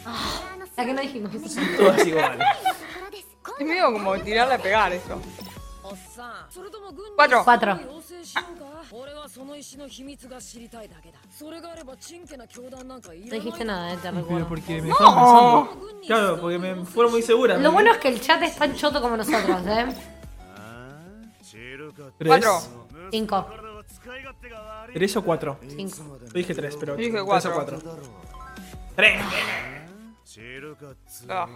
[0.07, 0.43] Ah,
[0.77, 1.33] la que no dijimos.
[1.77, 2.47] Todas iguales.
[3.59, 5.21] Es medio como tirarle a pegar eso.
[7.17, 7.45] Cuatro.
[7.45, 7.79] Cuatro.
[13.25, 14.49] No dijiste nada, eh, te recuerdo.
[14.49, 15.69] porque me ¡No!
[16.07, 17.61] Claro, porque me fueron muy seguras.
[17.61, 17.73] Lo ¿eh?
[17.73, 19.87] bueno es que el chat es tan choto como nosotros, ¿eh?
[22.25, 22.61] Cuatro.
[23.11, 23.47] Cinco.
[24.93, 25.59] ¿Tres o cuatro?
[25.69, 26.19] Cinco.
[26.33, 26.97] Dije tres, pero.
[26.97, 27.79] Dije Tres o cuatro.
[28.97, 29.23] ¡Tres!
[31.29, 31.47] Ah,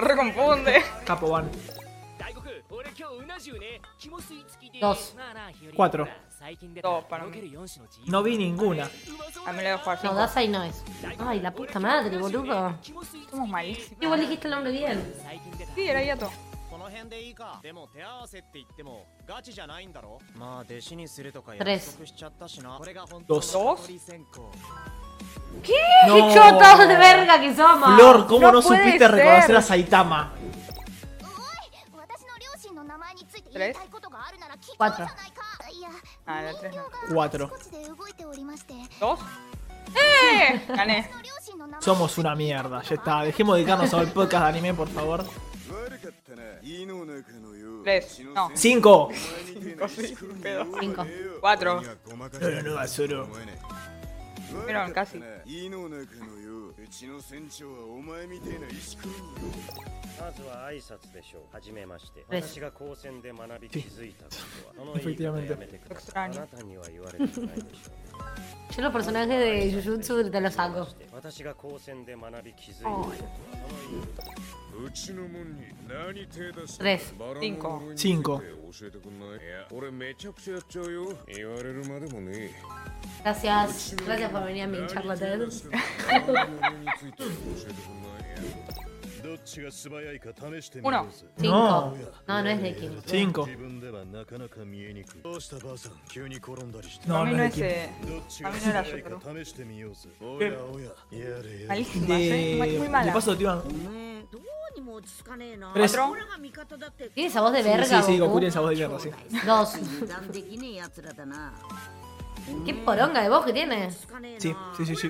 [0.00, 0.82] reconfunde.
[1.04, 1.50] Capo van.
[4.81, 5.15] Dos.
[5.15, 6.07] なあなあ日和 Cuatro.
[6.29, 7.33] 最近出 Dos た para とろ mí.
[7.33, 8.89] ける4種の No vi ninguna.
[9.45, 10.15] A mí le dejo jugar No, cinco.
[10.15, 10.83] Dasai no es.
[11.19, 12.75] Ay, la puta madre, boludo.
[13.29, 14.01] Somos malísimos.
[14.01, 15.13] Igual dijiste el nombre bien.
[15.23, 16.29] 最近出た Sí, era Yato.
[16.69, 21.93] この辺でいいかでも手合わせって言ってもガチじゃないんだろまあ弟子にするとか約 Tres.
[21.95, 23.51] 束しちゃったしなこれが本 Dos.
[23.53, 23.81] dos.
[23.87, 24.49] 鳥選考
[25.63, 25.73] ¡Qué
[26.07, 27.95] chotos de verga que somos!
[27.97, 29.11] Flor, ¿cómo no, puede supiste ser.
[29.11, 30.31] reconocer a Saitama?
[33.54, 33.76] ¿Tres?
[34.76, 35.06] Cuatro.
[36.26, 36.82] Ah, tres no.
[37.12, 37.52] Cuatro.
[38.98, 39.20] ¿Dos?
[39.94, 40.60] ¡Eh!
[40.66, 41.08] Gané.
[41.78, 43.22] Somos una mierda, ya está.
[43.22, 45.24] Dejemos de dedicarnos al podcast de anime, por favor.
[47.84, 48.20] Tres.
[48.54, 49.08] Cinco.
[51.40, 51.80] Cuatro.
[54.52, 55.22] No, no, casi.
[60.20, 61.42] まずは挨拶でしょう。
[61.52, 62.24] はじめまして。
[62.28, 64.30] 私が高専で学び気づいたこ
[64.76, 66.24] とは、その.言い方やめてください。
[66.26, 68.92] あ.なたには言われてないでしょう。
[68.92, 70.86] Personajes de Jujutsu los saco.
[71.12, 73.28] 私が高専で学び気づいたことは、その
[73.90, 74.63] 言い方
[76.78, 77.82] Tres, cinco.
[77.94, 78.42] Cinco.
[83.22, 85.14] Gracias, gracias por venir a mi charla
[90.84, 91.08] Uno.
[91.38, 91.94] Cinco.
[92.26, 92.92] No, no es de Kim.
[93.06, 93.46] Cinco.
[97.06, 97.88] No, no, no es de
[98.44, 99.02] A mí no era yo, ¿eh?
[100.38, 100.60] pero...
[105.74, 105.92] Tres.
[107.14, 107.84] Tiene esa voz de verga.
[107.84, 109.10] Sí, sí, sí Goku tiene esa voz de verga, sí.
[109.46, 109.74] Dos.
[112.66, 113.90] Qué poronga de voz que tiene.
[114.40, 115.08] Sí, sí, sí, sí.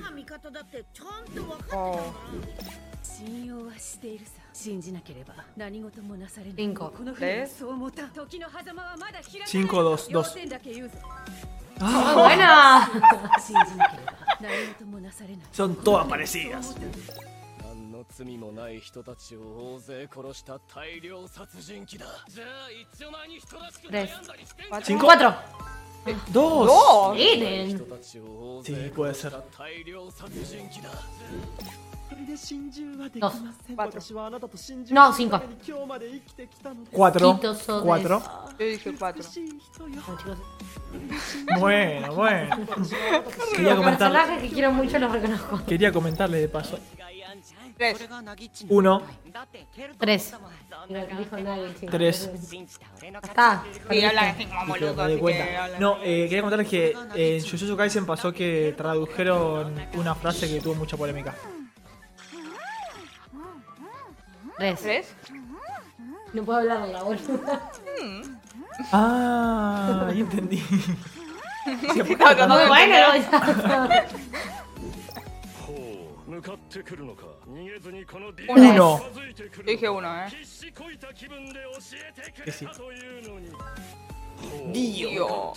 [1.72, 2.00] Oh.
[6.56, 6.92] Cinco.
[7.18, 7.56] ¿Tres?
[9.46, 10.32] Cinco, dos, dos.
[11.80, 12.14] ¡Ah!
[12.16, 12.90] ¡Oh, buena!
[15.50, 16.74] Son todas parecidas.
[18.08, 19.40] 罪もない人たちを
[19.74, 22.06] 大勢殺した大量殺人鬼だ。
[22.28, 24.82] じゃあ一応前に人らしく悩んだりしてんか。
[24.82, 25.32] チンコバトロ。
[26.32, 27.22] どうし。
[27.22, 27.66] いいね。
[27.68, 30.90] 人たちを大勢殺した大量殺人鬼だ。
[32.06, 33.32] それで真珠はできま
[33.66, 33.76] せん。
[33.76, 35.30] 私はあなたと真珠のために
[35.66, 36.90] 今日まで生きてきたので。
[36.96, 37.34] コアトロ。
[37.34, 38.22] コアトロ。
[38.58, 39.24] エイクコアトロ。
[41.58, 42.56] Bueno, bueno.
[45.66, 45.90] Quería
[47.76, 48.08] 3
[48.68, 49.02] 1,
[49.98, 50.34] Tres.
[51.18, 51.86] Dijo nadie, sí.
[51.86, 52.30] 3.
[53.22, 53.64] Está.
[53.90, 55.58] Sí, hablan así como boludo, así que.
[55.80, 60.60] No, eh, quería contarles que eh, en Jujutsu Kaisen pasó que tradujeron una frase que
[60.60, 61.34] tuvo mucha polémica.
[64.56, 64.80] Tres.
[64.80, 65.14] 3
[66.32, 67.70] No puedo hablar de la boluda.
[68.92, 70.62] Ah, ahí entendí.
[71.66, 73.16] Muy bueno.
[73.16, 74.06] ya.
[77.43, 78.97] ほう向かってくるのか逃げずにこのディ Uno.
[78.99, 81.59] 近づいてく Yo る dije 1 eh 必死こいた気分で教
[81.97, 82.65] えてく Que sí.
[82.65, 83.51] れたというのに
[84.71, 85.53] Dio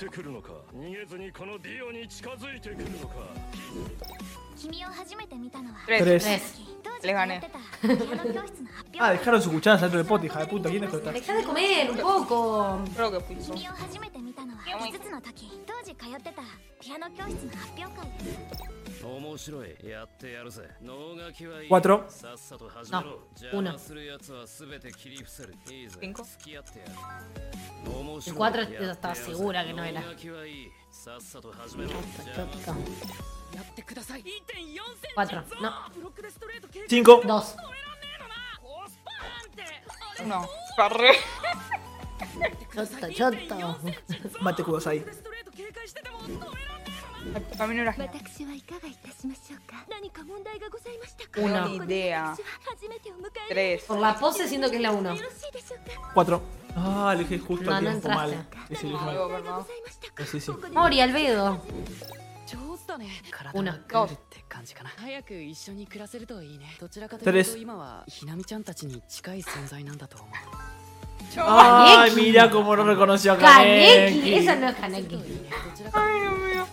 [4.57, 6.05] 向かってくるのか逃げずにこのディオに近づいてくるのか君を初めて見たのは 3 3.
[6.05, 6.73] Tres.
[6.83, 10.69] 当時 Le 通 gané ってたピアノ教室の発表 Ah, dejaron su cuchara dentro del pote, hija de puta.
[10.71, 11.11] ¿Quién dejó esta?
[11.13, 12.85] Deja de comer un poco.
[12.95, 16.43] Creo que puso 君を初めて見たのは5つの時当時通ってた
[16.81, 20.95] ピアノ教室の発表会です面白いやってやるぜ能
[21.29, 26.93] 書きはいい Cuatro さっさと始めろ No, 邪 uno 魔するやつは全て切り伏せるいいぜ Cinco 付き合ってやる
[27.99, 30.03] 面白い cuatro やってやるぜ estaba segura que no era.
[35.14, 35.74] Cuatro, no.
[36.88, 37.22] Cinco.
[37.26, 37.56] Dos.
[40.26, 40.48] No.
[40.76, 41.12] Parre.
[42.74, 43.80] Choto, choto.
[44.42, 45.06] Mate Kudasai.
[51.38, 52.36] Una idea.
[53.50, 53.84] Tres.
[53.84, 55.16] Por la pose siento que es la uno.
[56.14, 56.42] Cuatro.
[56.76, 58.48] Ah, elegí justo no, a mal.
[60.30, 60.52] Sí, sí.
[60.72, 61.62] Mori, Albedo.
[62.98, 63.10] ね。
[63.32, 63.72] 体が
[64.06, 64.64] グルって感。
[64.98, 66.66] 早く一緒に暮らせるといいね。
[68.08, 70.30] ひなみちゃんたちに近い存在なんだと思う。
[71.38, 73.44] ああ、みりゃこのこの仕事ね。
[73.44, 75.16] ガネギそのカネギ。
[75.16, 76.68] はい、やめよ。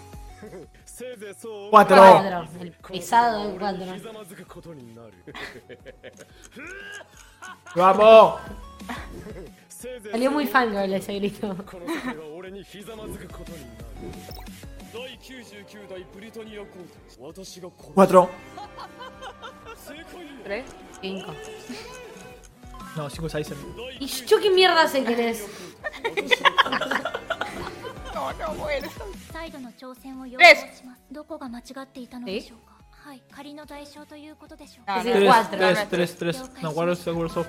[1.70, 2.72] パトロー。
[2.93, 4.25] ピサードのパトロー。
[7.77, 7.95] ラ
[14.93, 16.67] この世界は俺にひざまずくことになる第99代ブリタニア皇
[17.07, 18.30] 太私がこ 4.
[19.76, 20.63] 正解よ 3
[21.01, 21.34] Cinco.
[22.97, 23.55] No, 5, 6.
[23.99, 25.45] ¿Y yo qué mierda sé quién es?
[28.13, 28.89] No, no muero
[29.32, 32.74] 再度の挑戦を要レス望しますどこが間違っていたのでしょうか
[33.09, 35.57] はい仮の代償ということでしょう No, Sí, no, de Tres, cuatro.
[35.59, 36.63] tres, tres, tres.
[36.63, 37.47] No, ¿cuál es seguro soft?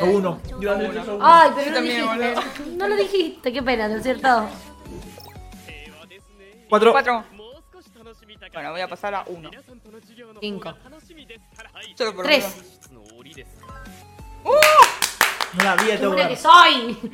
[0.00, 0.38] A uno.
[0.60, 1.18] Yo también dije a uno.
[1.26, 2.76] Ay, pero no también, dijiste.
[2.76, 4.48] No lo dijiste, qué pena, ¿no es cierto?
[6.73, 6.91] Cuatro.
[6.91, 7.23] Cuatro.
[8.51, 9.51] Bueno, voy a pasar a uno.
[10.39, 10.73] Cinco.
[11.95, 12.79] Solo por Tres.
[14.43, 14.49] ¡Uh!
[15.55, 16.97] No la vi a que soy!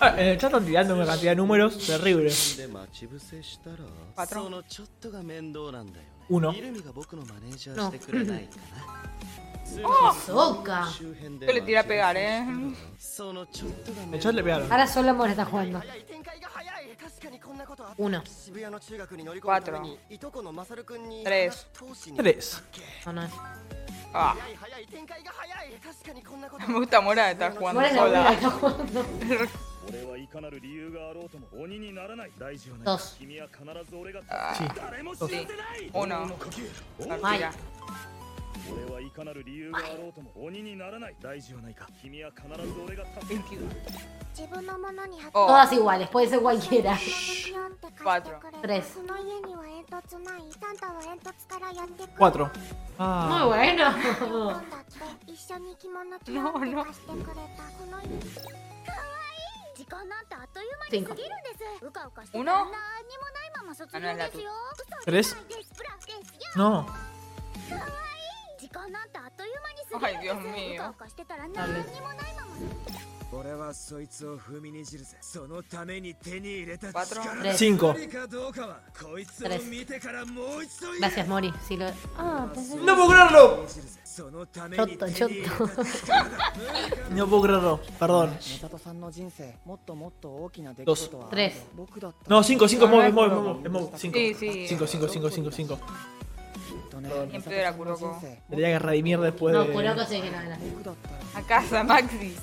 [0.00, 2.32] Ah, el chat están tirando una cantidad de números terrible.
[4.14, 4.50] 4
[6.28, 6.54] 1
[7.76, 7.92] No.
[9.84, 10.14] ¡Oh!
[10.26, 10.88] ¡Soca!
[11.00, 12.44] Yo le tiré a pegar, ¿eh?
[14.06, 14.70] Muchos le pegaron.
[14.70, 15.80] Ahora solo Amor está jugando.
[17.98, 18.22] Uno.
[19.42, 19.82] Cuatro.
[21.24, 21.66] Tres.
[22.16, 22.62] Tres.
[23.06, 23.28] Oh, no.
[24.14, 24.34] Ah.
[26.68, 28.36] Me gusta Mora está jugando sola.
[32.84, 33.16] Dos.
[34.28, 34.64] Ah, sí.
[35.18, 35.30] Dos.
[35.30, 35.46] Sí.
[35.92, 36.32] Uno.
[37.20, 37.52] Vaya.
[38.70, 43.62] 俺はいかなる理由があろうとも鬼にならない大事はないか君は必ず俺が助ける
[45.34, 45.46] Oh.
[45.46, 46.98] Todas iguales, puede ser cualquiera.
[48.02, 48.40] Cuatro.
[48.62, 48.98] Tres.
[52.16, 52.50] Cuatro.
[52.98, 53.26] Ah.
[53.28, 53.92] Muy bueno.
[56.28, 56.86] No, no.
[60.90, 61.14] Cinco.
[62.32, 62.52] Uno.
[63.92, 64.50] Ah, no es la tuya.
[65.04, 65.36] Tres.
[66.56, 66.86] No.
[68.72, 70.74] 間なんてあっという間に過ぎるんです。
[70.74, 70.94] よ。
[70.98, 72.52] かしてたら何にもないまま。
[73.34, 75.16] 俺はそいつを踏みにじるぜ。
[75.22, 77.22] そのために手に入れた力。
[77.54, 77.94] cinco。
[77.94, 80.88] こいつを見てからもう一度。
[81.00, 81.52] Gracias Mori.
[81.66, 81.86] Si lo.
[82.18, 82.46] Ah,
[82.84, 83.66] no puedo creerlo.
[84.74, 85.34] Choto, choto.
[87.14, 87.80] no puedo creerlo.
[87.98, 88.50] io.
[95.50, 95.66] mi
[97.30, 98.20] Siempre era Kuroko.
[98.48, 99.72] Tendría que redimir después No, de...
[99.72, 100.58] Kuroko sí que no era.
[101.34, 102.36] A casa, Maxi.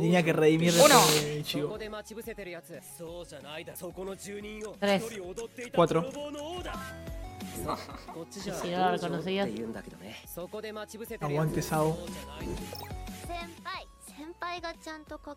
[0.00, 1.06] Tenía que redimir Uno.
[1.22, 1.68] de Ichigo.
[4.80, 5.02] Tres.
[5.74, 6.02] Cuatro.
[8.62, 9.48] si no lo reconocías.
[11.26, 11.98] Aguante, Sao.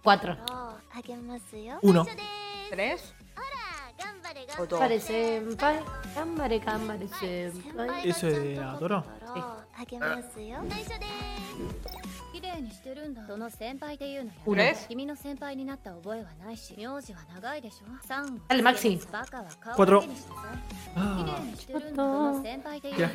[0.04, 0.38] Cuatro.
[1.82, 2.06] Uno.
[2.70, 3.14] Tres.
[4.70, 5.42] Parece
[8.04, 9.04] Eso es Adoro.
[12.42, 12.62] 麗
[13.38, 14.32] の先輩ってうの
[14.88, 17.86] 君の先輩になった覚えはないし名字は長いでしょ？
[18.08, 18.42] 三。
[18.48, 20.28] あれマキシンバカは顔だけの先
[22.90, 23.10] いのや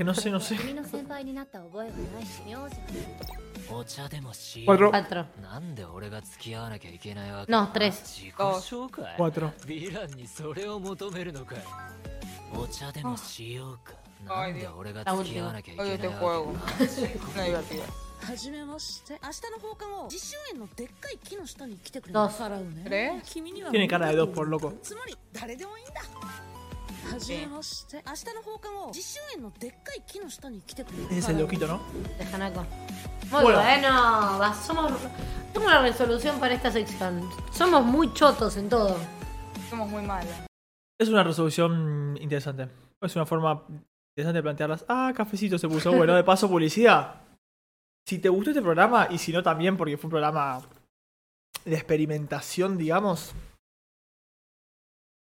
[0.54, 2.68] め君の先輩になった覚えはないし名字は
[3.78, 4.32] お茶でも
[5.42, 9.50] なんで俺が付き合わなきゃいけないわけ？No 3 4 4 4 4
[14.54, 22.27] 4 4 4 4 4 4 4はじめまして明日の放課後実習園のでっかい木の下に来てくれ Dos.
[22.37, 23.21] 払うね ¿Tres?
[23.33, 24.73] 君には Tiene cara de dos por loco.
[24.83, 26.01] つまり誰でもいいんだ
[27.11, 31.79] はじめまして明日の放課後実習園のでっかい木の下に来てくれ Ese es el loquito, ¿no?
[32.19, 32.61] De Hanako.
[33.31, 33.59] Muy Bueno.
[33.59, 33.89] bueno.
[34.39, 34.91] Va, somos...
[35.53, 37.27] Tengo una resolución para esta sección.
[37.51, 38.97] Somos muy chotos en todo.
[39.69, 40.27] Somos muy malas.
[40.99, 42.67] Es una resolución interesante.
[43.01, 43.63] Es una forma
[44.15, 44.85] interesante de plantearlas.
[44.87, 45.91] Ah, cafecito se puso.
[45.91, 47.15] Bueno, de paso, publicidad.
[48.06, 50.62] Si te gustó este programa, y si no también, porque fue un programa
[51.64, 53.34] de experimentación, digamos,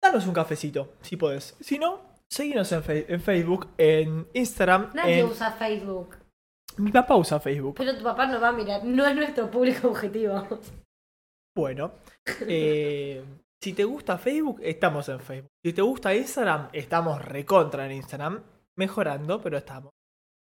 [0.01, 1.55] danos un cafecito, si podés.
[1.59, 4.91] Si no, seguinos en, Facebook, en Instagram.
[4.93, 6.15] Nadie en- usa Facebook.
[6.77, 7.75] Mi papá usa Facebook.
[7.77, 8.85] Pero tu papá no va a mirar.
[8.85, 10.47] No es nuestro público objetivo.
[11.57, 11.91] Bueno,
[12.47, 13.21] eh,
[13.61, 15.51] si te gusta Facebook, estamos en Facebook.
[15.65, 18.41] Si te gusta Instagram, estamos recontra en Instagram.
[18.77, 19.91] Mejorando, pero estamos.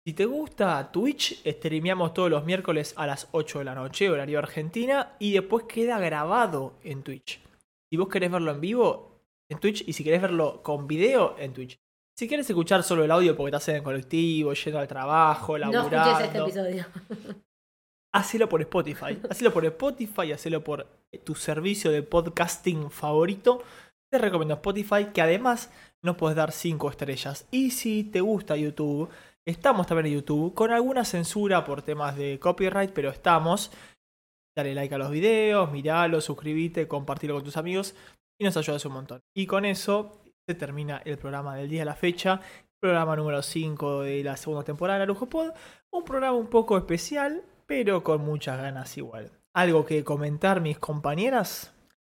[0.03, 4.39] Si te gusta Twitch, streameamos todos los miércoles a las 8 de la noche, horario
[4.39, 7.39] Argentina, y después queda grabado en Twitch.
[7.87, 11.53] Si vos querés verlo en vivo, en Twitch, y si querés verlo con video, en
[11.53, 11.79] Twitch.
[12.17, 15.71] Si querés escuchar solo el audio porque estás en el colectivo, yendo al trabajo, No
[15.71, 16.85] laburando, escuches este episodio.
[18.11, 19.19] hacelo por Spotify.
[19.29, 23.63] Hacelo por Spotify, hacelo por eh, tu servicio de podcasting favorito.
[24.11, 25.69] Te recomiendo Spotify, que además
[26.01, 27.47] nos puedes dar 5 estrellas.
[27.51, 29.09] Y si te gusta YouTube,
[29.45, 33.71] estamos también en YouTube, con alguna censura por temas de copyright, pero estamos.
[34.55, 37.95] Dale like a los videos, miralo, suscríbete, compartilo con tus amigos
[38.39, 39.21] y nos ayudas un montón.
[39.35, 42.41] Y con eso se termina el programa del día de la fecha,
[42.81, 45.51] programa número 5 de la segunda temporada de Lujo Pod.
[45.91, 49.31] Un programa un poco especial, pero con muchas ganas igual.
[49.53, 51.73] ¿Algo que comentar, mis compañeras?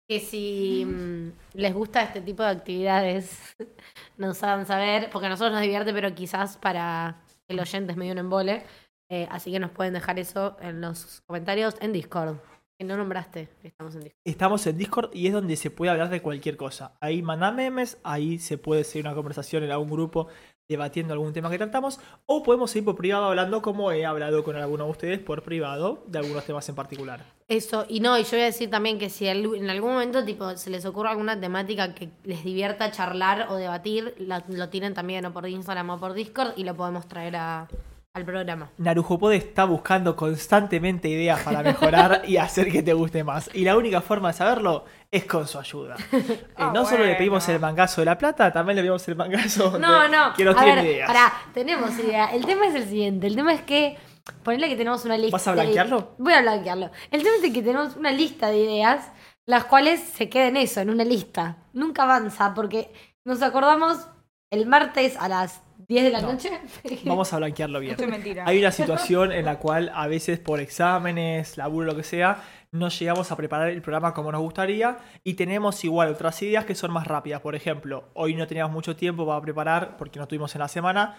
[0.07, 3.55] Que si mm, les gusta este tipo de actividades,
[4.17, 8.11] nos hagan saber, porque a nosotros nos divierte, pero quizás para el oyente es medio
[8.11, 8.63] un embole.
[9.09, 12.37] Eh, así que nos pueden dejar eso en los comentarios en Discord.
[12.77, 14.21] Que no nombraste, estamos en Discord.
[14.25, 16.97] Estamos en Discord y es donde se puede hablar de cualquier cosa.
[16.99, 20.27] Ahí manda memes, ahí se puede seguir una conversación en algún grupo
[20.69, 24.55] debatiendo algún tema que tratamos, o podemos ir por privado hablando como he hablado con
[24.55, 27.21] algunos de ustedes por privado de algunos temas en particular.
[27.47, 30.57] Eso, y no, y yo voy a decir también que si en algún momento tipo
[30.57, 35.25] se les ocurre alguna temática que les divierta charlar o debatir, la- lo tienen también
[35.27, 37.67] o por Instagram o por Discord y lo podemos traer a-
[38.15, 38.69] al programa.
[38.77, 43.49] Narujopod está buscando constantemente ideas para mejorar y hacer que te guste más.
[43.53, 45.95] Y la única forma de saberlo es con su ayuda.
[46.15, 49.15] Eh, Ah, no solo le pedimos el mangazo de la plata, también le pedimos el
[49.17, 50.33] mangazo de No, no.
[50.33, 51.07] que nos tiene ideas.
[51.07, 52.27] pará, tenemos idea.
[52.33, 53.27] El tema es el siguiente.
[53.27, 53.97] El tema es que.
[54.43, 55.35] Ponele que tenemos una lista.
[55.35, 56.15] ¿Vas a blanquearlo?
[56.17, 56.89] Voy a blanquearlo.
[57.11, 59.11] El tema es que tenemos una lista de ideas,
[59.45, 61.57] las cuales se queden eso, en una lista.
[61.73, 62.91] Nunca avanza, porque
[63.25, 64.07] nos acordamos
[64.51, 66.33] el martes a las 10 de la No.
[66.33, 66.49] noche.
[67.05, 67.91] Vamos a blanquearlo bien.
[67.91, 68.43] Esto es mentira.
[68.47, 72.89] Hay una situación en la cual a veces por exámenes, laburo, lo que sea, no
[72.89, 76.91] llegamos a preparar el programa como nos gustaría y tenemos igual otras ideas que son
[76.91, 77.41] más rápidas.
[77.41, 81.17] Por ejemplo, hoy no teníamos mucho tiempo para preparar porque no tuvimos en la semana.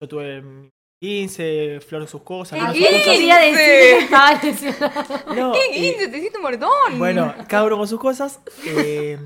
[0.00, 0.68] Yo tuve mi
[1.00, 2.58] 15, Flor sus cosas.
[2.72, 3.02] ¿Qué cosas.
[3.04, 5.34] quería decir que estaba lesionado?
[5.34, 6.08] No, ¿Qué y- 15?
[6.08, 6.98] Te hiciste un moretón.
[6.98, 8.40] Bueno, cada uno con sus cosas.
[8.66, 9.16] eh,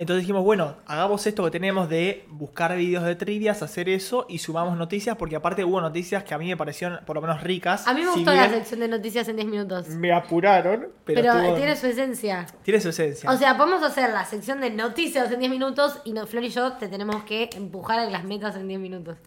[0.00, 4.38] Entonces dijimos, bueno, hagamos esto que tenemos de buscar videos de trivias, hacer eso y
[4.38, 7.84] sumamos noticias, porque aparte hubo noticias que a mí me parecieron por lo menos ricas.
[7.88, 9.88] A mí me Si gustó la sección de noticias en 10 minutos.
[9.88, 12.46] Me apuraron, pero, Pero, estuvo- tiene su esencia.
[12.62, 13.28] tiene su esencia.
[13.28, 16.50] O sea, podemos hacer la sección de noticias en 10 minutos y no, Flor y
[16.50, 19.18] yo te tenemos que empujar a las metas en 10 minutos.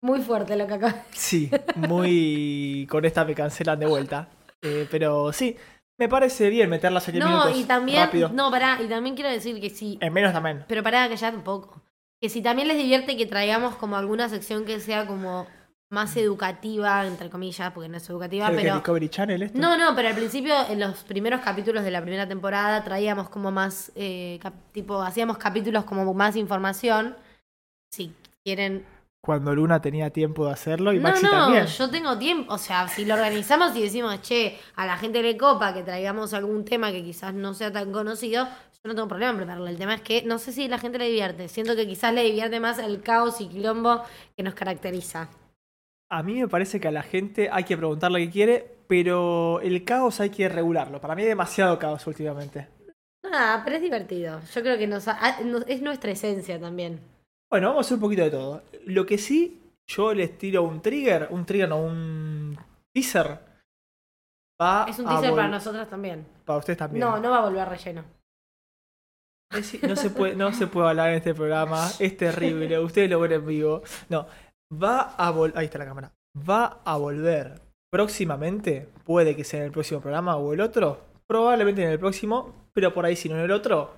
[0.00, 1.04] Muy fuerte lo que acá.
[1.10, 2.86] Sí, muy.
[2.90, 4.30] con esta me cancelan de vuelta.
[4.62, 5.54] Eh, pero sí,
[5.98, 7.56] me parece bien meterlas en 10 No, minutos.
[7.60, 8.04] y también.
[8.04, 8.30] Rápido.
[8.32, 9.98] No, pará, y también quiero decir que sí.
[10.00, 10.64] En menos también.
[10.68, 11.82] Pero pará, que ya un poco.
[12.20, 15.46] Que si también les divierte que traigamos como alguna sección que sea como
[15.90, 18.74] más educativa, entre comillas, porque no es educativa, ¿Creo que pero.
[18.76, 19.58] Discovery Channel esto?
[19.58, 23.50] No, no, pero al principio, en los primeros capítulos de la primera temporada, traíamos como
[23.50, 24.38] más, eh,
[24.72, 27.16] tipo, hacíamos capítulos como más información.
[27.90, 28.14] Si
[28.44, 28.84] quieren...
[29.28, 31.66] Cuando Luna tenía tiempo de hano y No, Maxi no, también.
[31.66, 35.36] yo tengo tiempo, o sea, si lo organizamos y decimos, che, a la gente le
[35.36, 39.32] copa que traigamos algún tema que quizás no sea tan conocido, yo no tengo problema
[39.32, 39.66] en prepararlo.
[39.66, 41.48] El tema es que no sé si la gente le divierte.
[41.48, 44.02] Siento que quizás le divierte más el caos y quilombo
[44.34, 45.28] que nos caracteriza.
[46.08, 49.60] A mí me parece que a la gente hay que preguntar lo que quiere, pero
[49.60, 51.02] el caos hay que regularlo.
[51.02, 52.66] Para mí hay demasiado caos últimamente.
[53.30, 54.40] Nada, pero es divertido.
[54.54, 55.06] Yo creo que nos-
[55.66, 56.98] es nuestra esencia también.
[57.50, 58.62] Bueno, vamos a hacer un poquito de todo.
[58.86, 62.58] Lo que sí, yo les tiro un trigger, un trigger no, un
[62.94, 63.38] teaser.
[64.60, 66.26] Va Es un teaser para nosotros también.
[66.44, 67.00] Para ustedes también.
[67.00, 68.04] No, no va a volver relleno.
[69.50, 73.18] Es- No se, puede, no se puede hablar en este programa, es terrible, ustedes lo
[73.20, 73.82] ven en vivo.
[74.10, 74.26] No,
[74.70, 76.12] va a volver, ahí está la cámara,
[76.48, 77.58] va a volver
[77.90, 82.68] próximamente, puede que sea en el próximo programa o el otro, probablemente en el próximo,
[82.74, 83.94] pero por ahí si no en el otro,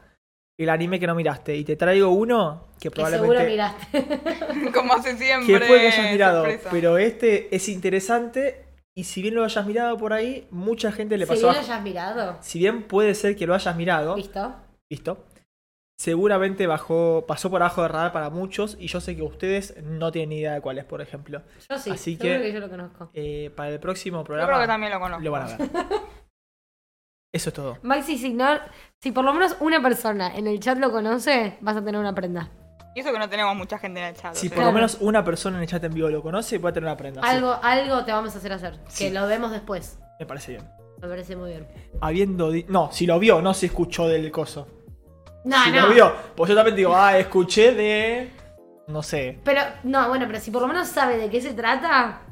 [0.65, 1.57] el anime que no miraste.
[1.57, 3.77] Y te traigo uno que Que seguro probablemente...
[4.73, 5.11] Como miraste.
[5.11, 5.59] hace siempre.
[5.61, 6.69] Que puede que hayas mirado, sorpresa.
[6.70, 8.66] pero este es interesante
[8.97, 11.43] y si bien lo hayas mirado por ahí, mucha gente le Si pasó...
[11.43, 12.37] bien lo hayas mirado.
[12.41, 14.55] Si bien puede ser que lo hayas mirado, ¿Listo?
[14.91, 15.27] Listo.
[15.99, 20.11] Seguramente bajó, pasó por abajo de radar para muchos y yo sé que ustedes no
[20.11, 21.43] tienen ni idea de cuál es, por ejemplo.
[21.69, 23.11] Yo sí, Así que- que yo lo conozco.
[23.12, 25.23] Eh, para el próximo Yo programa creo que también lo conozco.
[25.23, 25.69] lo van a ver.
[27.32, 27.78] Eso es todo.
[27.82, 28.59] Maxi, si, no,
[29.01, 32.15] si por lo menos una persona en el chat lo conoce, vas a tener una
[32.15, 32.51] prenda.
[32.94, 34.35] Y eso que no tenemos mucha gente en el chat.
[34.35, 34.57] Si o sea.
[34.57, 36.97] por lo menos una persona en el chat en vivo lo conoce, puede tener una
[36.97, 37.23] prenda.
[37.23, 37.28] sí.
[37.28, 38.78] Algo, algo te vamos a hacer hacer.
[38.89, 39.05] Sí.
[39.05, 39.98] Que lo vemos después.
[40.19, 40.69] Me parece bien.
[41.01, 41.69] Me parece muy bien.
[42.01, 44.66] Habiendo di- No, si lo vio, no se escuchó del coso.
[45.44, 45.86] No, si no.
[45.86, 48.31] lo vio, pues yo también digo, ah, escuché de.
[48.89, 49.39] No sé.
[49.44, 52.23] Pero, no, bueno, pero si por lo menos sabe de qué se trata,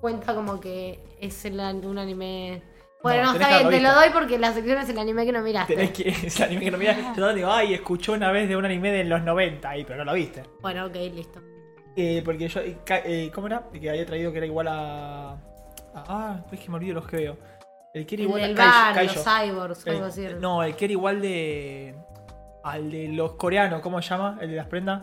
[0.00, 2.62] cuenta como que es el un anime.
[3.02, 5.42] Bueno, No, está bien, te lo doy porque la sección es el anime que no
[5.42, 5.74] miraste.
[5.74, 6.08] Tenés que.
[6.26, 6.94] Es el anime que no mira.
[6.98, 9.98] Yo también digo, ay, escuchó una vez de un anime de los 90 ahí, pero
[9.98, 10.42] no lo viste.
[10.60, 11.40] Bueno, ok, listo.
[11.96, 12.60] Eh, porque yo.
[12.62, 13.64] eh, ¿Cómo era?
[13.70, 15.36] Que había traído que era igual a.
[15.94, 17.36] ah, es que me olvido los que veo.
[17.92, 19.14] El que era El igual del a bar, Kaijo.
[19.14, 19.86] los cyborgs,
[20.18, 20.38] El- era.
[20.38, 21.94] No, el que era igual de.
[22.64, 24.38] Al de los coreanos, ¿cómo se llama?
[24.40, 25.02] El de las prendas.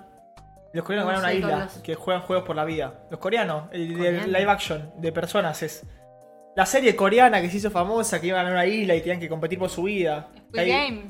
[0.71, 3.01] Los coreanos No van a una isla que juegan juegos por la vida.
[3.11, 5.85] Los coreanos, el de live action, de personas es.
[6.55, 9.29] La serie coreana que se hizo famosa, que iban a una isla y tenían que
[9.29, 10.29] competir por su vida.
[10.49, 11.03] Squid Ahí- Game.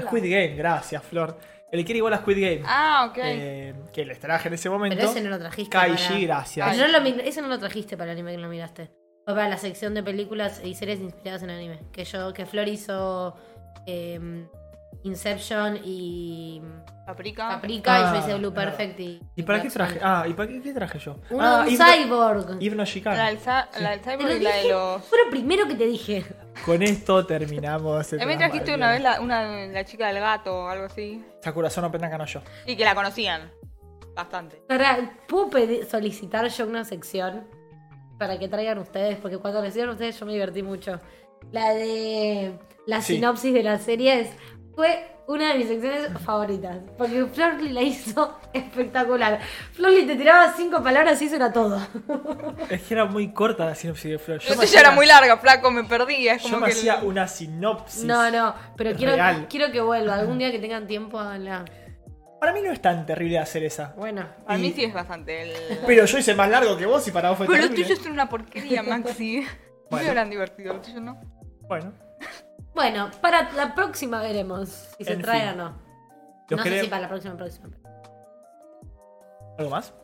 [0.00, 1.38] Squid Game, gracias, Flor.
[1.70, 2.62] El que era igual a Squid Game.
[2.66, 3.18] Ah, ok.
[3.22, 4.96] Eh, que les traje en ese momento.
[4.96, 5.70] Pero ese no lo trajiste.
[5.70, 6.70] Kaiji, para- gracias.
[6.76, 8.90] Pero no lo mi- ese no lo trajiste para el anime que no miraste.
[9.24, 11.80] Fue para la sección de películas y series inspiradas en anime.
[11.92, 13.34] Que yo, que Flor hizo
[13.86, 14.46] eh,
[15.02, 16.62] Inception y
[17.06, 17.48] Paprika.
[17.50, 18.76] Paprika y Ah, yo hice Blue verdad.
[18.76, 19.20] Perfect y.
[19.36, 20.00] ¿Y para qué traje?
[20.02, 21.16] Ah, ¿y para qué, qué traje yo?
[21.30, 22.62] Uno ah, un Ibno- cyborg.
[22.62, 23.16] Ibno Shikan.
[23.16, 23.38] La del,
[23.80, 25.04] la del cyborg y la de los.
[25.04, 26.24] Fue lo primero que te dije.
[26.64, 28.12] Con esto terminamos.
[28.12, 31.22] el También trajiste una vez la, una, la chica del gato o algo así.
[31.42, 32.40] Sakura Sono no yo.
[32.66, 33.50] Y que la conocían.
[34.14, 34.62] Bastante.
[34.68, 37.46] Ahora, ¿puedo pedir- solicitar yo una sección
[38.18, 39.18] para que traigan ustedes?
[39.18, 41.00] Porque cuando lo hicieron ustedes yo me divertí mucho.
[41.50, 43.16] La de la Sí.
[43.16, 44.30] sinopsis de las series
[44.74, 46.76] fue una de mis secciones favoritas.
[46.98, 49.40] Porque Florly la hizo espectacular.
[49.72, 51.80] Florly te tiraba cinco palabras y eso era todo.
[52.70, 54.38] Es que era muy corta la sinopsis de Flor.
[54.40, 56.28] Yo me ya era muy larga, flaco, me perdí.
[56.28, 56.72] Es Yo como me que.
[56.72, 58.04] hacía el- una sinopsis.
[58.04, 59.14] No, no, pero quiero,
[59.48, 60.14] quiero que vuelva.
[60.16, 61.64] Algún día que tengan tiempo a la.
[62.40, 63.94] Para mí no es tan terrible hacer esa.
[63.96, 64.26] Bueno.
[64.46, 65.42] A mí Y- sí es bastante.
[65.42, 65.78] El...
[65.86, 67.88] Pero yo hice más largo que vos y para vos fue Pero lo terrible.
[67.94, 69.46] tuyo es una porquería, Maxi.
[69.90, 70.06] Bueno.
[70.06, 71.20] No eran divertidos, lo tuyo no.
[71.62, 71.92] Bueno,
[72.74, 74.68] Bueno, para la próxima veremos
[74.98, 75.60] si se En trae fin.
[75.60, 75.64] o no.
[76.48, 77.68] los no sé queremos- si para la próxima, próxima.
[79.58, 79.94] ¿Algo más?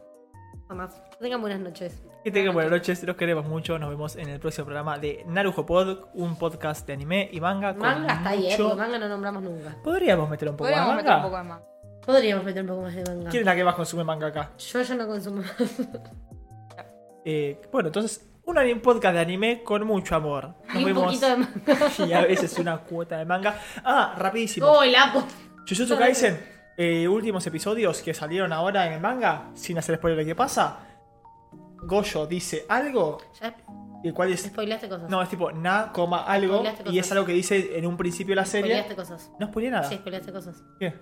[0.69, 1.03] Jamás.
[1.19, 2.01] Tengan buenas noches.
[2.23, 3.77] Que tengan buenas noches, los queremos mucho.
[3.79, 7.73] Nos vemos en el próximo programa de Narujo Pod, un podcast de anime y manga.
[7.73, 8.55] con Manga está ahí, ¿eh?
[8.57, 9.77] Porque manga no nombramos nunca.
[9.83, 11.29] Podríamos meter un poco Podríamos más meter un manga.
[11.29, 11.63] poco de más.
[12.07, 13.31] Podríamos meter un poco más de manga.
[13.31, 14.51] ¿Quién es la que más consume manga acá?
[14.59, 15.43] Yo ya no consumo.
[17.25, 20.55] Eh, bueno, entonces, un podcast de anime con mucho amor.
[20.75, 21.53] Nos poquito de manga.
[22.09, 23.59] Y a veces una cuota de manga.
[23.85, 24.79] Ah, rapidísimo.
[24.79, 25.25] ¡Uy, Lapo!
[25.69, 26.39] Jujutsu Kaisen,
[26.77, 30.79] eh, últimos episodios que salieron ahora en el manga, sin hacer spoiler de qué pasa.
[31.83, 33.55] Goyo dice algo, Ya
[34.03, 34.43] y cuál es.
[34.43, 35.09] spoileaste cosas.
[35.09, 38.37] No, es tipo na, coma algo, y es algo que dice en un principio de
[38.37, 38.83] la serie.
[38.83, 39.31] Spoileaste cosas.
[39.39, 39.85] No spoilé nada.
[39.89, 40.63] Sí, spoileaste cosas.
[40.79, 40.95] ¿Qué?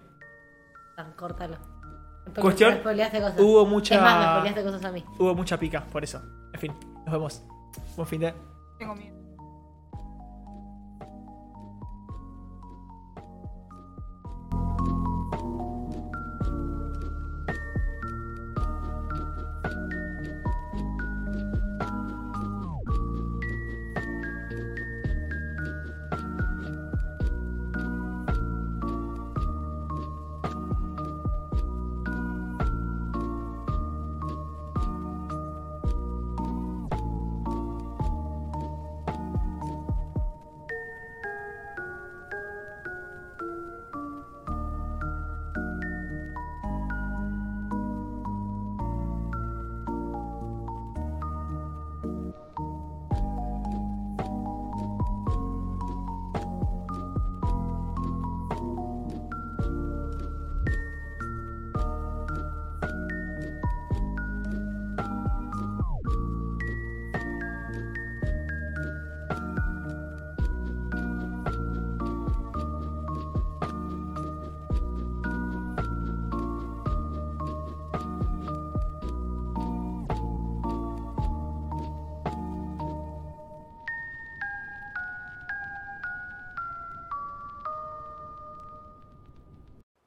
[0.96, 1.56] Ah, córtalo.
[2.26, 3.40] Spoile- Cuestión, cosas.
[3.40, 5.04] hubo mucha- Es más, me spoileaste cosas a mí.
[5.18, 6.20] Hubo mucha pica, por eso.
[6.52, 6.72] En fin,
[7.08, 7.42] nos vemos.
[7.96, 9.17] Buen fin de.